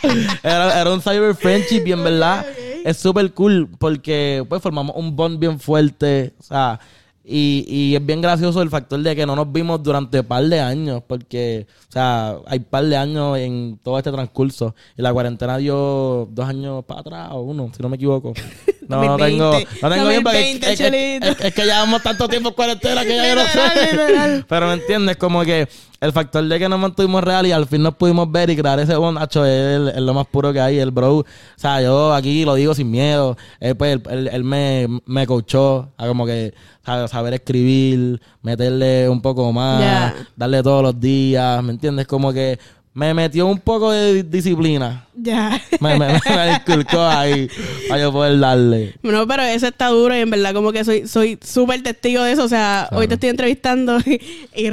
era, 0.42 0.80
era 0.80 0.92
un 0.92 1.00
cyber 1.00 1.34
friendship 1.34 1.82
y 1.86 1.92
en 1.92 2.02
verdad 2.04 2.44
es 2.84 2.96
súper 2.96 3.32
cool 3.32 3.68
porque 3.78 4.44
pues 4.48 4.60
formamos 4.62 4.96
un 4.96 5.14
bond 5.14 5.38
bien 5.38 5.60
fuerte. 5.60 6.34
O 6.40 6.42
sea, 6.42 6.80
y, 7.28 7.66
y 7.68 7.94
es 7.94 8.04
bien 8.04 8.22
gracioso 8.22 8.62
el 8.62 8.70
factor 8.70 9.00
de 9.00 9.14
que 9.14 9.26
no 9.26 9.36
nos 9.36 9.52
vimos 9.52 9.82
durante 9.82 10.20
un 10.20 10.26
par 10.26 10.44
de 10.44 10.60
años 10.60 11.02
porque, 11.06 11.66
o 11.88 11.92
sea, 11.92 12.38
hay 12.46 12.60
par 12.60 12.84
de 12.86 12.96
años 12.96 13.36
en 13.36 13.78
todo 13.82 13.98
este 13.98 14.10
transcurso. 14.10 14.74
Y 14.96 15.02
la 15.02 15.12
cuarentena 15.12 15.58
dio 15.58 16.26
dos 16.30 16.48
años 16.48 16.84
para 16.86 17.00
atrás 17.00 17.28
o 17.32 17.42
uno, 17.42 17.70
si 17.76 17.82
no 17.82 17.90
me 17.90 17.96
equivoco. 17.96 18.32
No, 18.88 18.96
no 19.04 19.18
2020, 19.18 19.28
tengo, 19.28 19.52
no 19.82 19.90
tengo 19.94 20.08
bien 20.08 20.22
porque 20.22 20.38
2020, 20.38 20.72
es, 20.72 20.80
es- 20.80 21.44
es- 21.46 21.54
que 21.54 21.62
llevamos 21.64 22.02
tanto 22.02 22.28
tiempo 22.28 22.48
en 22.48 22.54
cuarentena 22.54 23.02
que 23.02 23.16
ya 23.16 23.28
yo 23.28 23.34
no 23.34 23.42
sé. 23.42 24.44
Pero 24.48 24.66
me 24.66 24.72
entiendes, 24.72 25.16
como 25.16 25.42
que 25.44 25.68
el 26.00 26.12
factor 26.12 26.44
de 26.44 26.58
que 26.58 26.68
nos 26.68 26.78
mantuvimos 26.78 27.22
real 27.24 27.46
y 27.46 27.52
al 27.52 27.66
fin 27.66 27.82
nos 27.82 27.94
pudimos 27.96 28.30
ver 28.30 28.48
y 28.50 28.56
crear 28.56 28.78
ese 28.80 28.94
bond, 28.96 29.18
hacho, 29.18 29.44
es, 29.44 29.94
es 29.94 30.00
lo 30.00 30.14
más 30.14 30.26
puro 30.28 30.52
que 30.52 30.60
hay, 30.60 30.78
el 30.78 30.90
bro. 30.90 31.16
O 31.18 31.24
sea, 31.56 31.82
yo 31.82 32.14
aquí 32.14 32.44
lo 32.44 32.54
digo 32.54 32.74
sin 32.74 32.90
miedo. 32.90 33.36
Él, 33.60 33.76
pues, 33.76 33.92
él, 33.94 34.02
él- 34.10 34.30
él 34.32 34.44
me, 34.44 34.86
me 35.06 35.26
coachó 35.26 35.90
a 35.98 36.06
como 36.06 36.24
que 36.24 36.54
a 36.84 37.06
saber 37.08 37.34
escribir, 37.34 38.18
meterle 38.42 39.08
un 39.10 39.20
poco 39.20 39.52
más, 39.52 40.14
darle 40.36 40.62
todos 40.62 40.82
los 40.82 40.98
días, 40.98 41.62
¿me 41.62 41.72
entiendes? 41.72 42.06
Como 42.06 42.32
que 42.32 42.58
me 42.94 43.14
metió 43.14 43.46
un 43.46 43.60
poco 43.60 43.92
de 43.92 44.14
di- 44.14 44.22
disciplina. 44.22 45.06
Ya. 45.14 45.60
Me, 45.80 45.98
me, 45.98 46.06
me 46.12 46.52
inculcó 46.54 47.00
ahí 47.04 47.48
para 47.88 48.00
yo 48.00 48.12
poder 48.12 48.38
darle. 48.38 48.94
No, 49.02 49.26
pero 49.26 49.42
eso 49.44 49.66
está 49.68 49.88
duro 49.88 50.16
y 50.16 50.20
en 50.20 50.30
verdad 50.30 50.52
como 50.54 50.72
que 50.72 50.84
soy 50.84 51.06
soy 51.08 51.38
súper 51.44 51.82
testigo 51.82 52.22
de 52.22 52.32
eso. 52.32 52.44
O 52.44 52.48
sea, 52.48 52.88
hoy 52.92 53.06
te 53.08 53.14
estoy 53.14 53.28
entrevistando 53.30 53.98
y, 54.06 54.20
y 54.56 54.70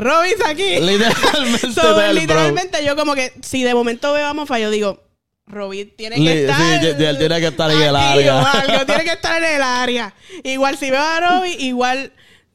aquí. 0.47 0.79
Literalmente. 0.79 1.71
So, 1.73 1.95
del 1.97 2.11
bro. 2.11 2.21
literalmente 2.21 2.85
yo 2.85 2.95
como 2.95 3.13
que 3.15 3.33
si 3.41 3.63
de 3.63 3.73
momento 3.73 4.13
veo 4.13 4.27
a 4.27 4.33
Mofa, 4.33 4.57
yo 4.59 4.69
digo, 4.71 5.03
Robin 5.47 5.91
tiene 5.95 6.15
que 6.15 6.21
Li- 6.21 6.27
estar... 6.29 6.79
sí, 6.79 6.87
él 7.03 7.17
tiene 7.17 7.39
que 7.39 7.47
estar 7.47 7.69
en 7.71 7.81
el 7.81 7.95
área. 7.95 8.41
algo, 8.41 8.85
tiene 8.85 9.03
que 9.03 9.11
estar 9.11 9.43
en 9.43 9.55
el 9.55 9.61
área. 9.61 10.13
Igual 10.43 10.77
si 10.77 10.89
veo 10.89 11.01
a 11.01 11.19
Robin, 11.19 11.55
igual 11.59 12.11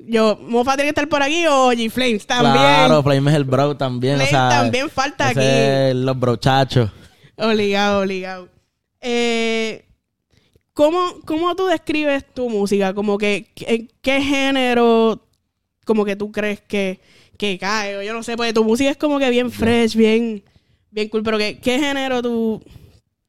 yo, 0.06 0.38
Mofa 0.40 0.76
tiene 0.76 0.84
que 0.84 0.90
estar 0.90 1.08
por 1.08 1.22
aquí 1.22 1.46
o 1.46 1.72
G-Flames 1.72 2.26
también. 2.26 2.54
Claro, 2.54 3.02
Flame 3.02 3.30
es 3.30 3.36
el 3.36 3.44
bro 3.44 3.76
también. 3.76 4.16
Flame 4.16 4.28
o 4.28 4.30
sea, 4.30 4.48
también 4.48 4.90
falta 4.90 5.28
aquí. 5.28 5.40
es 5.42 5.94
los 5.94 6.18
brochachos. 6.18 6.90
Obligado, 7.36 8.00
obligado. 8.00 8.48
Eh, 9.00 9.84
¿cómo, 10.72 11.20
¿Cómo 11.26 11.54
tú 11.54 11.66
describes 11.66 12.24
tu 12.34 12.48
música? 12.48 12.94
Como 12.94 13.18
que, 13.18 13.50
¿qué, 13.54 13.88
qué 14.00 14.22
género 14.22 15.26
como 15.84 16.04
que 16.04 16.16
tú 16.16 16.32
crees 16.32 16.60
que, 16.60 17.00
que 17.36 17.58
cae? 17.58 17.96
O 17.96 18.02
yo 18.02 18.12
no 18.12 18.22
sé, 18.22 18.36
porque 18.36 18.52
tu 18.52 18.64
música 18.64 18.90
es 18.90 18.96
como 18.96 19.18
que 19.18 19.30
bien 19.30 19.50
fresh, 19.50 19.94
bien, 19.94 20.42
bien 20.90 21.08
cool, 21.08 21.22
pero 21.22 21.38
¿qué, 21.38 21.58
qué 21.58 21.78
género 21.78 22.22
tú, 22.22 22.62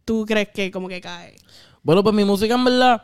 tú 0.06 0.26
crees 0.26 0.50
que 0.50 0.72
como 0.72 0.88
que 0.88 1.02
cae? 1.02 1.36
Bueno, 1.84 2.04
pues 2.04 2.16
mi 2.16 2.24
música 2.24 2.54
en 2.54 2.64
verdad 2.64 3.04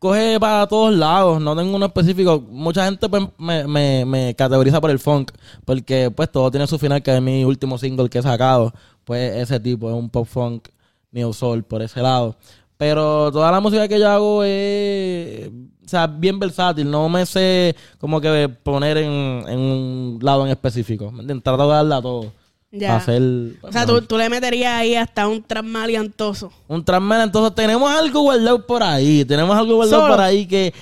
coge 0.00 0.40
para 0.40 0.66
todos 0.66 0.92
lados. 0.92 1.40
No 1.40 1.54
tengo 1.54 1.76
uno 1.76 1.86
específico. 1.86 2.40
Mucha 2.50 2.86
gente 2.86 3.08
pues, 3.08 3.22
me, 3.38 3.68
me, 3.68 4.04
me 4.04 4.34
categoriza 4.34 4.80
por 4.80 4.90
el 4.90 4.98
funk. 4.98 5.30
Porque 5.64 6.10
pues 6.10 6.32
todo 6.32 6.50
tiene 6.50 6.66
su 6.66 6.78
final, 6.78 7.02
que 7.02 7.14
es 7.14 7.22
mi 7.22 7.44
último 7.44 7.78
single 7.78 8.08
que 8.08 8.18
he 8.18 8.22
sacado. 8.22 8.72
Pues 9.04 9.36
ese 9.36 9.60
tipo, 9.60 9.88
es 9.88 9.94
un 9.94 10.10
pop 10.10 10.26
funk, 10.26 10.68
neo 11.12 11.32
soul, 11.32 11.62
por 11.62 11.82
ese 11.82 12.00
lado. 12.02 12.36
Pero 12.76 13.30
toda 13.30 13.52
la 13.52 13.60
música 13.60 13.86
que 13.86 13.98
yo 13.98 14.08
hago 14.08 14.42
es, 14.42 15.48
o 15.84 15.88
sea, 15.88 16.06
bien 16.06 16.38
versátil. 16.38 16.90
No 16.90 17.08
me 17.08 17.26
sé 17.26 17.76
como 17.98 18.20
que 18.20 18.48
poner 18.48 18.96
en, 18.96 19.44
en 19.46 19.58
un 19.58 20.18
lado 20.22 20.46
en 20.46 20.52
específico. 20.52 21.12
¿me? 21.12 21.22
Trato 21.40 21.68
de 21.68 21.74
darle 21.74 21.94
a 21.94 22.02
todo. 22.02 22.32
Ya. 22.72 22.96
Hacer, 22.96 23.20
O 23.62 23.72
sea, 23.72 23.84
tú, 23.84 24.00
tú 24.02 24.16
le 24.16 24.28
meterías 24.28 24.74
ahí 24.74 24.94
hasta 24.94 25.26
un 25.26 25.42
trap 25.42 25.64
maleantoso. 25.64 26.52
un 26.68 26.84
transmera. 26.84 27.24
Entonces 27.24 27.54
tenemos 27.54 27.90
algo 27.90 28.20
guardado 28.20 28.64
por 28.66 28.82
ahí. 28.82 29.24
Tenemos 29.24 29.56
algo 29.56 29.74
guardado 29.76 30.02
Solo. 30.02 30.14
por 30.14 30.22
ahí 30.24 30.46
que 30.46 30.72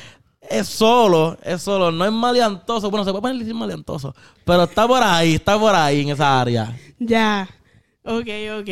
es 0.50 0.66
solo, 0.66 1.36
es 1.42 1.62
solo, 1.62 1.90
no 1.90 2.04
es 2.04 2.12
maleantoso. 2.12 2.90
Bueno, 2.90 3.04
se 3.04 3.10
puede 3.10 3.22
poner 3.22 3.38
decir 3.38 3.54
maleantoso. 3.54 4.14
Pero 4.44 4.64
está 4.64 4.86
por 4.86 5.02
ahí, 5.02 5.34
está 5.36 5.58
por 5.58 5.74
ahí 5.74 6.02
en 6.02 6.10
esa 6.10 6.40
área. 6.40 6.76
Ya. 6.98 7.48
Ok, 8.04 8.26
ok. 8.60 8.68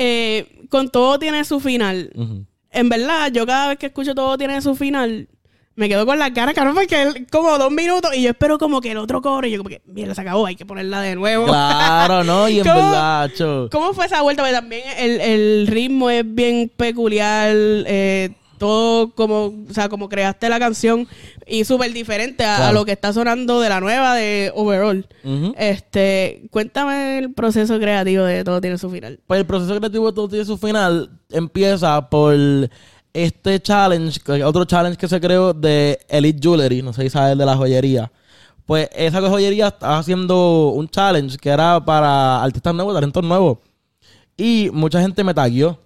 Eh, 0.00 0.66
con 0.70 0.88
todo 0.90 1.18
tiene 1.18 1.44
su 1.44 1.60
final. 1.60 2.10
En 2.70 2.88
verdad, 2.88 3.30
yo 3.32 3.46
cada 3.46 3.68
vez 3.68 3.78
que 3.78 3.86
escucho 3.86 4.14
todo 4.14 4.36
tiene 4.38 4.60
su 4.60 4.74
final, 4.74 5.28
me 5.78 5.88
quedo 5.88 6.04
con 6.04 6.18
la 6.18 6.32
cara, 6.32 6.52
cabrón, 6.54 6.74
porque 6.74 7.00
él- 7.02 7.26
como 7.30 7.56
dos 7.56 7.70
minutos 7.70 8.10
y 8.14 8.22
yo 8.22 8.30
espero 8.30 8.58
como 8.58 8.80
que 8.80 8.90
el 8.90 8.98
otro 8.98 9.22
cobre 9.22 9.48
y 9.48 9.52
yo 9.52 9.58
como 9.58 9.70
que, 9.70 9.80
mira, 9.86 10.12
se 10.12 10.20
acabó, 10.20 10.44
hay 10.44 10.56
que 10.56 10.66
ponerla 10.66 11.00
de 11.00 11.14
nuevo. 11.14 11.46
Claro, 11.46 12.24
¿no? 12.24 12.48
Y 12.48 12.58
en 12.58 12.64
verdad. 12.64 13.30
¿Cómo 13.70 13.92
fue 13.94 14.06
esa 14.06 14.22
vuelta? 14.22 14.42
Porque 14.42 14.54
también 14.54 14.82
el, 14.98 15.20
el 15.20 15.66
ritmo 15.68 16.10
es 16.10 16.24
bien 16.26 16.68
peculiar, 16.76 17.50
eh, 17.54 18.30
todo 18.58 19.14
como, 19.14 19.54
o 19.70 19.72
sea, 19.72 19.88
como 19.88 20.08
creaste 20.08 20.48
la 20.48 20.58
canción 20.58 21.06
y 21.46 21.64
súper 21.64 21.92
diferente 21.92 22.44
a, 22.44 22.72
lo 22.72 22.84
que 22.84 22.90
está 22.90 23.12
sonando 23.12 23.60
de 23.60 23.68
la 23.68 23.78
nueva 23.78 24.16
de 24.16 24.50
Overall. 24.56 25.06
Este, 25.56 26.42
cuéntame 26.50 27.18
el 27.18 27.32
proceso 27.32 27.78
creativo 27.78 28.24
de 28.24 28.42
todo 28.42 28.60
tiene 28.60 28.76
su 28.78 28.90
final. 28.90 29.20
Pues 29.28 29.38
el 29.38 29.46
proceso 29.46 29.76
creativo 29.76 30.08
de 30.08 30.12
todo 30.12 30.28
tiene 30.28 30.44
su 30.44 30.58
final. 30.58 31.08
Empieza 31.30 32.10
por 32.10 32.34
este 33.12 33.60
challenge, 33.60 34.20
otro 34.44 34.64
challenge 34.64 34.98
que 34.98 35.08
se 35.08 35.20
creó 35.20 35.52
de 35.52 35.98
Elite 36.08 36.38
Jewelry, 36.40 36.82
no 36.82 36.92
sé 36.92 37.02
si 37.02 37.10
sabes 37.10 37.36
de 37.36 37.44
la 37.44 37.56
joyería. 37.56 38.10
Pues 38.66 38.88
esa 38.94 39.20
joyería 39.20 39.68
estaba 39.68 39.98
haciendo 39.98 40.68
un 40.68 40.88
challenge 40.88 41.38
que 41.38 41.48
era 41.48 41.82
para 41.84 42.42
artistas 42.42 42.74
nuevos, 42.74 42.94
talentos 42.94 43.24
nuevos. 43.24 43.58
Y 44.36 44.70
mucha 44.72 45.00
gente 45.00 45.24
me 45.24 45.34
taguió. 45.34 45.78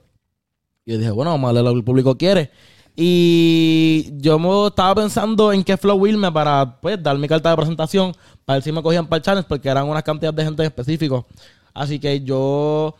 Y 0.84 0.92
yo 0.92 0.98
dije, 0.98 1.10
bueno, 1.10 1.30
vamos 1.30 1.50
a 1.50 1.52
leer 1.52 1.64
lo 1.64 1.70
que 1.70 1.78
el 1.78 1.84
público 1.84 2.16
quiere. 2.18 2.50
Y 2.94 4.10
yo 4.18 4.38
me 4.38 4.66
estaba 4.66 4.94
pensando 4.96 5.52
en 5.52 5.64
qué 5.64 5.76
flow 5.76 6.06
irme 6.06 6.30
para 6.30 6.80
pues 6.80 7.02
dar 7.02 7.16
mi 7.16 7.28
carta 7.28 7.50
de 7.50 7.56
presentación, 7.56 8.12
para 8.44 8.56
ver 8.56 8.62
si 8.64 8.72
me 8.72 8.82
cogían 8.82 9.06
para 9.06 9.18
el 9.18 9.22
challenge, 9.22 9.48
porque 9.48 9.68
eran 9.68 9.88
unas 9.88 10.02
cantidades 10.02 10.36
de 10.36 10.44
gente 10.44 10.62
en 10.62 10.66
específico. 10.66 11.26
Así 11.72 11.98
que 11.98 12.20
yo 12.20 12.94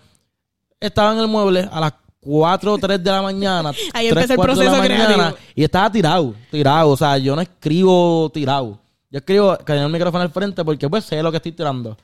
estaba 0.80 1.12
en 1.12 1.18
el 1.18 1.28
mueble 1.28 1.68
a 1.70 1.80
las 1.80 1.92
4 2.24 2.72
o 2.72 2.78
3 2.78 3.02
de 3.02 3.10
la 3.10 3.20
mañana. 3.20 3.70
Ahí 3.92 4.08
3, 4.08 4.24
empezó 4.24 4.32
el 4.32 4.36
4 4.36 4.54
de 4.54 4.64
la 4.64 4.70
proceso 4.70 4.88
mañana, 4.88 5.14
creativo. 5.14 5.38
Y 5.56 5.64
estaba 5.64 5.90
tirado, 5.92 6.34
tirado. 6.50 6.90
O 6.90 6.96
sea, 6.96 7.18
yo 7.18 7.34
no 7.34 7.42
escribo 7.42 8.30
tirado. 8.32 8.78
Yo 9.10 9.18
escribo 9.18 9.58
con 9.66 9.76
el 9.76 9.88
micrófono 9.90 10.22
al 10.22 10.30
frente 10.30 10.64
porque 10.64 10.88
pues 10.88 11.04
sé 11.04 11.22
lo 11.22 11.30
que 11.30 11.38
estoy 11.38 11.52
tirando. 11.52 11.96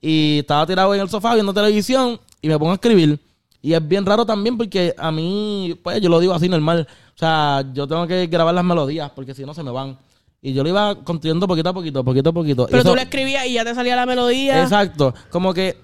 Y 0.00 0.40
estaba 0.40 0.66
tirado 0.66 0.94
en 0.94 1.00
el 1.00 1.08
sofá 1.08 1.34
viendo 1.34 1.54
televisión 1.54 2.20
y 2.40 2.48
me 2.48 2.58
pongo 2.58 2.72
a 2.72 2.74
escribir. 2.74 3.18
Y 3.62 3.72
es 3.72 3.88
bien 3.88 4.04
raro 4.04 4.26
también 4.26 4.58
porque 4.58 4.94
a 4.98 5.10
mí, 5.10 5.78
pues 5.82 6.00
yo 6.00 6.08
lo 6.08 6.20
digo 6.20 6.34
así 6.34 6.48
normal. 6.48 6.86
O 7.14 7.18
sea, 7.18 7.64
yo 7.72 7.86
tengo 7.86 8.06
que 8.06 8.26
grabar 8.26 8.54
las 8.54 8.64
melodías 8.64 9.10
porque 9.14 9.34
si 9.34 9.44
no 9.44 9.54
se 9.54 9.62
me 9.62 9.70
van. 9.70 9.96
Y 10.42 10.52
yo 10.52 10.64
lo 10.64 10.68
iba 10.68 10.96
construyendo 11.04 11.46
poquito 11.46 11.68
a 11.68 11.72
poquito, 11.72 12.04
poquito 12.04 12.30
a 12.30 12.32
poquito. 12.32 12.62
Y 12.64 12.66
Pero 12.72 12.82
eso- 12.82 12.90
tú 12.90 12.96
le 12.96 13.02
escribías 13.02 13.46
y 13.46 13.54
ya 13.54 13.64
te 13.64 13.74
salía 13.74 13.94
la 13.94 14.04
melodía. 14.04 14.60
Exacto. 14.62 15.14
Como 15.30 15.54
que 15.54 15.76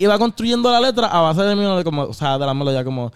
y 0.00 0.06
va 0.06 0.18
construyendo 0.18 0.72
la 0.72 0.80
letra 0.80 1.08
a 1.08 1.20
base 1.20 1.42
de 1.42 1.54
melodía, 1.54 1.84
como, 1.84 2.04
o 2.04 2.14
sea, 2.14 2.38
de 2.38 2.46
la 2.46 2.54
melodía 2.54 2.82
como 2.82 3.12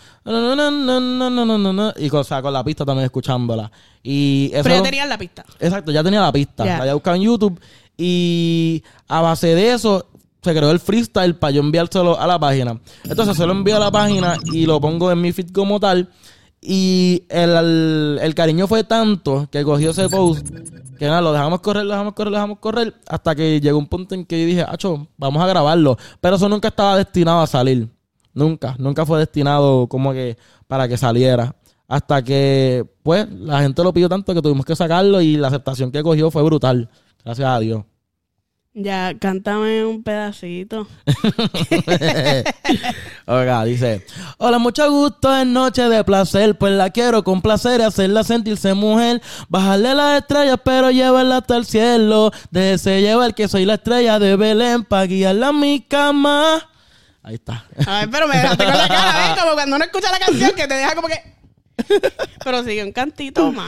y 1.97 2.11
o 2.11 2.25
sea, 2.25 2.43
con 2.43 2.53
la 2.53 2.63
pista 2.63 2.85
también 2.85 3.07
escuchándola. 3.07 3.73
Y 4.03 4.51
eso, 4.53 4.65
Pero 4.65 4.75
ya 4.77 4.83
tenías 4.83 5.09
la 5.09 5.17
pista. 5.17 5.47
Exacto, 5.61 5.93
ya 5.93 6.05
tenía 6.05 6.21
la 6.21 6.31
pista. 6.31 6.63
Yeah. 6.63 6.77
La 6.77 6.83
había 6.83 6.93
buscado 6.93 7.17
en 7.17 7.23
YouTube 7.23 7.59
y 7.97 8.83
a 9.09 9.23
base 9.23 9.55
de 9.55 9.73
eso 9.73 10.05
se 10.43 10.55
creó 10.55 10.71
el 10.71 10.79
freestyle 10.79 11.35
para 11.37 11.53
yo 11.53 11.63
enviárselo 11.63 12.21
a 12.21 12.27
la 12.27 12.39
página. 12.39 12.79
Entonces 13.05 13.35
se 13.35 13.47
lo 13.47 13.53
envío 13.53 13.77
a 13.77 13.81
la 13.81 13.91
página 13.91 14.37
y 14.53 14.67
lo 14.67 14.79
pongo 14.79 15.11
en 15.11 15.23
mi 15.23 15.33
feed 15.33 15.53
como 15.53 15.81
tal. 15.81 16.11
Y 16.67 17.27
el, 17.29 18.19
el, 18.23 18.35
cariño 18.35 18.67
fue 18.67 18.85
tanto 18.85 19.47
que 19.51 19.63
cogió 19.65 19.91
ese 19.91 20.09
post 20.09 20.49
que 20.99 21.07
nada, 21.07 21.21
lo 21.21 21.33
dejamos 21.33 21.61
correr, 21.61 21.85
lo 21.85 21.91
dejamos 21.91 22.15
correr, 22.15 22.31
lo 22.31 22.37
dejamos 22.37 22.59
correr. 22.59 22.95
Hasta 23.07 23.35
que 23.35 23.61
llegó 23.61 23.79
un 23.79 23.87
punto 23.87 24.15
en 24.15 24.25
que 24.25 24.41
yo 24.41 24.47
dije, 24.47 24.65
Acho, 24.67 25.09
vamos 25.17 25.43
a 25.43 25.47
grabarlo. 25.47 25.97
Pero 26.21 26.37
eso 26.37 26.49
nunca 26.49 26.69
estaba 26.69 26.97
destinado 26.97 27.41
a 27.41 27.47
salir. 27.47 27.89
Nunca, 28.33 28.75
nunca 28.79 29.05
fue 29.05 29.19
destinado 29.19 29.87
como 29.89 30.13
que 30.13 30.37
para 30.67 30.89
que 30.89 30.97
saliera. 30.97 31.55
Hasta 31.87 32.23
que, 32.23 32.85
pues, 33.03 33.31
la 33.31 33.61
gente 33.61 33.83
lo 33.85 33.93
pidió 33.93 34.09
tanto 34.09 34.35
que 34.35 34.41
tuvimos 34.41 34.65
que 34.65 34.75
sacarlo 34.75 35.21
y 35.21 35.37
la 35.37 35.49
aceptación 35.49 35.93
que 35.93 36.03
cogió 36.03 36.31
fue 36.31 36.43
brutal. 36.43 36.89
Gracias 37.25 37.49
a 37.49 37.59
Dios. 37.59 37.85
Ya, 38.77 39.15
cántame 39.21 39.85
un 39.85 40.03
pedacito. 40.03 40.89
Oiga, 43.27 43.65
dice: 43.65 44.05
Hola, 44.39 44.59
mucho 44.59 44.91
gusto, 44.91 45.33
es 45.37 45.47
noche 45.47 45.89
de 45.89 46.03
placer. 46.03 46.59
Pues 46.59 46.73
la 46.73 46.91
quiero 46.91 47.23
complacer 47.23 47.81
y 47.81 47.85
hacerla 47.85 48.25
sentirse 48.25 48.75
mujer. 48.75 49.23
Bajarle 49.49 49.95
las 49.95 50.23
estrellas, 50.23 50.59
pero 50.65 50.91
llevarla 50.91 51.37
hasta 51.37 51.57
el 51.57 51.67
cielo. 51.67 52.33
Déjese 52.51 53.01
llevar 53.01 53.37
que 53.37 53.47
soy 53.47 53.65
la 53.65 53.75
estrella 53.75 54.19
de 54.19 54.35
Belén 54.35 54.83
para 54.83 55.07
guiarla 55.07 55.49
a 55.49 55.53
mi 55.53 55.81
cama. 55.81 56.69
Ahí 57.23 57.37
está. 57.37 57.65
A 57.87 58.01
ver, 58.01 58.11
pero 58.11 58.27
me 58.27 58.37
dejaste 58.37 58.65
con 58.65 58.77
la 58.77 58.89
cara, 58.89 59.29
¿ves? 59.29 59.39
Como 59.41 59.55
cuando 59.55 59.77
uno 59.77 59.85
escucha 59.85 60.11
la 60.11 60.19
canción 60.19 60.51
que 60.57 60.67
te 60.67 60.75
deja 60.75 60.97
como 60.97 61.07
que... 61.07 61.23
Pero 62.45 62.63
sigue 62.63 62.85
un 62.85 62.93
cantito 62.93 63.51
más. 63.51 63.67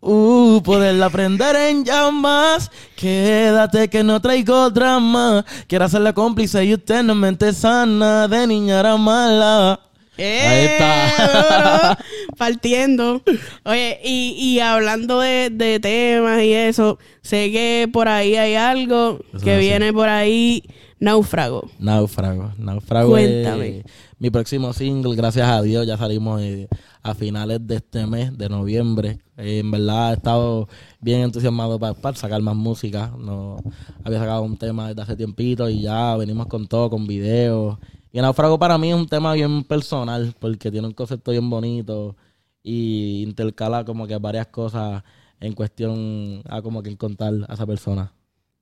Uh, 0.00 0.60
poderla 0.62 1.10
prender 1.10 1.56
en 1.56 1.84
llamas. 1.84 2.70
Quédate 2.94 3.88
que 3.88 4.04
no 4.04 4.20
traigo 4.20 4.70
drama. 4.70 5.44
Quiero 5.66 5.84
hacerla 5.86 6.12
cómplice 6.12 6.64
y 6.64 6.74
usted 6.74 7.02
no 7.02 7.14
mente 7.14 7.52
sana 7.52 8.28
de 8.28 8.46
niñara 8.46 8.96
mala. 8.96 9.80
Ahí 10.18 10.24
está. 10.66 11.92
Eh. 11.92 12.04
Partiendo. 12.38 13.22
Oye, 13.64 14.00
y, 14.04 14.34
y 14.38 14.60
hablando 14.60 15.20
de, 15.20 15.50
de 15.50 15.80
temas 15.80 16.42
y 16.42 16.52
eso, 16.52 16.98
sé 17.22 17.50
que 17.50 17.88
por 17.92 18.08
ahí 18.08 18.36
hay 18.36 18.54
algo 18.54 19.18
Eso 19.34 19.44
que 19.44 19.52
así. 19.56 19.60
viene 19.60 19.92
por 19.92 20.08
ahí, 20.08 20.62
náufrago. 21.00 21.68
Náufrago. 21.78 22.52
Náufrago 22.58 23.10
Cuéntame. 23.10 23.78
es 23.78 23.84
mi 24.18 24.30
próximo 24.30 24.72
single. 24.72 25.14
Gracias 25.16 25.48
a 25.48 25.62
Dios 25.62 25.86
ya 25.86 25.96
salimos 25.96 26.40
eh, 26.40 26.68
a 27.02 27.14
finales 27.14 27.66
de 27.66 27.76
este 27.76 28.06
mes, 28.06 28.36
de 28.36 28.48
noviembre. 28.48 29.18
Eh, 29.36 29.58
en 29.60 29.70
verdad 29.70 30.12
he 30.12 30.14
estado 30.14 30.68
bien 31.00 31.20
entusiasmado 31.20 31.78
para, 31.78 32.14
sacar 32.14 32.40
más 32.42 32.56
música. 32.56 33.12
No 33.18 33.58
había 34.04 34.18
sacado 34.18 34.42
un 34.42 34.56
tema 34.56 34.88
desde 34.88 35.02
hace 35.02 35.16
tiempito 35.16 35.68
y 35.68 35.82
ya 35.82 36.16
venimos 36.16 36.46
con 36.46 36.66
todo, 36.66 36.90
con 36.90 37.06
videos. 37.06 37.78
Y 38.12 38.20
Náufrago 38.20 38.58
para 38.58 38.78
mí 38.78 38.90
es 38.90 38.96
un 38.96 39.06
tema 39.06 39.34
bien 39.34 39.64
personal 39.64 40.34
porque 40.38 40.70
tiene 40.70 40.86
un 40.86 40.94
concepto 40.94 41.32
bien 41.32 41.48
bonito 41.50 42.16
y 42.62 43.22
intercala 43.22 43.84
como 43.84 44.06
que 44.06 44.16
varias 44.16 44.46
cosas 44.48 45.02
en 45.38 45.52
cuestión 45.52 46.42
a 46.48 46.62
como 46.62 46.82
que 46.82 46.90
encontrar 46.90 47.34
a 47.48 47.54
esa 47.54 47.66
persona. 47.66 48.12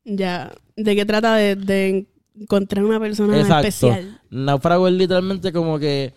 Ya, 0.04 0.52
¿de 0.76 0.96
qué 0.96 1.06
trata 1.06 1.36
encontrar 2.38 2.84
una 2.84 3.00
persona 3.00 3.38
Exacto. 3.40 3.66
especial? 3.66 4.20
Náufrago 4.30 4.88
es 4.88 4.94
literalmente 4.94 5.52
como 5.52 5.78
que 5.78 6.14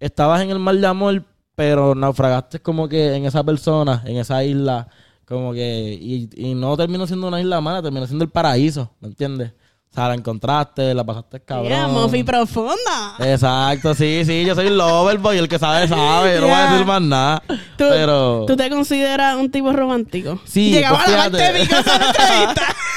estabas 0.00 0.42
en 0.42 0.50
el 0.50 0.58
mar 0.58 0.76
de 0.76 0.86
amor, 0.86 1.24
pero 1.54 1.94
naufragaste 1.94 2.60
como 2.60 2.88
que 2.88 3.14
en 3.14 3.26
esa 3.26 3.44
persona, 3.44 4.02
en 4.06 4.16
esa 4.16 4.42
isla, 4.44 4.88
como 5.24 5.52
que, 5.52 5.98
y, 6.00 6.28
y 6.34 6.54
no 6.54 6.76
terminó 6.76 7.06
siendo 7.06 7.28
una 7.28 7.40
isla 7.40 7.60
mala, 7.60 7.82
terminó 7.82 8.06
siendo 8.06 8.24
el 8.24 8.30
paraíso, 8.30 8.90
¿me 9.00 9.08
entiendes? 9.08 9.52
O 9.90 9.94
sea, 9.94 10.08
la 10.08 10.14
encontraste, 10.14 10.94
la 10.94 11.04
pasaste 11.04 11.40
cabrón. 11.40 11.68
Mira, 11.68 11.86
Mofi 11.86 12.24
profunda. 12.24 13.14
Exacto, 13.18 13.94
sí, 13.94 14.22
sí, 14.24 14.42
yo 14.42 14.54
soy 14.54 14.68
el 14.68 14.78
loverboy, 14.78 15.36
el 15.36 15.48
que 15.48 15.58
sabe, 15.58 15.86
sabe, 15.88 16.36
yo 16.36 16.40
no 16.40 16.46
voy 16.46 16.56
a 16.56 16.70
decir 16.70 16.86
más 16.86 17.02
nada. 17.02 17.42
¿Tú, 17.46 17.84
pero... 17.90 18.44
¿Tú 18.46 18.56
te 18.56 18.70
consideras 18.70 19.36
un 19.36 19.50
tipo 19.50 19.70
romántico? 19.70 20.40
Sí, 20.44 20.72
pues 20.72 20.86
a 20.86 21.10
la 21.10 21.16
parte 21.16 21.36
fíjate. 21.36 21.58
épica 21.58 21.82
de 21.82 21.98
la 21.98 22.06
entrevista. 22.06 22.62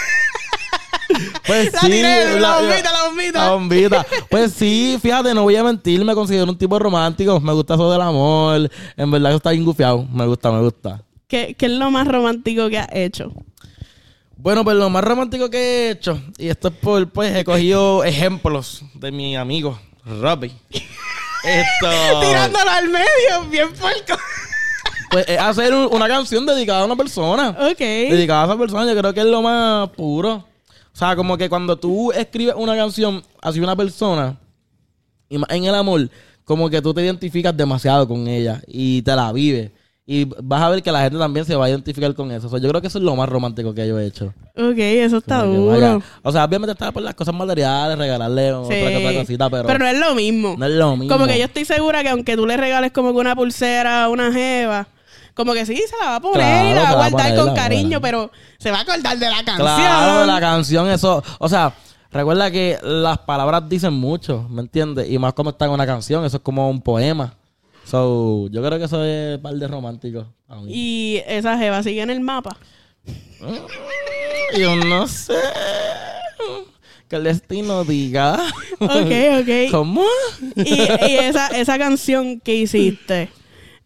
Pues 1.48 1.72
La 1.74 1.80
sí, 1.82 1.88
tiré, 1.88 2.40
la 2.40 2.58
bombita, 2.60 2.92
la 2.92 3.04
bombita. 3.08 3.46
la 3.46 3.52
bombita. 3.52 4.06
Pues 4.30 4.52
sí, 4.54 4.98
fíjate, 5.02 5.34
no 5.34 5.44
voy 5.44 5.56
a 5.56 5.64
mentir, 5.64 6.04
me 6.04 6.14
considero 6.16 6.46
un 6.52 6.58
tipo 6.58 6.78
romántico. 6.80 7.40
Me 7.40 7.54
gusta 7.54 7.76
eso 7.76 7.92
del 7.92 8.02
amor. 8.02 8.70
En 8.98 9.12
verdad 9.12 9.30
que 9.32 9.36
está 9.38 9.52
bien 9.52 9.64
gufiado. 9.66 10.06
Me 10.12 10.26
gusta, 10.26 10.52
me 10.52 10.62
gusta. 10.62 11.02
¿Qué, 11.28 11.56
¿Qué 11.58 11.66
es 11.68 11.72
lo 11.74 11.92
más 11.92 12.08
romántico 12.08 12.70
que 12.70 12.78
has 12.80 12.90
hecho? 12.94 13.32
Bueno, 14.38 14.64
pues 14.64 14.76
lo 14.78 14.90
más 14.90 15.04
romántico 15.04 15.50
que 15.50 15.58
he 15.58 15.90
hecho, 15.92 16.22
y 16.38 16.50
esto 16.50 16.68
es 16.68 16.74
por, 16.76 17.10
pues 17.10 17.36
he 17.36 17.44
cogido 17.44 18.04
ejemplos 18.04 18.82
de 18.94 19.12
mi 19.12 19.36
amigo 19.36 19.80
Robbie. 20.06 20.52
Esto. 21.44 22.22
Tirándolo 22.22 22.70
al 22.72 22.90
medio, 22.90 23.50
bien 23.50 23.72
puerco. 23.74 24.16
Pues 25.12 25.26
es 25.30 25.40
hacer 25.40 25.74
un- 25.74 25.88
una 25.94 26.08
canción 26.10 26.46
dedicada 26.46 26.82
a 26.82 26.86
una 26.86 26.96
persona. 26.96 27.50
ok. 27.52 27.78
dedicada 27.78 28.42
a 28.42 28.46
esa 28.48 28.58
persona, 28.58 28.86
yo 28.92 29.00
creo 29.00 29.14
que 29.14 29.22
es 29.22 29.26
lo 29.26 29.42
más 29.42 29.88
puro. 29.92 30.44
O 30.96 30.98
sea, 30.98 31.14
como 31.14 31.38
que 31.38 31.50
cuando 31.50 31.76
tú 31.76 32.14
escribes 32.14 32.56
una 32.58 32.74
canción 32.74 33.22
hacia 33.42 33.62
una 33.62 33.76
persona, 33.76 34.38
y 35.28 35.36
en 35.36 35.66
el 35.66 35.76
amor, 35.76 36.10
como 36.46 36.70
que 36.70 36.82
tú 36.82 36.94
te 36.94 37.04
identificas 37.04 37.56
demasiado 37.56 38.08
con 38.08 38.26
ella 38.30 38.62
y 38.66 39.02
te 39.02 39.14
la 39.14 39.34
vives. 39.34 39.72
Y 40.08 40.24
vas 40.24 40.62
a 40.62 40.70
ver 40.70 40.82
que 40.82 40.94
la 40.94 41.02
gente 41.02 41.18
también 41.18 41.46
se 41.46 41.54
va 41.58 41.66
a 41.66 41.70
identificar 41.70 42.14
con 42.14 42.32
eso. 42.32 42.48
O 42.48 42.50
sea, 42.50 42.60
yo 42.60 42.70
creo 42.70 42.80
que 42.80 42.88
eso 42.88 43.00
es 43.00 43.04
lo 43.04 43.14
más 43.14 43.28
romántico 43.28 43.74
que 43.74 43.86
yo 43.86 44.00
he 44.00 44.06
hecho. 44.06 44.34
Ok, 44.56 44.78
eso 44.78 45.18
está 45.18 45.44
duro. 45.44 46.02
O 46.24 46.32
sea, 46.32 46.46
obviamente 46.46 46.72
está 46.72 46.94
por 46.94 47.04
las 47.04 47.14
cosas 47.14 47.36
materiales, 47.36 47.98
regalarle 47.98 48.54
otra, 48.54 48.74
que 48.74 48.96
otra 48.96 49.20
cosita, 49.20 49.50
pero, 49.50 49.78
no 49.78 49.88
es 49.88 50.00
lo 50.00 50.16
mismo. 50.16 50.56
no 50.58 50.66
es 50.66 50.76
lo 50.76 50.96
mismo. 50.96 51.14
Como 51.14 51.28
que 51.28 51.38
yo 51.38 51.44
estoy 51.44 51.66
segura 51.66 52.04
que 52.04 52.10
aunque 52.10 52.38
tú 52.38 52.46
le 52.46 52.56
regales 52.56 52.94
como 52.94 53.12
que 53.12 53.20
una 53.20 53.36
pulsera, 53.36 54.08
una 54.08 54.32
jeva, 54.32 54.88
como 55.36 55.54
que 55.54 55.66
sí, 55.66 55.76
se 55.76 55.98
la 56.00 56.12
va 56.12 56.16
a 56.16 56.20
poner 56.22 56.40
Claro, 56.40 56.70
y 56.70 56.74
la 56.74 56.82
va 56.82 56.90
a 56.90 56.96
guardar 56.96 57.30
poner, 57.30 57.46
con 57.46 57.56
cariño, 57.56 58.02
pero 58.02 58.32
se 58.58 58.72
va 58.72 58.80
a 58.80 58.82
acordar 58.82 59.20
de 59.20 59.30
la 59.30 59.44
canción. 59.44 59.58
Claro, 59.58 60.20
de 60.22 60.28
la 60.28 60.40
canción, 60.40 60.90
eso. 60.90 61.24
O 61.40 61.50
sea, 61.50 61.74
recuerda 62.12 62.50
que 62.50 62.78
las 62.82 63.20
palabras 63.20 63.68
dicen 63.68 63.94
mucho, 63.94 64.48
¿me 64.50 64.62
entiendes? 64.62 65.10
Y 65.10 65.20
más 65.20 65.34
cuando 65.34 65.52
está 65.52 65.66
en 65.66 65.72
una 65.72 65.86
canción, 65.86 66.26
eso 66.26 66.38
es 66.38 66.44
como 66.44 66.70
un 66.70 66.82
poema. 66.82 67.36
So, 67.86 68.48
yo 68.50 68.64
creo 68.64 68.80
que 68.80 68.86
eso 68.86 69.04
es 69.04 69.38
par 69.40 69.54
de 69.54 69.68
romántico. 69.68 70.26
a 70.48 70.56
mí. 70.56 70.72
Y 70.74 71.22
esa 71.28 71.58
jeva 71.58 71.84
sigue 71.84 72.02
en 72.02 72.10
el 72.10 72.20
mapa. 72.20 72.58
Yo 74.58 74.76
no 74.76 75.08
sé. 75.08 75.36
Que 77.08 77.18
el 77.18 77.24
destino 77.26 77.84
diga. 77.84 78.40
Ok, 78.80 78.90
ok. 79.42 79.72
¿Cómo? 79.72 80.04
Y, 80.56 80.74
y 80.74 81.18
esa, 81.18 81.48
esa 81.50 81.78
canción 81.78 82.40
que 82.40 82.56
hiciste, 82.56 83.30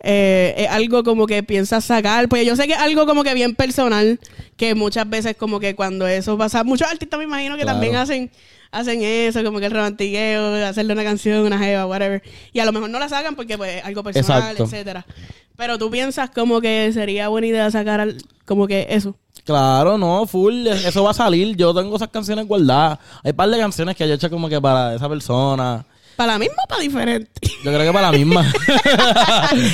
eh, 0.02 0.54
es 0.58 0.70
algo 0.70 1.04
como 1.04 1.26
que 1.28 1.44
piensas 1.44 1.86
sacar. 1.86 2.28
Pues 2.30 2.46
yo 2.46 2.56
sé 2.56 2.68
que 2.68 2.74
es 2.74 2.80
algo 2.80 3.06
como 3.06 3.24
que 3.24 3.34
bien 3.34 3.56
personal, 3.56 4.20
que 4.58 4.76
muchas 4.76 5.10
veces 5.10 5.36
como 5.38 5.60
que 5.60 5.76
cuando 5.76 6.08
eso 6.08 6.38
pasa, 6.38 6.64
muchos 6.64 6.90
artistas 6.90 7.18
me 7.18 7.26
imagino 7.26 7.56
que 7.56 7.64
Claro. 7.64 7.78
también 7.78 7.96
hacen 7.96 8.32
hacen 8.72 9.02
eso, 9.02 9.44
como 9.44 9.60
que 9.60 9.66
el 9.66 9.72
romantiqueo, 9.72 10.54
hacerle 10.64 10.94
una 10.94 11.04
canción, 11.04 11.40
una 11.44 11.58
jeva, 11.58 11.88
whatever. 11.88 12.22
Y 12.54 12.60
a 12.60 12.66
lo 12.66 12.72
mejor 12.72 12.92
no 12.92 13.00
la 13.00 13.10
sacan 13.10 13.36
porque 13.36 13.58
pues 13.58 13.84
algo 13.84 14.04
personal, 14.04 14.42
Exacto. 14.44 14.64
etcétera. 14.66 15.06
Pero 15.58 15.80
tú 15.80 15.90
piensas 15.90 16.30
como 16.30 16.62
que 16.62 16.92
sería 16.94 17.30
buena 17.30 17.48
idea 17.48 17.72
sacar 17.72 18.00
al- 18.00 18.18
como 18.46 18.68
que 18.68 18.86
eso. 18.92 19.16
Claro, 19.44 19.98
no, 19.98 20.28
full. 20.28 20.68
Eso 20.68 21.04
va 21.04 21.12
a 21.12 21.14
salir. 21.16 21.56
Yo 21.58 21.74
tengo 21.74 21.96
esas 21.96 22.10
canciones 22.10 22.46
guardadas. 22.48 23.00
Hay 23.24 23.34
par 23.34 23.50
de 23.50 23.58
canciones 23.58 23.96
que 23.96 24.06
yo 24.08 24.14
he 24.14 24.16
hecho 24.18 24.30
como 24.30 24.48
que 24.48 24.62
para 24.62 24.94
esa 24.94 25.10
persona. 25.10 25.84
¿Para 26.20 26.34
la 26.34 26.40
misma 26.40 26.56
o 26.66 26.68
para 26.68 26.82
diferente? 26.82 27.32
Yo 27.64 27.72
creo 27.72 27.80
que 27.86 27.94
para 27.94 28.12
la 28.12 28.18
misma. 28.18 28.44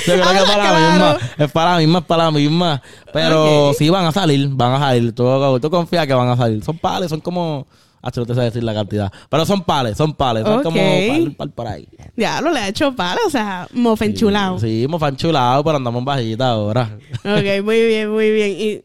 Yo 0.06 0.12
creo 0.14 0.22
que 0.22 0.38
Ah, 0.38 0.44
para 0.46 0.72
la 0.72 0.90
misma. 0.90 1.18
Es 1.38 1.50
para 1.50 1.70
la 1.72 1.78
misma, 1.78 1.98
es 1.98 2.04
para 2.04 2.24
la 2.26 2.30
misma. 2.30 2.82
Pero 3.12 3.70
Ok. 3.70 3.76
sí 3.76 3.90
van 3.90 4.04
a 4.06 4.12
salir, 4.12 4.48
van 4.50 4.74
a 4.74 4.78
salir. 4.78 5.12
Tú, 5.12 5.58
tú 5.60 5.70
confías 5.70 6.06
que 6.06 6.14
van 6.14 6.28
a 6.28 6.36
salir. 6.36 6.62
Son 6.62 6.78
pales, 6.78 7.10
son 7.10 7.20
como... 7.20 7.66
Ah, 8.00 8.12
no 8.14 8.24
te 8.24 8.34
sé 8.36 8.40
decir 8.42 8.62
la 8.62 8.74
cantidad. 8.74 9.10
Pero 9.28 9.44
son 9.44 9.64
pales, 9.64 9.96
son 9.96 10.14
pales. 10.14 10.44
Son 10.44 10.62
como 10.62 10.76
pal, 11.08 11.34
pal 11.36 11.50
por 11.50 11.66
ahí. 11.66 11.88
Ya 12.16 12.40
lo 12.40 12.52
le 12.52 12.60
ha 12.60 12.68
hecho 12.68 12.94
palo, 12.94 13.20
o 13.26 13.30
sea, 13.30 13.66
mofenchulado. 13.72 14.60
Sí, 14.60 14.84
hemos 14.84 15.00
fanchulado, 15.00 15.64
pero 15.64 15.78
andamos 15.78 16.04
bajita 16.04 16.50
ahora. 16.50 16.96
Ok, 17.24 17.64
muy 17.64 17.84
bien, 17.86 18.08
muy 18.12 18.30
bien. 18.30 18.50
Y, 18.56 18.84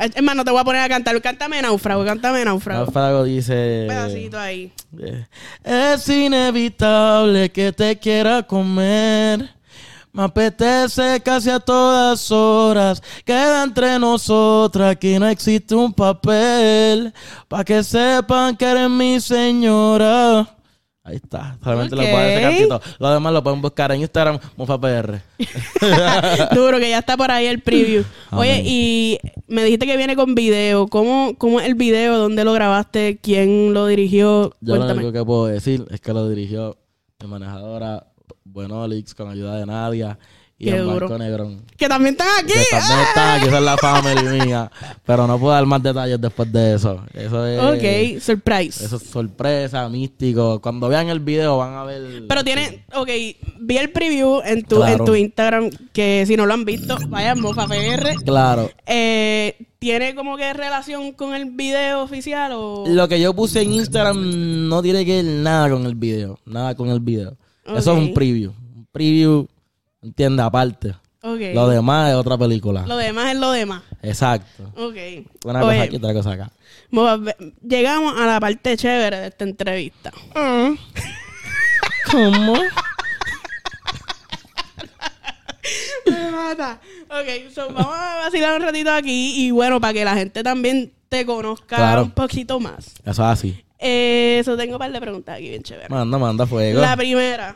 es 0.00 0.22
más, 0.22 0.36
no 0.36 0.44
te 0.44 0.50
voy 0.50 0.60
a 0.60 0.64
poner 0.64 0.82
a 0.82 0.88
cantar. 0.88 1.20
Cántame 1.20 1.60
náufrago, 1.62 2.04
cántame 2.04 2.44
náufrago. 2.44 2.84
Náufrago 2.84 3.24
dice... 3.24 3.82
Un 3.82 3.88
pedacito 3.88 4.38
ahí. 4.38 4.72
Eh, 4.98 5.26
Es 5.64 6.08
inevitable 6.08 7.50
que 7.50 7.72
te 7.72 7.98
quiera 7.98 8.42
comer. 8.42 9.48
Me 10.12 10.22
apetece 10.24 11.20
casi 11.22 11.50
a 11.50 11.60
todas 11.60 12.30
horas. 12.30 13.02
Queda 13.24 13.62
entre 13.62 13.98
nosotras 13.98 14.96
que 14.96 15.18
no 15.18 15.28
existe 15.28 15.74
un 15.74 15.92
papel. 15.92 17.12
Pa' 17.46 17.62
que 17.64 17.84
sepan 17.84 18.56
que 18.56 18.64
eres 18.64 18.90
mi 18.90 19.20
señora. 19.20 20.48
Ahí 21.08 21.16
está. 21.16 21.56
Solamente 21.64 21.96
lo 21.96 22.02
pueden 22.02 22.36
Ok. 22.36 22.42
cantito. 22.42 22.80
Lo 22.98 23.10
demás 23.10 23.32
lo 23.32 23.42
pueden 23.42 23.62
buscar 23.62 23.90
en 23.92 24.02
Instagram, 24.02 24.38
MufaPR. 24.58 25.20
Duro, 26.54 26.78
que 26.78 26.90
ya 26.90 26.98
está 26.98 27.16
por 27.16 27.30
ahí 27.30 27.46
el 27.46 27.60
preview. 27.62 28.04
Oye, 28.32 28.52
Amén. 28.52 28.62
y 28.66 29.18
me 29.46 29.64
dijiste 29.64 29.86
que 29.86 29.96
viene 29.96 30.16
con 30.16 30.34
video. 30.34 30.86
¿Cómo, 30.88 31.34
¿Cómo 31.38 31.60
es 31.60 31.66
el 31.66 31.74
video? 31.76 32.18
¿Dónde 32.18 32.44
lo 32.44 32.52
grabaste? 32.52 33.18
¿Quién 33.22 33.72
lo 33.72 33.86
dirigió? 33.86 34.52
Yo 34.60 34.74
lo 34.74 34.80
Cuéntame. 34.82 35.00
único 35.00 35.12
que 35.18 35.24
puedo 35.24 35.46
decir 35.46 35.86
es 35.90 36.00
que 36.00 36.12
lo 36.12 36.28
dirigió 36.28 36.76
mi 37.22 37.28
manejadora 37.28 38.06
Buenolix 38.44 39.14
con 39.14 39.30
ayuda 39.30 39.56
de 39.56 39.66
Nadia 39.66 40.18
y 40.60 40.64
Qué 40.64 40.76
el 40.76 40.84
duro. 40.84 41.08
Marco 41.08 41.18
Negrón. 41.18 41.62
Que 41.76 41.88
también 41.88 42.14
están 42.14 42.26
aquí. 42.40 42.52
Que 42.52 42.76
también 42.76 43.00
está 43.08 43.34
aquí, 43.34 43.46
esa 43.46 43.58
es 43.58 43.64
la 43.64 43.76
family 43.76 44.44
mía. 44.44 44.70
Pero 45.06 45.26
no 45.28 45.38
puedo 45.38 45.52
dar 45.52 45.64
más 45.66 45.80
detalles 45.80 46.20
después 46.20 46.50
de 46.52 46.74
eso. 46.74 47.00
Eso 47.14 47.46
es. 47.46 47.60
Ok, 47.60 48.20
surprise. 48.20 48.84
Eso 48.84 48.96
es 48.96 49.02
sorpresa, 49.04 49.88
místico. 49.88 50.60
Cuando 50.60 50.88
vean 50.88 51.08
el 51.10 51.20
video 51.20 51.58
van 51.58 51.74
a 51.74 51.84
ver. 51.84 52.24
Pero 52.28 52.42
tiene, 52.42 52.84
ok, 52.92 53.08
vi 53.60 53.76
el 53.78 53.90
preview 53.90 54.40
en 54.44 54.64
tu, 54.64 54.76
Claro. 54.76 54.98
en 54.98 55.04
tu 55.04 55.14
Instagram, 55.14 55.70
que 55.92 56.24
si 56.26 56.36
no 56.36 56.44
lo 56.44 56.54
han 56.54 56.64
visto, 56.64 56.96
vayan, 57.08 57.40
Mofa 57.40 57.68
PR. 57.68 58.14
Claro. 58.24 58.68
Eh, 58.84 59.56
¿Tiene 59.78 60.16
como 60.16 60.36
que 60.36 60.52
relación 60.54 61.12
con 61.12 61.36
el 61.36 61.52
video 61.52 62.02
oficial 62.02 62.50
o...? 62.52 62.84
Lo 62.88 63.06
que 63.06 63.20
yo 63.20 63.32
puse 63.32 63.62
en 63.62 63.74
Instagram 63.74 64.68
no 64.68 64.82
tiene 64.82 65.04
que 65.04 65.22
ver 65.22 65.24
nada 65.24 65.70
con 65.70 65.86
el 65.86 65.94
video. 65.94 66.36
Nada 66.46 66.74
con 66.74 66.88
el 66.88 66.98
video. 66.98 67.36
Eso 67.64 67.78
es 67.78 67.86
un 67.86 68.12
preview. 68.12 68.50
Un 68.74 68.88
preview, 68.90 69.46
entiende, 70.02 70.42
aparte. 70.42 70.94
Lo 71.22 71.68
demás 71.68 72.10
es 72.10 72.14
otra 72.14 72.38
película. 72.38 72.84
Lo 72.86 72.96
demás 72.96 73.32
es 73.32 73.38
lo 73.38 73.50
demás. 73.50 73.82
Exacto. 74.02 74.62
Ok. 74.76 74.94
Una 75.44 75.62
Oye, 75.64 75.76
cosa 75.76 75.82
aquí, 75.82 75.96
otra 75.96 76.14
cosa 76.14 76.32
acá. 76.32 76.50
Llegamos 77.66 78.14
a 78.18 78.24
la 78.26 78.40
parte 78.40 78.76
chévere 78.76 79.18
de 79.20 79.26
esta 79.28 79.44
entrevista. 79.44 80.12
¿Cómo? 82.10 82.54
Me 86.06 86.30
mata. 86.30 86.80
Ok, 87.10 87.52
so 87.54 87.66
vamos 87.72 87.92
a 87.94 88.16
vacilar 88.24 88.54
un 88.56 88.62
ratito 88.62 88.90
aquí 88.92 89.34
y 89.46 89.50
bueno, 89.50 89.80
para 89.80 89.92
que 89.92 90.04
la 90.04 90.14
gente 90.14 90.42
también 90.42 90.92
te 91.08 91.26
conozca 91.26 91.76
Claro. 91.76 92.02
un 92.04 92.10
poquito 92.12 92.58
más. 92.60 92.86
Eso 93.04 93.10
es 93.10 93.18
así. 93.20 93.64
Eh, 93.78 94.38
Eso 94.40 94.56
tengo 94.56 94.74
un 94.74 94.78
par 94.78 94.90
de 94.90 95.00
preguntas 95.00 95.36
aquí 95.36 95.50
bien 95.50 95.62
chéveres. 95.62 95.90
Manda, 95.90 96.16
manda 96.18 96.46
fuego. 96.46 96.80
La 96.80 96.96
primera. 96.96 97.54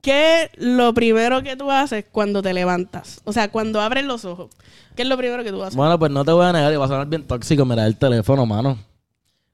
¿Qué 0.00 0.44
es 0.44 0.50
lo 0.56 0.94
primero 0.94 1.42
que 1.42 1.56
tú 1.56 1.70
haces 1.70 2.04
cuando 2.10 2.42
te 2.42 2.54
levantas? 2.54 3.20
O 3.24 3.32
sea, 3.32 3.50
cuando 3.50 3.80
abres 3.80 4.04
los 4.04 4.24
ojos. 4.24 4.50
¿Qué 4.94 5.02
es 5.02 5.08
lo 5.08 5.16
primero 5.16 5.42
que 5.44 5.50
tú 5.50 5.62
haces? 5.62 5.76
Bueno, 5.76 5.98
pues 5.98 6.10
no 6.10 6.24
te 6.24 6.32
voy 6.32 6.46
a 6.46 6.52
negar 6.52 6.72
y 6.72 6.76
va 6.76 6.84
a 6.84 6.88
sonar 6.88 7.06
bien 7.06 7.24
tóxico 7.24 7.64
mirar 7.64 7.86
el 7.86 7.96
teléfono, 7.96 8.46
mano. 8.46 8.78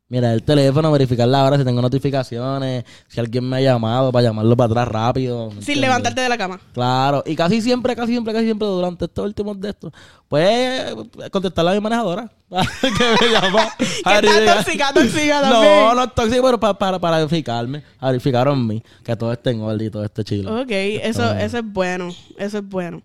Mirar 0.07 0.35
el 0.35 0.43
teléfono, 0.43 0.93
verificar 0.93 1.27
la 1.27 1.45
hora, 1.45 1.57
si 1.57 1.65
tengo 1.65 1.81
notificaciones, 1.81 2.85
si 3.09 3.21
alguien 3.21 3.49
me 3.49 3.57
ha 3.57 3.61
llamado 3.63 4.13
para 4.13 4.25
llamarlo 4.25 4.55
para 4.55 4.67
atrás 4.83 4.89
rápido. 4.89 5.47
¿me 5.47 5.51
Sin 5.53 5.59
entiendes? 5.61 5.81
levantarte 5.81 6.21
de 6.21 6.29
la 6.29 6.37
cama. 6.37 6.61
Claro, 6.75 7.23
y 7.27 7.35
casi 7.35 7.63
siempre, 7.63 7.97
casi 7.97 8.13
siempre, 8.13 8.35
casi 8.35 8.45
siempre 8.45 8.69
durante 8.69 9.07
estos 9.07 9.25
últimos 9.25 9.59
de 9.59 9.71
estos, 9.71 9.93
pues 10.29 10.95
contestarle 11.33 11.71
a 11.71 11.75
mi 11.75 11.81
manejadora 11.81 12.31
que 12.51 13.25
me 13.27 13.33
llama. 13.33 13.69
Que 13.79 14.45
tóxica, 14.47 14.93
tóxica 14.93 15.41
también. 15.41 15.73
No, 15.85 15.95
no 15.95 16.05
es 16.05 16.15
tóxico, 16.15 16.43
pero 16.45 16.61
para, 16.61 16.75
para, 16.75 16.99
para 16.99 17.17
verificarme, 17.19 17.83
a 17.99 18.09
verificar 18.09 18.47
en 18.49 18.67
mí, 18.67 18.83
que 19.03 19.17
todo 19.17 19.33
esté 19.33 19.51
en 19.51 19.63
orden 19.63 19.87
y 19.87 19.91
todo 19.91 20.05
esté 20.05 20.23
chido. 20.23 20.61
Ok, 20.61 20.71
eso, 20.71 21.33
eso 21.35 21.59
es 21.59 21.65
bueno. 21.65 22.15
Eso 22.37 22.59
es 22.59 22.69
bueno. 22.69 23.03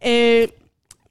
Eh, 0.00 0.56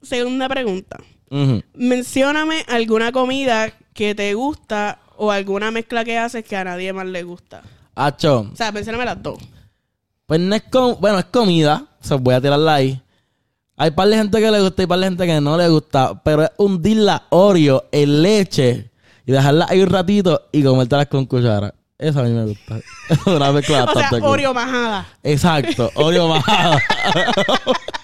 segunda 0.00 0.48
pregunta. 0.48 0.98
Ujú. 1.30 1.62
Mencióname 1.74 2.64
alguna 2.68 3.12
comida 3.12 3.70
que 3.92 4.14
te 4.14 4.32
gusta 4.34 4.98
o 5.22 5.30
alguna 5.30 5.70
mezcla 5.70 6.02
que 6.02 6.16
haces 6.16 6.42
que 6.42 6.56
a 6.56 6.64
nadie 6.64 6.94
más 6.94 7.04
le 7.06 7.22
gusta. 7.22 7.60
Acho, 7.94 8.48
O 8.50 8.56
sea, 8.56 8.72
mencióname 8.72 9.04
las 9.04 9.22
dos. 9.22 9.38
Pues 10.24 10.40
no 10.40 10.54
es 10.54 10.62
com 10.62 10.96
bueno, 10.98 11.18
es 11.18 11.26
comida. 11.26 11.84
Se 12.00 12.14
voy 12.14 12.34
a 12.34 12.40
tirarla 12.40 12.74
ahí. 12.74 13.02
Hay 13.76 13.90
par 13.90 14.08
de 14.08 14.16
gente 14.16 14.40
que 14.40 14.50
le 14.50 14.60
gusta 14.62 14.82
y 14.82 14.86
par 14.86 14.98
de 14.98 15.06
gente 15.06 15.26
que 15.26 15.40
no 15.42 15.58
le 15.58 15.68
gusta. 15.68 16.22
Pero 16.24 16.44
es 16.44 16.50
hundir 16.56 16.96
la 16.96 17.24
Oreo 17.28 17.84
en 17.92 18.22
leche 18.22 18.90
y 19.26 19.32
dejarla 19.32 19.66
ahí 19.68 19.82
un 19.82 19.90
ratito 19.90 20.48
y 20.52 20.62
comértelas 20.62 21.08
con 21.08 21.26
cuchara. 21.26 21.74
Eso 21.98 22.20
a 22.20 22.22
mí 22.22 22.30
me 22.30 22.46
gusta. 22.46 22.80
Una 23.26 23.52
mezcla 23.52 23.84
O 23.84 23.92
sea. 23.92 24.08
Oreo 24.22 24.54
majada. 24.54 25.06
Exacto, 25.22 25.90
Oreo 25.96 26.28
majada. 26.28 26.80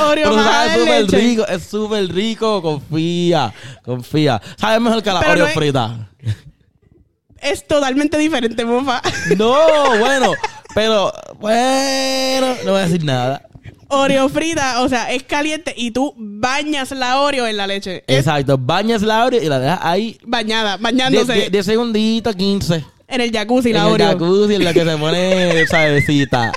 Oreo 0.00 0.30
Pero 0.30 0.42
sabe 0.44 0.74
súper 0.80 1.02
leche. 1.04 1.16
rico, 1.18 1.46
es 1.46 1.62
súper 1.64 2.12
rico. 2.12 2.62
Confía, 2.62 3.52
confía. 3.84 4.40
Sabe 4.56 4.80
mejor 4.80 5.02
que 5.02 5.10
la 5.12 5.20
Pero 5.20 5.32
Oreo 5.32 5.44
no 5.44 5.48
es- 5.48 5.54
frita. 5.54 6.08
Es 7.40 7.66
totalmente 7.66 8.16
diferente, 8.18 8.64
mofa. 8.64 9.02
No, 9.36 9.98
bueno, 9.98 10.32
pero 10.74 11.12
bueno, 11.40 12.54
no 12.64 12.70
voy 12.72 12.80
a 12.80 12.84
decir 12.86 13.04
nada. 13.04 13.42
Oreo 13.88 14.28
frita, 14.28 14.80
o 14.82 14.88
sea, 14.88 15.12
es 15.12 15.22
caliente 15.24 15.74
y 15.76 15.90
tú 15.90 16.14
bañas 16.16 16.92
la 16.92 17.20
Oreo 17.20 17.46
en 17.46 17.56
la 17.56 17.66
leche. 17.66 18.04
Exacto, 18.06 18.56
bañas 18.58 19.02
la 19.02 19.24
Oreo 19.26 19.42
y 19.42 19.48
la 19.48 19.58
dejas 19.58 19.80
ahí 19.82 20.18
bañada, 20.24 20.76
10 20.78 20.82
bañándose 20.82 21.62
segunditos, 21.62 22.34
15. 22.36 22.84
en 23.08 23.20
el 23.20 23.30
jacuzzi 23.32 23.72
la 23.72 23.80
en 23.80 23.86
el 23.86 23.92
Oreo. 23.92 24.06
jacuzzi, 24.12 24.54
en 24.54 24.64
la 24.64 24.72
que 24.72 24.84
se 24.84 24.96
pone 24.96 25.66
suavecita. 25.68 26.52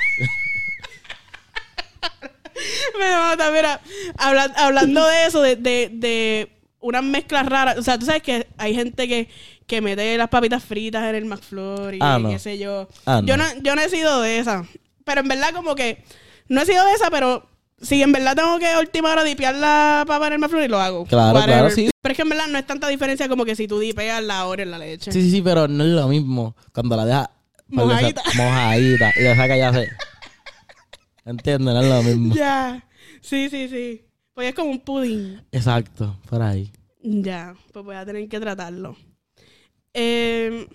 Me 3.00 3.12
mata, 3.12 3.52
mira. 3.52 3.82
Habla- 4.18 4.54
hablando 4.58 5.06
de 5.06 5.26
eso, 5.26 5.42
de, 5.42 5.56
de, 5.56 5.90
de 5.92 6.52
unas 6.80 7.04
mezclas 7.04 7.46
raras. 7.48 7.78
O 7.78 7.84
sea, 7.84 7.98
tú 7.98 8.06
sabes 8.06 8.22
que 8.24 8.48
hay 8.58 8.74
gente 8.76 9.08
que, 9.08 9.30
que 9.68 9.82
mete 9.82 10.18
las 10.18 10.30
papitas 10.30 10.64
fritas 10.64 11.04
en 11.10 11.16
el 11.16 11.26
McFlurry 11.26 12.00
Ah, 12.02 12.18
y 12.20 12.24
no. 12.24 12.30
qué 12.30 12.40
sé 12.40 12.58
yo. 12.58 12.88
Ah, 13.06 13.22
yo, 13.24 13.38
no. 13.38 13.44
Yo 13.62 13.76
no 13.76 13.82
he 13.82 13.90
sido 13.90 14.22
de 14.22 14.40
esa. 14.40 14.66
Pero 15.04 15.22
en 15.22 15.28
verdad, 15.28 15.54
como 15.54 15.76
que 15.76 16.04
no 16.48 16.62
he 16.62 16.66
sido 16.66 16.86
de 16.86 16.94
esa, 16.94 17.10
pero 17.12 17.48
si 17.82 18.02
en 18.02 18.12
verdad 18.12 18.36
tengo 18.36 18.58
que 18.60 18.68
a 18.68 18.80
última 18.80 19.12
hora 19.12 19.24
dipear 19.24 19.56
la 19.56 20.04
papa 20.08 20.28
en 20.28 20.34
el 20.34 20.40
McFlurry, 20.40 20.68
lo 20.68 20.80
hago. 20.80 21.06
Claro, 21.06 21.42
claro, 21.44 21.70
sí. 21.70 21.90
Pero 22.02 22.12
es 22.14 22.16
que 22.18 22.22
en 22.22 22.30
verdad 22.30 22.48
no 22.48 22.58
es 22.58 22.66
tanta 22.66 22.88
diferencia 22.88 23.28
como 23.28 23.46
que 23.46 23.56
si 23.56 23.68
tú 23.68 23.80
dipeas 23.80 24.24
la 24.24 24.46
Oreo 24.46 24.64
en 24.64 24.72
la 24.72 24.78
leche. 24.80 25.12
Sí, 25.12 25.22
sí, 25.22 25.32
sí, 25.32 25.42
pero 25.42 25.68
no 25.68 25.84
es 25.84 25.90
lo 25.90 26.08
mismo 26.08 26.56
cuando 26.74 26.96
la 26.96 27.06
dejas 27.06 27.30
Mojadita. 27.68 28.22
mojadita 28.36 29.12
y 29.18 29.24
la 29.24 29.36
saca 29.36 29.58
ya 29.58 29.74
se. 29.74 29.88
¿Entiendes? 31.26 31.74
No 31.74 31.82
es 31.82 31.90
lo 31.90 32.04
mismo. 32.04 32.36
Ya. 32.36 32.88
Sí, 33.22 33.50
sí, 33.50 33.68
sí. 33.68 34.06
Pues 34.34 34.50
es 34.50 34.56
como 34.56 34.70
un 34.70 34.80
pudín. 34.80 35.42
Exacto, 35.52 36.18
por 36.30 36.42
ahí. 36.42 36.72
Ya, 37.02 37.56
pues 37.72 37.84
voy 37.84 37.96
a 37.96 38.06
tener 38.06 38.28
que 38.28 38.40
tratarlo. 38.40 38.96
Eh, 39.94 40.68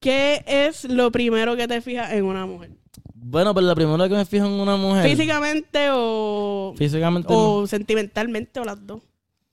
¿Qué 0.00 0.44
es 0.46 0.84
lo 0.84 1.10
primero 1.10 1.56
que 1.56 1.66
te 1.66 1.80
fijas 1.80 2.12
en 2.12 2.24
una 2.24 2.46
mujer? 2.46 2.70
Bueno, 3.14 3.52
pues 3.52 3.66
lo 3.66 3.74
primero 3.74 4.08
que 4.08 4.14
me 4.14 4.24
fijo 4.24 4.46
en 4.46 4.52
una 4.52 4.76
mujer. 4.76 5.08
¿Físicamente 5.08 5.88
o, 5.90 6.74
Físicamente. 6.76 7.32
no. 7.32 7.54
o 7.56 7.66
sentimentalmente 7.66 8.60
o 8.60 8.64
las 8.64 8.86
dos? 8.86 9.02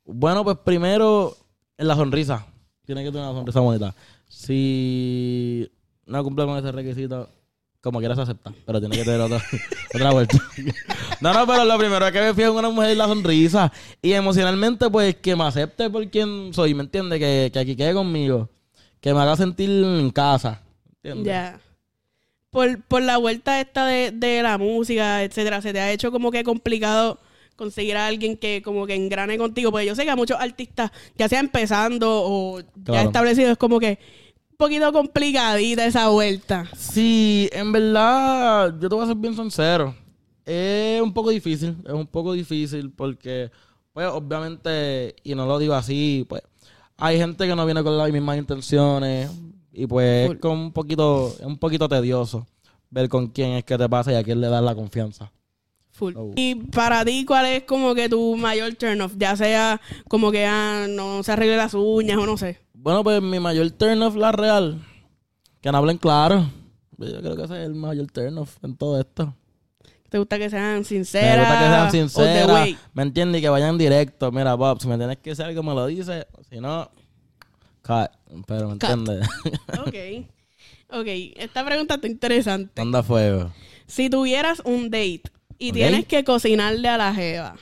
Bueno, 0.05 0.43
pues 0.43 0.57
primero 0.63 1.35
en 1.77 1.87
la 1.87 1.95
sonrisa. 1.95 2.45
Tiene 2.85 3.03
que 3.03 3.11
tener 3.11 3.25
una 3.25 3.33
sonrisa 3.33 3.59
bonita. 3.59 3.95
Si 4.27 5.69
no 6.05 6.23
cumple 6.23 6.45
con 6.45 6.57
ese 6.57 6.71
requisito, 6.71 7.29
como 7.85 7.99
quiera 7.99 8.15
se 8.15 8.21
acepta. 8.21 8.51
Pero 8.65 8.79
tiene 8.79 8.97
que 8.97 9.03
tener 9.03 9.21
otra, 9.21 9.39
otra 9.93 10.11
vuelta. 10.11 10.37
no, 11.21 11.33
no, 11.33 11.45
pero 11.45 11.65
lo 11.65 11.77
primero 11.77 12.11
que 12.11 12.19
me 12.19 12.33
fijo 12.33 12.49
en 12.49 12.57
una 12.57 12.69
mujer 12.69 12.89
es 12.89 12.97
la 12.97 13.05
sonrisa. 13.05 13.71
Y 14.01 14.13
emocionalmente, 14.13 14.89
pues 14.89 15.15
que 15.17 15.35
me 15.35 15.43
acepte 15.43 15.91
por 15.91 16.09
quien 16.09 16.51
soy, 16.51 16.73
¿me 16.73 16.81
entiendes? 16.81 17.19
Que, 17.19 17.51
que 17.53 17.59
aquí 17.59 17.75
quede 17.75 17.93
conmigo. 17.93 18.49
Que 18.99 19.13
me 19.13 19.21
haga 19.21 19.35
sentir 19.35 19.69
en 19.69 20.09
casa. 20.09 20.63
¿Entiendes? 21.03 21.27
Ya. 21.27 21.59
Por, 22.49 22.81
por 22.85 23.03
la 23.03 23.17
vuelta 23.17 23.61
esta 23.61 23.85
de, 23.85 24.09
de 24.09 24.41
la 24.41 24.57
música, 24.57 25.21
etcétera, 25.21 25.61
¿se 25.61 25.71
te 25.71 25.79
ha 25.79 25.91
hecho 25.91 26.11
como 26.11 26.31
que 26.31 26.43
complicado 26.43 27.19
conseguir 27.55 27.97
a 27.97 28.07
alguien 28.07 28.35
que 28.35 28.63
como 28.63 28.87
que 28.87 28.95
engrane 28.95 29.37
contigo? 29.37 29.69
Porque 29.69 29.85
yo 29.85 29.93
sé 29.93 30.05
que 30.05 30.09
a 30.09 30.15
muchos 30.15 30.39
artistas, 30.39 30.89
ya 31.15 31.29
sea 31.29 31.39
empezando 31.39 32.09
o 32.09 32.61
ya 32.83 33.03
establecidos, 33.03 33.51
es 33.51 33.57
como 33.59 33.79
que 33.79 33.99
poquito 34.55 34.91
complicadita 34.91 35.85
esa 35.85 36.09
vuelta. 36.09 36.67
Sí, 36.75 37.49
en 37.51 37.71
verdad, 37.71 38.73
yo 38.79 38.89
te 38.89 38.95
voy 38.95 39.03
a 39.03 39.07
ser 39.07 39.17
bien 39.17 39.35
sincero. 39.35 39.95
Es 40.45 41.01
un 41.01 41.13
poco 41.13 41.29
difícil, 41.29 41.75
es 41.85 41.93
un 41.93 42.07
poco 42.07 42.33
difícil 42.33 42.91
porque, 42.91 43.51
pues, 43.93 44.07
obviamente, 44.07 45.15
y 45.23 45.33
no 45.35 45.45
lo 45.45 45.57
digo 45.57 45.73
así, 45.73 46.25
pues, 46.29 46.43
hay 46.97 47.17
gente 47.17 47.47
que 47.47 47.55
no 47.55 47.65
viene 47.65 47.83
con 47.83 47.97
las 47.97 48.11
mismas 48.11 48.37
intenciones 48.37 49.29
y 49.73 49.87
pues 49.87 50.31
es 50.31 50.39
como 50.39 50.53
un 50.53 50.71
poquito, 50.71 51.35
es 51.37 51.45
un 51.45 51.57
poquito 51.57 51.89
tedioso 51.89 52.47
ver 52.89 53.09
con 53.09 53.27
quién 53.27 53.51
es 53.51 53.65
que 53.65 53.77
te 53.77 53.89
pasa 53.89 54.13
y 54.13 54.15
a 54.15 54.23
quién 54.23 54.39
le 54.39 54.47
das 54.47 54.63
la 54.63 54.73
confianza. 54.73 55.31
Full. 55.91 56.13
Oh. 56.15 56.31
Y 56.35 56.55
para 56.55 57.03
ti, 57.03 57.25
¿cuál 57.25 57.45
es 57.45 57.63
como 57.63 57.93
que 57.93 58.07
tu 58.07 58.35
mayor 58.35 58.73
turn 58.75 59.01
off? 59.01 59.13
Ya 59.17 59.35
sea 59.35 59.81
como 60.07 60.31
que 60.31 60.45
ah, 60.45 60.87
no 60.89 61.23
se 61.23 61.31
arregle 61.31 61.57
las 61.57 61.73
uñas 61.73 62.17
o 62.17 62.25
no 62.25 62.37
sé. 62.37 62.64
Bueno, 62.77 63.03
pues 63.03 63.21
mi 63.21 63.39
mayor 63.39 63.71
turn 63.71 64.01
off, 64.03 64.15
la 64.15 64.31
real, 64.31 64.83
que 65.61 65.71
no 65.71 65.77
hablen 65.77 65.97
claro. 65.97 66.49
Yo 66.97 67.19
creo 67.21 67.35
que 67.35 67.43
ese 67.43 67.61
es 67.61 67.65
el 67.65 67.73
mayor 67.73 68.07
turn 68.11 68.37
off 68.37 68.57
en 68.63 68.75
todo 68.75 68.99
esto. 68.99 69.33
¿Te 70.09 70.19
gusta 70.19 70.37
que 70.37 70.49
sean 70.49 70.79
Me 70.79 70.83
sinceras? 70.83 71.39
gusta 71.39 71.59
que 71.59 71.65
sean 71.65 71.91
sinceras. 71.91 72.69
¿Me 72.93 73.03
entiendes? 73.03 73.39
Y 73.39 73.41
que 73.41 73.49
vayan 73.49 73.77
directo. 73.77 74.31
Mira, 74.31 74.53
Bob, 74.55 74.79
si 74.81 74.87
me 74.87 74.97
tienes 74.97 75.17
que 75.17 75.31
algo, 75.43 75.63
me 75.63 75.73
lo 75.73 75.87
dices. 75.87 76.25
Si 76.49 76.59
no, 76.59 76.89
cut. 77.81 78.11
Pero, 78.47 78.67
¿me 78.67 78.73
entiendes? 78.73 79.27
Ok. 79.79 80.29
Ok, 80.91 81.07
esta 81.35 81.65
pregunta 81.65 81.95
está 81.95 82.07
interesante. 82.07 82.79
Anda 82.81 83.01
fuego. 83.01 83.51
Si 83.87 84.09
tuvieras 84.09 84.61
un 84.65 84.85
date 84.91 85.23
y 85.57 85.71
tienes 85.71 86.05
que 86.05 86.23
cocinarle 86.23 86.87
a 86.87 86.97
la 86.97 87.13
jeva. 87.13 87.55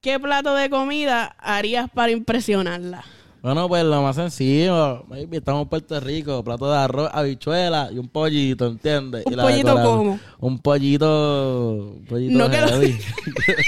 ¿qué 0.00 0.18
plato 0.18 0.54
de 0.54 0.70
comida 0.70 1.36
harías 1.38 1.90
para 1.90 2.10
impresionarla? 2.12 3.04
Bueno, 3.42 3.68
pues 3.68 3.82
lo 3.84 4.02
más 4.02 4.16
sencillo, 4.16 5.02
baby, 5.08 5.38
estamos 5.38 5.62
en 5.62 5.68
Puerto 5.70 5.98
Rico, 5.98 6.44
plato 6.44 6.70
de 6.70 6.76
arroz, 6.76 7.10
habichuela 7.14 7.88
y 7.90 7.96
un 7.96 8.06
pollito, 8.08 8.66
¿entiendes? 8.66 9.24
¿Un 9.24 9.32
Y 9.32 9.36
la 9.36 9.42
pollito 9.44 9.74
cómo? 9.82 10.20
Un 10.40 10.58
pollito, 10.58 11.94
un 11.96 12.04
pollito 12.04 12.36
No 12.38 12.48
lo- 12.48 12.54
heavy. 12.68 12.98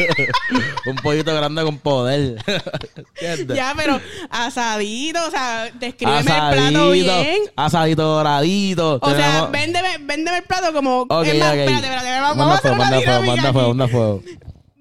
un 0.87 0.97
pollito 0.97 1.35
grande 1.35 1.63
con 1.63 1.79
poder, 1.79 2.37
¿entiendes? 2.97 3.57
Ya, 3.57 3.73
pero 3.75 3.99
asadito, 4.29 5.21
o 5.27 5.31
sea, 5.31 5.71
descríbeme 5.81 6.19
el 6.19 6.25
plato 6.25 6.91
bien. 6.91 7.39
asadito 7.57 8.03
doradito. 8.03 8.99
O 9.01 9.09
sea, 9.11 9.17
tenemos- 9.17 9.51
véndeme, 9.53 9.89
véndeme 10.03 10.37
el 10.39 10.45
plato 10.45 10.73
como... 10.75 11.03
Ok, 11.09 11.25
es 11.25 11.39
más, 11.39 11.55
espérate, 11.55 11.87
espérate, 11.87 12.21
vamos, 12.21 12.37
Manda 12.37 12.53
a 12.53 12.57
hacer 12.59 12.71
fuego, 12.77 12.77
una 12.77 12.91
manda 12.91 13.01
fuego, 13.07 13.23
manda 13.27 13.53
fuego, 13.53 13.69
manda 13.69 13.89
fuego. 13.89 14.23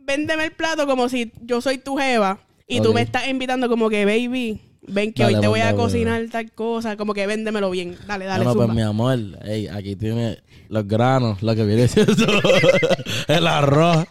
Véndeme 0.05 0.43
el 0.43 0.51
plato 0.51 0.85
como 0.85 1.07
si 1.07 1.31
yo 1.43 1.61
soy 1.61 1.77
tu 1.77 1.95
jeva 1.95 2.39
y 2.67 2.81
tú 2.81 2.89
Ok. 2.89 2.95
me 2.95 3.01
estás 3.03 3.29
invitando 3.29 3.69
como 3.69 3.89
que, 3.89 4.03
baby, 4.03 4.59
ven 4.87 5.13
que 5.13 5.23
Dale, 5.23 5.35
hoy 5.35 5.41
te 5.41 5.47
voy 5.47 5.59
a 5.61 5.75
cocinar 5.75 6.23
tal 6.31 6.51
cosa, 6.51 6.97
como 6.97 7.13
que 7.13 7.27
véndemelo 7.27 7.69
bien. 7.69 7.97
Dale, 8.07 8.25
dale, 8.25 8.43
Bueno, 8.43 8.65
pues 8.65 8.75
mi 8.75 8.81
amor, 8.81 9.19
ey, 9.43 9.67
aquí 9.67 9.95
tiene 9.95 10.39
los 10.69 10.87
granos, 10.87 11.41
lo 11.41 11.55
que 11.55 11.65
viene 11.65 11.87
siendo 11.87 12.13
el 13.27 13.47
arroz. 13.47 14.05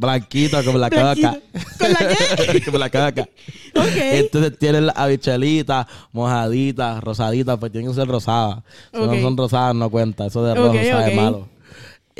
Blanquito, 0.00 0.64
como 0.64 0.78
la 0.78 0.88
caca. 0.88 1.38
¿Con 1.78 1.92
la 1.92 1.98
qué? 1.98 2.70
la 2.78 2.90
caca. 2.90 3.28
Ok. 3.74 3.96
Entonces 3.96 4.58
tienen 4.58 4.86
las 4.86 4.96
habichuelitas, 4.96 5.86
mojaditas, 6.12 7.02
rosaditas, 7.04 7.58
pues 7.58 7.70
tienen 7.70 7.90
que 7.90 7.94
ser 7.94 8.08
rosadas. 8.08 8.62
Si 8.92 8.98
no 8.98 9.20
son 9.20 9.36
rosadas, 9.36 9.74
no 9.74 9.90
cuenta. 9.90 10.26
Eso 10.26 10.42
de 10.42 10.54
rojo 10.54 10.70
Ok, 10.70 10.82
sabe 10.84 11.14
malo. 11.14 11.48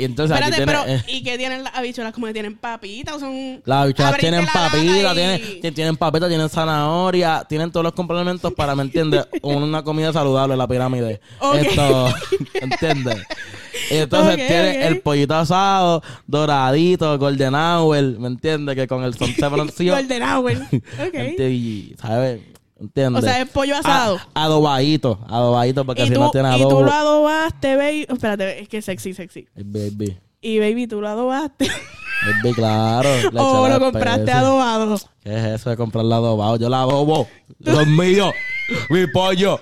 Y 0.00 0.04
entonces 0.04 0.36
Espérate, 0.36 0.64
pero 0.64 0.82
eh, 0.86 1.02
¿y 1.08 1.22
qué 1.22 1.36
tienen 1.36 1.62
las 1.64 1.74
habichuelas? 1.74 2.12
¿Como 2.14 2.26
que 2.26 2.32
tienen 2.32 2.56
papitas 2.56 3.16
o 3.16 3.20
son...? 3.20 3.60
las 3.64 3.82
habichuelas 3.84 4.16
tienen 4.18 4.44
la 4.46 4.52
papitas, 4.52 5.12
y- 5.12 5.14
tienen, 5.14 5.60
ti- 5.60 5.72
tienen 5.72 5.96
papitas, 5.96 6.28
tienen 6.28 6.48
zanahoria, 6.48 7.44
tienen 7.48 7.70
todos 7.70 7.84
los 7.84 7.92
complementos 7.92 8.52
para, 8.54 8.74
¿me 8.74 8.82
entiendes? 8.82 9.26
Una 9.42 9.82
comida 9.82 10.12
saludable, 10.12 10.56
la 10.56 10.66
pirámide. 10.66 11.20
Ok. 11.40 11.54
Esto, 11.56 12.14
¿entiendes? 12.60 13.16
Y 13.90 13.96
entonces 13.96 14.34
Ok, 14.34 14.46
tiene 14.46 14.86
el 14.86 15.00
pollito 15.00 15.34
asado, 15.34 16.02
doradito, 16.26 17.18
golden 17.18 17.54
hour, 17.54 18.02
¿me 18.18 18.28
entiendes? 18.28 18.74
Que 18.76 18.86
con 18.86 19.04
el 19.04 19.14
sonce 19.14 19.46
bronceado. 19.48 19.96
Golden 19.98 20.22
Hour. 20.22 20.52
Ok. 20.52 21.14
Enti- 21.14 21.96
¿Sabes? 22.00 22.40
¿Entiendes? 22.80 23.22
O 23.22 23.26
sea, 23.26 23.42
es 23.42 23.48
pollo 23.50 23.76
asado. 23.76 24.18
A- 24.34 24.44
adobadito, 24.44 25.20
adobadito, 25.28 25.84
porque 25.84 26.02
y, 26.04 26.08
si 26.08 26.14
tú, 26.14 26.20
no 26.20 26.30
tiene 26.30 26.48
y 26.48 26.60
adobo. 26.62 26.78
tú 26.78 26.84
lo 26.84 26.92
adobaste, 26.92 27.76
baby. 27.76 28.06
Espérate, 28.08 28.60
es 28.62 28.68
que 28.68 28.80
sexy, 28.80 29.12
sexy. 29.12 29.46
Baby, 29.54 30.16
Y 30.40 30.58
baby, 30.58 30.86
tú 30.86 31.00
lo 31.02 31.08
adobaste. 31.08 31.68
baby, 32.42 32.54
claro. 32.54 33.08
o 33.36 33.68
lo 33.68 33.78
compraste 33.80 34.32
adobado. 34.32 34.98
¿Qué 35.22 35.36
es 35.36 35.44
eso 35.60 35.68
de 35.70 35.76
comprarla 35.76 36.16
adobado? 36.16 36.56
Yo 36.56 36.70
la 36.70 36.80
adobo. 36.80 37.28
Eso 37.62 37.80
es 37.82 37.86
mío. 37.86 38.32
Mi 38.90 39.06
pollo. 39.08 39.60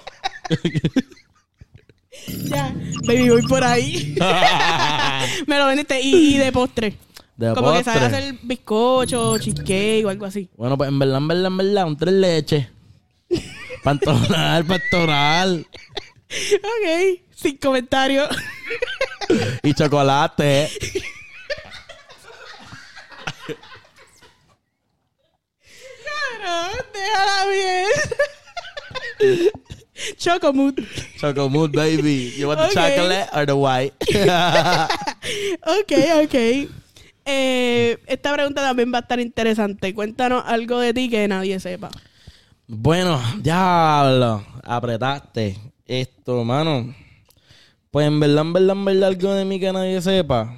Ya. 2.44 2.74
Baby, 3.06 3.30
voy 3.30 3.42
por 3.42 3.64
ahí. 3.64 4.14
Me 5.46 5.58
lo 5.58 5.66
vendiste. 5.66 6.00
Y, 6.00 6.34
y 6.34 6.38
de 6.38 6.52
postre. 6.52 6.94
De 7.36 7.54
Como 7.54 7.72
que 7.72 7.84
sabes 7.84 8.02
postre. 8.02 8.18
hacer 8.18 8.34
bizcocho, 8.42 9.38
cheesecake 9.38 10.04
o 10.04 10.08
algo 10.10 10.26
así. 10.26 10.50
Bueno, 10.56 10.76
pues 10.76 10.88
en 10.88 10.98
verdad, 10.98 11.18
en 11.18 11.28
verdad, 11.28 11.46
en 11.46 11.56
verdad, 11.56 11.86
un 11.86 11.96
tres 11.96 12.14
leches. 12.14 12.66
Pantonal, 13.82 14.64
pantonal. 14.64 15.66
Ok. 16.28 17.20
Sin 17.34 17.56
comentarios. 17.58 18.28
Y 19.62 19.74
chocolate. 19.74 20.68
Cabrón, 26.04 26.76
déjala 26.92 27.46
bien. 27.50 27.86
Chocomut. 30.16 30.80
Chocomut, 31.20 31.72
baby. 31.72 32.34
You 32.36 32.48
want 32.48 32.60
the 32.60 32.66
Ok. 32.66 32.72
chocolate 32.74 33.28
or 33.32 33.46
the 33.46 33.54
white? 33.56 33.94
Ok, 35.66 35.92
ok. 36.24 36.34
Eh, 37.26 37.98
esta 38.06 38.32
pregunta 38.32 38.62
también 38.62 38.90
va 38.94 38.98
a 38.98 39.00
estar 39.02 39.20
interesante. 39.20 39.92
Cuéntanos 39.92 40.42
algo 40.46 40.78
de 40.80 40.94
ti 40.94 41.10
que 41.10 41.28
nadie 41.28 41.60
sepa. 41.60 41.90
Bueno, 42.68 43.20
diablo. 43.40 44.44
Apretaste. 44.62 45.56
Esto, 45.86 46.44
mano. 46.44 46.94
Pues 47.90 48.06
en 48.06 48.20
verdad, 48.20 48.42
en 48.42 48.52
verdad, 48.52 48.76
en 48.76 48.84
verdad, 48.84 49.08
algo 49.08 49.32
de 49.32 49.44
mí 49.44 49.58
que 49.58 49.72
nadie 49.72 50.00
sepa. 50.02 50.54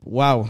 Wow. 0.00 0.48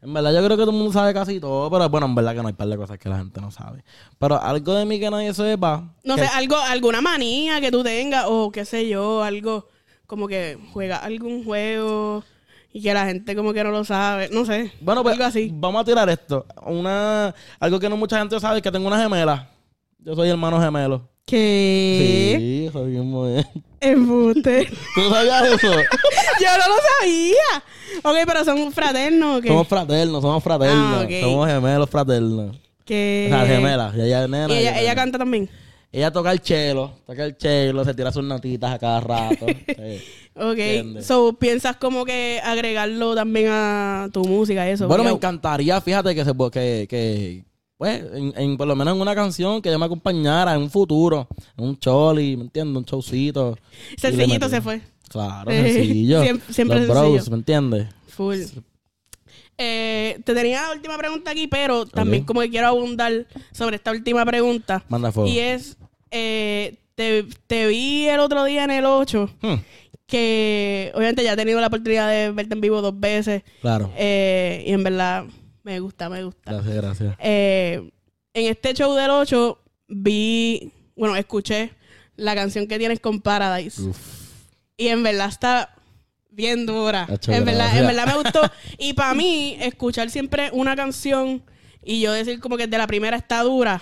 En 0.00 0.12
verdad, 0.12 0.32
yo 0.34 0.44
creo 0.44 0.56
que 0.56 0.62
todo 0.62 0.70
el 0.70 0.76
mundo 0.76 0.92
sabe 0.92 1.14
casi 1.14 1.40
todo, 1.40 1.70
pero 1.70 1.88
bueno, 1.88 2.06
en 2.06 2.14
verdad 2.14 2.34
que 2.34 2.42
no 2.42 2.48
hay 2.48 2.54
par 2.54 2.68
de 2.68 2.76
cosas 2.76 2.98
que 2.98 3.08
la 3.08 3.18
gente 3.18 3.40
no 3.40 3.50
sabe. 3.50 3.84
Pero 4.18 4.40
algo 4.40 4.74
de 4.74 4.84
mí 4.84 5.00
que 5.00 5.10
nadie 5.10 5.32
sepa. 5.32 5.94
No 6.04 6.16
que- 6.16 6.22
sé, 6.22 6.26
algo, 6.28 6.56
alguna 6.56 7.00
manía 7.00 7.60
que 7.60 7.70
tú 7.70 7.82
tengas 7.82 8.24
o 8.28 8.50
qué 8.50 8.64
sé 8.66 8.86
yo, 8.88 9.22
algo 9.22 9.68
como 10.06 10.28
que 10.28 10.58
juega 10.72 10.98
algún 10.98 11.44
juego 11.44 12.22
y 12.76 12.82
que 12.82 12.92
la 12.92 13.06
gente 13.06 13.36
como 13.36 13.52
que 13.52 13.62
no 13.62 13.70
lo 13.70 13.84
sabe. 13.84 14.28
No 14.32 14.44
sé. 14.44 14.72
Bueno, 14.80 15.04
pues 15.04 15.12
algo 15.12 15.24
así. 15.24 15.48
vamos 15.54 15.80
a 15.80 15.84
tirar 15.84 16.08
esto. 16.10 16.44
Una, 16.66 17.32
algo 17.60 17.78
que 17.78 17.88
no 17.88 17.96
mucha 17.96 18.18
gente 18.18 18.38
sabe 18.40 18.56
es 18.56 18.62
que 18.64 18.72
tengo 18.72 18.88
una 18.88 19.00
gemela. 19.00 19.48
Yo 20.00 20.16
soy 20.16 20.28
hermano 20.28 20.60
gemelo. 20.60 21.08
¿Qué? 21.24 22.34
Sí, 22.36 22.70
soy 22.72 22.90
bien 22.90 23.06
muy 23.06 23.46
Embuste. 23.80 24.66
¿Tú 24.94 25.08
sabías 25.08 25.44
eso? 25.44 25.72
Yo 26.40 26.48
no 26.58 26.68
lo 26.68 26.74
sabía. 26.98 27.62
Ok, 28.02 28.26
pero 28.26 28.44
son 28.44 28.72
fraternos. 28.72 29.38
¿o 29.38 29.40
qué? 29.40 29.48
Somos 29.48 29.68
fraternos, 29.68 30.20
somos 30.20 30.42
fraternos. 30.42 31.06
Ah. 31.08 31.20
Somos 31.20 31.48
gemelos 31.48 31.88
fraternos. 31.88 32.56
que... 32.84 33.30
O 33.32 33.36
sea, 33.36 33.46
gemelas. 33.46 33.94
Y 33.94 34.00
ella 34.00 34.26
nena. 34.26 34.52
Y 34.52 34.56
ella, 34.58 34.70
nena. 34.72 34.82
ella 34.82 34.94
canta 34.96 35.16
también. 35.16 35.48
Ella 35.96 36.10
toca 36.10 36.32
el 36.32 36.40
chelo, 36.42 36.92
toca 37.06 37.24
el 37.24 37.36
chelo, 37.36 37.84
se 37.84 37.94
tira 37.94 38.10
sus 38.10 38.24
notitas 38.24 38.72
a 38.72 38.78
cada 38.78 39.00
rato. 39.00 39.46
Sí. 39.66 40.02
Ok. 40.36 40.58
Entiende. 40.58 41.02
So, 41.02 41.34
piensas 41.34 41.76
como 41.76 42.04
que 42.04 42.40
agregarlo 42.42 43.14
también 43.14 43.46
a 43.50 44.08
tu 44.12 44.24
música 44.24 44.68
eso. 44.68 44.88
Bueno, 44.88 45.04
me 45.04 45.10
encantaría, 45.10 45.80
fíjate, 45.80 46.12
que 46.14 46.24
se 46.24 46.32
que, 46.50 46.86
que 46.88 47.44
pues, 47.78 48.02
en, 48.12 48.32
en- 48.36 48.56
por 48.56 48.66
lo 48.66 48.74
menos 48.74 48.94
en 48.96 49.00
una 49.00 49.14
canción 49.14 49.62
que 49.62 49.68
ella 49.68 49.78
me 49.78 49.84
acompañara 49.84 50.54
en 50.54 50.62
un 50.62 50.70
futuro, 50.70 51.28
en 51.56 51.64
un 51.64 51.78
choli, 51.78 52.36
¿me 52.36 52.42
entiendes? 52.44 52.76
Un 52.76 52.84
showcito. 52.84 53.56
Sencillito 53.96 54.48
se 54.48 54.60
fue. 54.60 54.80
Claro, 55.08 55.48
sencillo. 55.52 56.22
siempre- 56.24 56.52
siempre 56.54 56.78
Los 56.80 56.88
bros, 56.88 57.04
sencillo. 57.12 57.30
¿me 57.30 57.36
entiendes? 57.36 57.86
Full. 58.08 58.38
Eh, 59.56 60.20
te 60.24 60.34
tenía 60.34 60.62
la 60.62 60.72
última 60.72 60.98
pregunta 60.98 61.30
aquí, 61.30 61.46
pero 61.46 61.86
también 61.86 62.24
como 62.24 62.40
que 62.40 62.50
quiero 62.50 62.66
abundar 62.66 63.26
sobre 63.52 63.76
esta 63.76 63.92
última 63.92 64.24
pregunta. 64.26 64.82
Manda 64.88 65.12
fuego. 65.12 65.28
Y 65.28 65.38
es, 65.38 65.76
eh, 66.14 66.76
te, 66.94 67.24
te 67.46 67.66
vi 67.66 68.06
el 68.08 68.20
otro 68.20 68.44
día 68.44 68.64
en 68.64 68.70
el 68.70 68.84
8, 68.84 69.30
Hmm, 69.42 69.54
que 70.06 70.92
obviamente 70.94 71.24
ya 71.24 71.32
he 71.32 71.36
tenido 71.36 71.60
la 71.60 71.66
oportunidad 71.68 72.08
de 72.08 72.30
verte 72.30 72.54
en 72.54 72.60
vivo 72.60 72.80
dos 72.82 72.98
veces. 72.98 73.42
claro. 73.60 73.90
eh, 73.96 74.62
y 74.66 74.72
en 74.72 74.84
verdad 74.84 75.24
me 75.62 75.80
gusta, 75.80 76.08
me 76.08 76.22
gusta. 76.24 76.52
Gracias, 76.52 76.74
gracias. 76.76 77.16
Eh, 77.18 77.90
en 78.34 78.46
este 78.50 78.74
show 78.74 78.94
del 78.94 79.10
8 79.10 79.58
vi, 79.88 80.70
bueno, 80.94 81.16
escuché 81.16 81.70
la 82.16 82.34
canción 82.34 82.66
que 82.68 82.78
tienes 82.78 83.00
con 83.00 83.20
Paradise. 83.20 83.80
Uf. 83.82 83.98
Y 84.76 84.88
en 84.88 85.02
verdad 85.02 85.28
está 85.28 85.74
bien 86.30 86.66
dura. 86.66 87.06
Hacho, 87.08 87.32
En 87.32 87.44
verdad, 87.44 87.60
gracias. 87.72 87.80
en 87.80 87.86
verdad 87.86 88.06
me 88.06 88.22
gustó. 88.22 88.40
Y 88.78 88.92
para 88.92 89.14
mí, 89.14 89.56
escuchar 89.60 90.10
siempre 90.10 90.50
una 90.52 90.76
canción 90.76 91.42
y 91.82 92.00
yo 92.00 92.12
decir 92.12 92.40
como 92.40 92.56
que 92.56 92.66
de 92.66 92.76
la 92.78 92.86
primera 92.86 93.16
está 93.16 93.42
dura, 93.42 93.80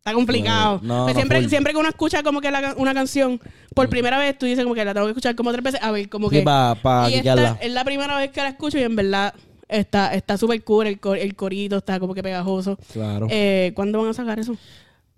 Está 0.00 0.14
complicado. 0.14 0.78
Pues, 0.78 0.88
no, 0.88 1.04
Pues 1.04 1.14
no, 1.14 1.20
siempre, 1.20 1.48
siempre 1.48 1.72
que 1.72 1.78
uno 1.78 1.88
escucha 1.88 2.22
como 2.22 2.40
que 2.40 2.50
la 2.50 2.74
una 2.78 2.94
canción 2.94 3.38
por 3.74 3.88
primera 3.90 4.18
vez, 4.18 4.38
tú 4.38 4.46
dices 4.46 4.64
como 4.64 4.74
que 4.74 4.84
la 4.84 4.94
tengo 4.94 5.06
que 5.06 5.10
escuchar 5.12 5.34
como 5.36 5.52
tres 5.52 5.62
veces. 5.62 5.80
A 5.82 5.90
ver, 5.90 6.08
como 6.08 6.30
Sí, 6.30 6.36
que. 6.36 6.42
pa- 6.42 6.74
pa 6.74 7.10
y 7.10 7.14
esta 7.14 7.22
quitarla. 7.34 7.58
es 7.60 7.70
la 7.72 7.84
primera 7.84 8.16
vez 8.16 8.30
que 8.30 8.40
la 8.40 8.48
escucho 8.48 8.78
y 8.78 8.82
en 8.82 8.96
verdad 8.96 9.34
está 9.68 10.14
está 10.14 10.38
súper 10.38 10.64
cool. 10.64 10.86
El, 10.86 10.98
cor- 11.00 11.18
el 11.18 11.34
corito 11.36 11.76
está 11.76 12.00
como 12.00 12.14
que 12.14 12.22
pegajoso. 12.22 12.78
Claro. 12.94 13.26
Eh, 13.30 13.72
¿Cuándo 13.74 14.00
van 14.00 14.08
a 14.10 14.14
sacar 14.14 14.38
eso? 14.38 14.56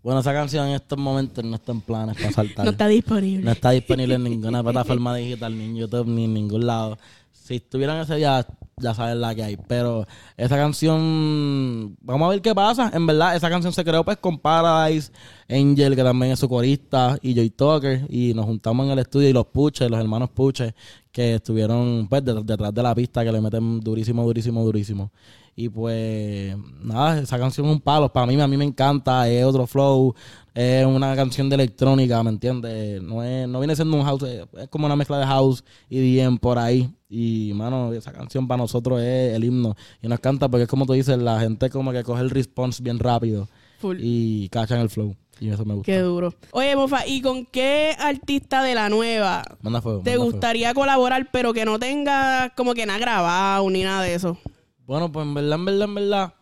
Bueno, 0.02 0.18
esa 0.18 0.32
canción 0.32 0.66
en 0.66 0.74
estos 0.74 0.98
momentos 0.98 1.44
no 1.44 1.54
está 1.54 1.70
en 1.70 1.80
planes 1.80 2.16
para 2.16 2.32
saltar. 2.32 2.64
No 2.64 2.72
está 2.72 2.88
disponible. 2.88 3.44
No 3.44 3.52
está 3.52 3.70
disponible 3.70 4.16
en 4.16 4.24
ninguna 4.24 4.62
plataforma 4.64 5.14
digital, 5.14 5.56
ni 5.56 5.64
en 5.66 5.76
YouTube, 5.76 6.08
ni 6.08 6.24
en 6.24 6.34
ningún 6.34 6.66
lado. 6.66 6.98
Si 7.30 7.54
estuvieran 7.56 8.00
ese 8.00 8.16
día, 8.16 8.44
ya 8.82 8.94
saben 8.94 9.20
la 9.20 9.34
que 9.34 9.42
hay. 9.44 9.56
Pero 9.68 10.06
esa 10.36 10.56
canción, 10.56 11.96
vamos 12.00 12.26
a 12.26 12.30
ver 12.30 12.42
qué 12.42 12.54
pasa. 12.54 12.90
En 12.92 13.06
verdad, 13.06 13.36
esa 13.36 13.48
canción 13.48 13.72
se 13.72 13.84
creó 13.84 14.04
pues 14.04 14.16
con 14.18 14.38
Paradise, 14.38 15.12
Angel, 15.48 15.94
que 15.96 16.02
también 16.02 16.32
es 16.32 16.38
su 16.38 16.48
corista, 16.48 17.18
y 17.22 17.34
Joy 17.34 17.50
Tucker. 17.50 18.06
Y 18.08 18.34
nos 18.34 18.44
juntamos 18.46 18.86
en 18.86 18.92
el 18.92 18.98
estudio 18.98 19.28
y 19.28 19.32
los 19.32 19.46
Puches, 19.46 19.90
los 19.90 20.00
hermanos 20.00 20.30
Puches, 20.30 20.74
que 21.10 21.34
estuvieron 21.36 22.06
pues 22.08 22.24
det- 22.24 22.42
detrás 22.44 22.74
de 22.74 22.82
la 22.82 22.94
pista, 22.94 23.24
que 23.24 23.32
le 23.32 23.40
meten 23.40 23.80
durísimo, 23.80 24.24
durísimo, 24.24 24.64
durísimo. 24.64 25.10
Y 25.54 25.68
pues, 25.68 26.56
nada, 26.82 27.18
esa 27.20 27.38
canción 27.38 27.66
es 27.66 27.72
un 27.72 27.80
palo. 27.80 28.10
Para 28.10 28.26
mí, 28.26 28.40
a 28.40 28.48
mí 28.48 28.56
me 28.56 28.64
encanta. 28.64 29.28
Es 29.28 29.44
otro 29.44 29.66
flow. 29.66 30.14
Es 30.54 30.84
una 30.86 31.14
canción 31.14 31.48
de 31.48 31.54
electrónica, 31.54 32.22
¿me 32.22 32.30
entiendes? 32.30 33.02
No, 33.02 33.22
es, 33.22 33.46
no 33.48 33.60
viene 33.60 33.76
siendo 33.76 33.96
un 33.96 34.04
house. 34.04 34.22
Es, 34.22 34.68
como 34.68 34.86
una 34.86 34.96
mezcla 34.96 35.18
de 35.18 35.26
house 35.26 35.64
y 35.88 36.16
DM 36.16 36.38
por 36.38 36.58
ahí. 36.58 36.90
Y, 37.08 37.52
mano, 37.54 37.92
esa 37.92 38.12
canción 38.12 38.48
para 38.48 38.58
nosotros 38.58 39.00
es 39.02 39.34
el 39.34 39.44
himno. 39.44 39.76
Y 40.00 40.08
nos 40.08 40.20
canta 40.20 40.48
porque 40.48 40.64
es 40.64 40.68
como 40.68 40.86
tú 40.86 40.94
dices, 40.94 41.18
la 41.18 41.40
gente 41.40 41.68
como 41.68 41.92
que 41.92 42.02
coge 42.02 42.22
el 42.22 42.30
response 42.30 42.82
bien 42.82 42.98
rápido. 42.98 43.48
Full. 43.78 43.98
Y 44.00 44.48
cachan 44.48 44.80
el 44.80 44.88
flow. 44.88 45.14
Y 45.38 45.50
eso 45.50 45.64
me 45.64 45.74
gusta. 45.74 45.90
Qué 45.90 45.98
duro. 45.98 46.32
Oye, 46.52 46.76
Mofa, 46.76 47.06
¿y 47.06 47.20
con 47.20 47.44
qué 47.46 47.96
artista 47.98 48.62
de 48.62 48.74
la 48.74 48.88
nueva 48.88 49.42
Manda 49.60 49.82
fuego. 49.82 50.00
te 50.00 50.10
manda 50.10 50.18
fuego. 50.18 50.32
gustaría 50.32 50.72
colaborar, 50.72 51.28
pero 51.32 51.52
que 51.52 51.64
no 51.64 51.78
tenga 51.78 52.50
como 52.56 52.74
que 52.74 52.86
nada 52.86 52.98
grabado 52.98 53.68
ni 53.68 53.82
nada 53.82 54.02
de 54.02 54.14
eso? 54.14 54.38
Bueno, 54.86 55.10
pues 55.10 55.26
en 55.26 55.34
verdad, 55.34 55.54
en 55.58 55.64
verdad, 55.64 55.84
en 55.84 55.94
verdad. 55.94 56.34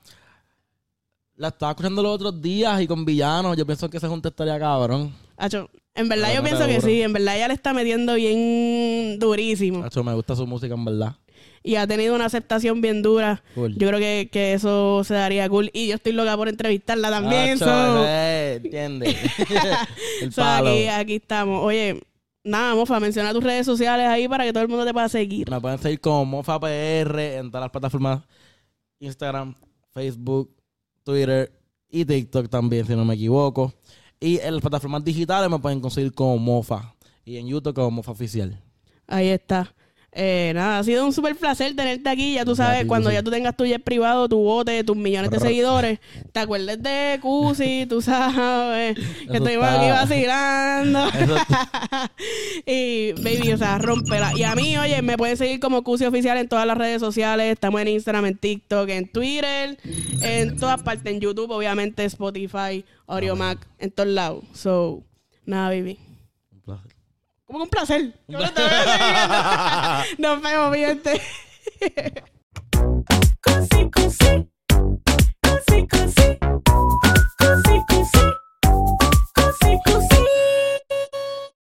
La 1.36 1.48
estaba 1.48 1.72
escuchando 1.72 2.02
los 2.02 2.14
otros 2.14 2.40
días 2.42 2.80
y 2.82 2.86
con 2.86 3.04
villanos. 3.04 3.56
Yo 3.56 3.64
pienso 3.64 3.88
que 3.88 3.96
ese 3.96 4.08
junte 4.08 4.28
estaría 4.28 4.58
cabrón. 4.58 5.14
Hacho, 5.36 5.70
en 5.94 6.08
verdad 6.08 6.28
yo 6.34 6.42
no 6.42 6.48
pienso 6.48 6.66
que 6.66 6.80
sí, 6.82 7.00
en 7.02 7.12
verdad 7.14 7.36
ella 7.36 7.48
le 7.48 7.54
está 7.54 7.72
metiendo 7.72 8.14
bien 8.14 9.18
durísimo 9.18 9.78
Nacho, 9.80 10.04
me 10.04 10.12
gusta 10.14 10.36
su 10.36 10.46
música, 10.46 10.74
en 10.74 10.84
verdad. 10.84 11.16
y 11.62 11.76
ha 11.76 11.86
tenido 11.86 12.14
una 12.14 12.26
aceptación 12.26 12.82
bien 12.82 13.00
dura. 13.00 13.42
Yo 13.56 13.88
creo 13.88 13.98
que, 13.98 14.28
que 14.30 14.52
eso 14.52 15.02
se 15.02 15.14
daría 15.14 15.48
cool 15.48 15.70
y 15.72 15.88
yo 15.88 15.94
estoy 15.94 16.12
loca 16.12 16.36
por 16.36 16.48
entrevistarla 16.50 17.08
también. 17.08 17.52
Nacho, 17.58 17.64
so- 17.64 18.04
eh, 18.06 18.60
¿entiendes? 18.62 19.16
el 20.20 20.30
so, 20.32 20.42
palo. 20.42 20.68
aquí, 20.70 20.88
aquí 20.88 21.14
estamos. 21.16 21.64
Oye, 21.64 22.02
nada, 22.44 22.74
Mofa, 22.74 23.00
menciona 23.00 23.32
tus 23.32 23.42
redes 23.42 23.66
sociales 23.66 24.06
ahí 24.06 24.28
para 24.28 24.44
que 24.44 24.52
todo 24.52 24.62
el 24.62 24.68
mundo 24.68 24.84
te 24.84 24.92
pueda 24.92 25.08
seguir. 25.08 25.50
Me 25.50 25.60
pueden 25.60 25.78
seguir 25.78 26.00
como 26.00 26.24
Mofa 26.24 26.58
PR 26.58 27.36
en 27.36 27.50
todas 27.50 27.64
las 27.64 27.70
plataformas. 27.70 28.22
Instagram, 28.98 29.54
Facebook, 29.92 30.54
Twitter 31.02 31.52
y 31.88 32.04
TikTok 32.04 32.48
también, 32.48 32.86
si 32.86 32.94
no 32.94 33.04
me 33.04 33.14
equivoco. 33.14 33.72
Y 34.18 34.38
en 34.38 34.54
las 34.54 34.60
plataformas 34.60 35.02
digitales 35.02 35.50
me 35.50 35.58
pueden 35.58 35.80
conseguir 35.80 36.12
como 36.12 36.36
Mofa. 36.38 36.94
Y 37.24 37.36
en 37.36 37.48
YouTube 37.48 37.74
como 37.74 37.90
Mofa 37.90 38.12
Oficial. 38.12 38.62
Ahí 39.06 39.28
está. 39.28 39.74
Eh, 40.12 40.50
nada, 40.56 40.80
ha 40.80 40.84
sido 40.84 41.06
un 41.06 41.12
súper 41.12 41.36
placer 41.36 41.76
tenerte 41.76 42.08
aquí. 42.08 42.34
Ya 42.34 42.44
tú 42.44 42.56
sabes, 42.56 42.82
ti, 42.82 42.86
cuando 42.88 43.12
ya 43.12 43.22
tú 43.22 43.30
tengas 43.30 43.56
tu 43.56 43.64
jet 43.64 43.82
privado, 43.82 44.28
tu 44.28 44.38
bote, 44.38 44.82
tus 44.82 44.96
millones 44.96 45.30
de 45.30 45.38
seguidores, 45.38 46.00
te 46.32 46.40
acuerdes 46.40 46.82
de 46.82 47.18
Cusi, 47.22 47.86
tú 47.88 48.02
sabes, 48.02 48.96
que 48.96 49.36
estuvimos 49.36 49.66
aquí 49.66 49.88
vacilando. 49.90 51.08
Y, 52.66 53.12
baby, 53.12 53.52
o 53.52 53.58
sea, 53.58 53.78
rompela. 53.78 54.32
Y 54.36 54.42
a 54.42 54.54
mí, 54.54 54.76
oye, 54.76 55.00
me 55.02 55.16
pueden 55.16 55.36
seguir 55.36 55.60
como 55.60 55.82
Cusi 55.82 56.04
Oficial 56.04 56.36
en 56.38 56.48
todas 56.48 56.66
las 56.66 56.76
redes 56.76 57.00
sociales. 57.00 57.52
Estamos 57.52 57.80
en 57.80 57.88
Instagram, 57.88 58.26
en 58.26 58.36
TikTok, 58.36 58.88
en 58.88 59.10
Twitter, 59.10 59.78
en 60.22 60.56
todas 60.56 60.82
partes, 60.82 61.12
en 61.12 61.20
YouTube, 61.20 61.50
obviamente, 61.50 62.04
Spotify, 62.04 62.84
Audio 63.06 63.36
Mac, 63.36 63.66
en 63.78 63.90
todos 63.90 64.08
lados. 64.08 64.44
So, 64.52 65.02
nada, 65.46 65.68
baby. 65.68 65.98
Un 66.52 66.60
placer. 66.60 66.99
Un 67.52 67.68
placer. 67.68 68.14
No 68.28 68.38
te 68.38 68.62
Nos 70.18 70.40
vemos, 70.40 70.70
mi 70.70 70.78
gente. 70.78 71.20
Cosi, 73.42 73.90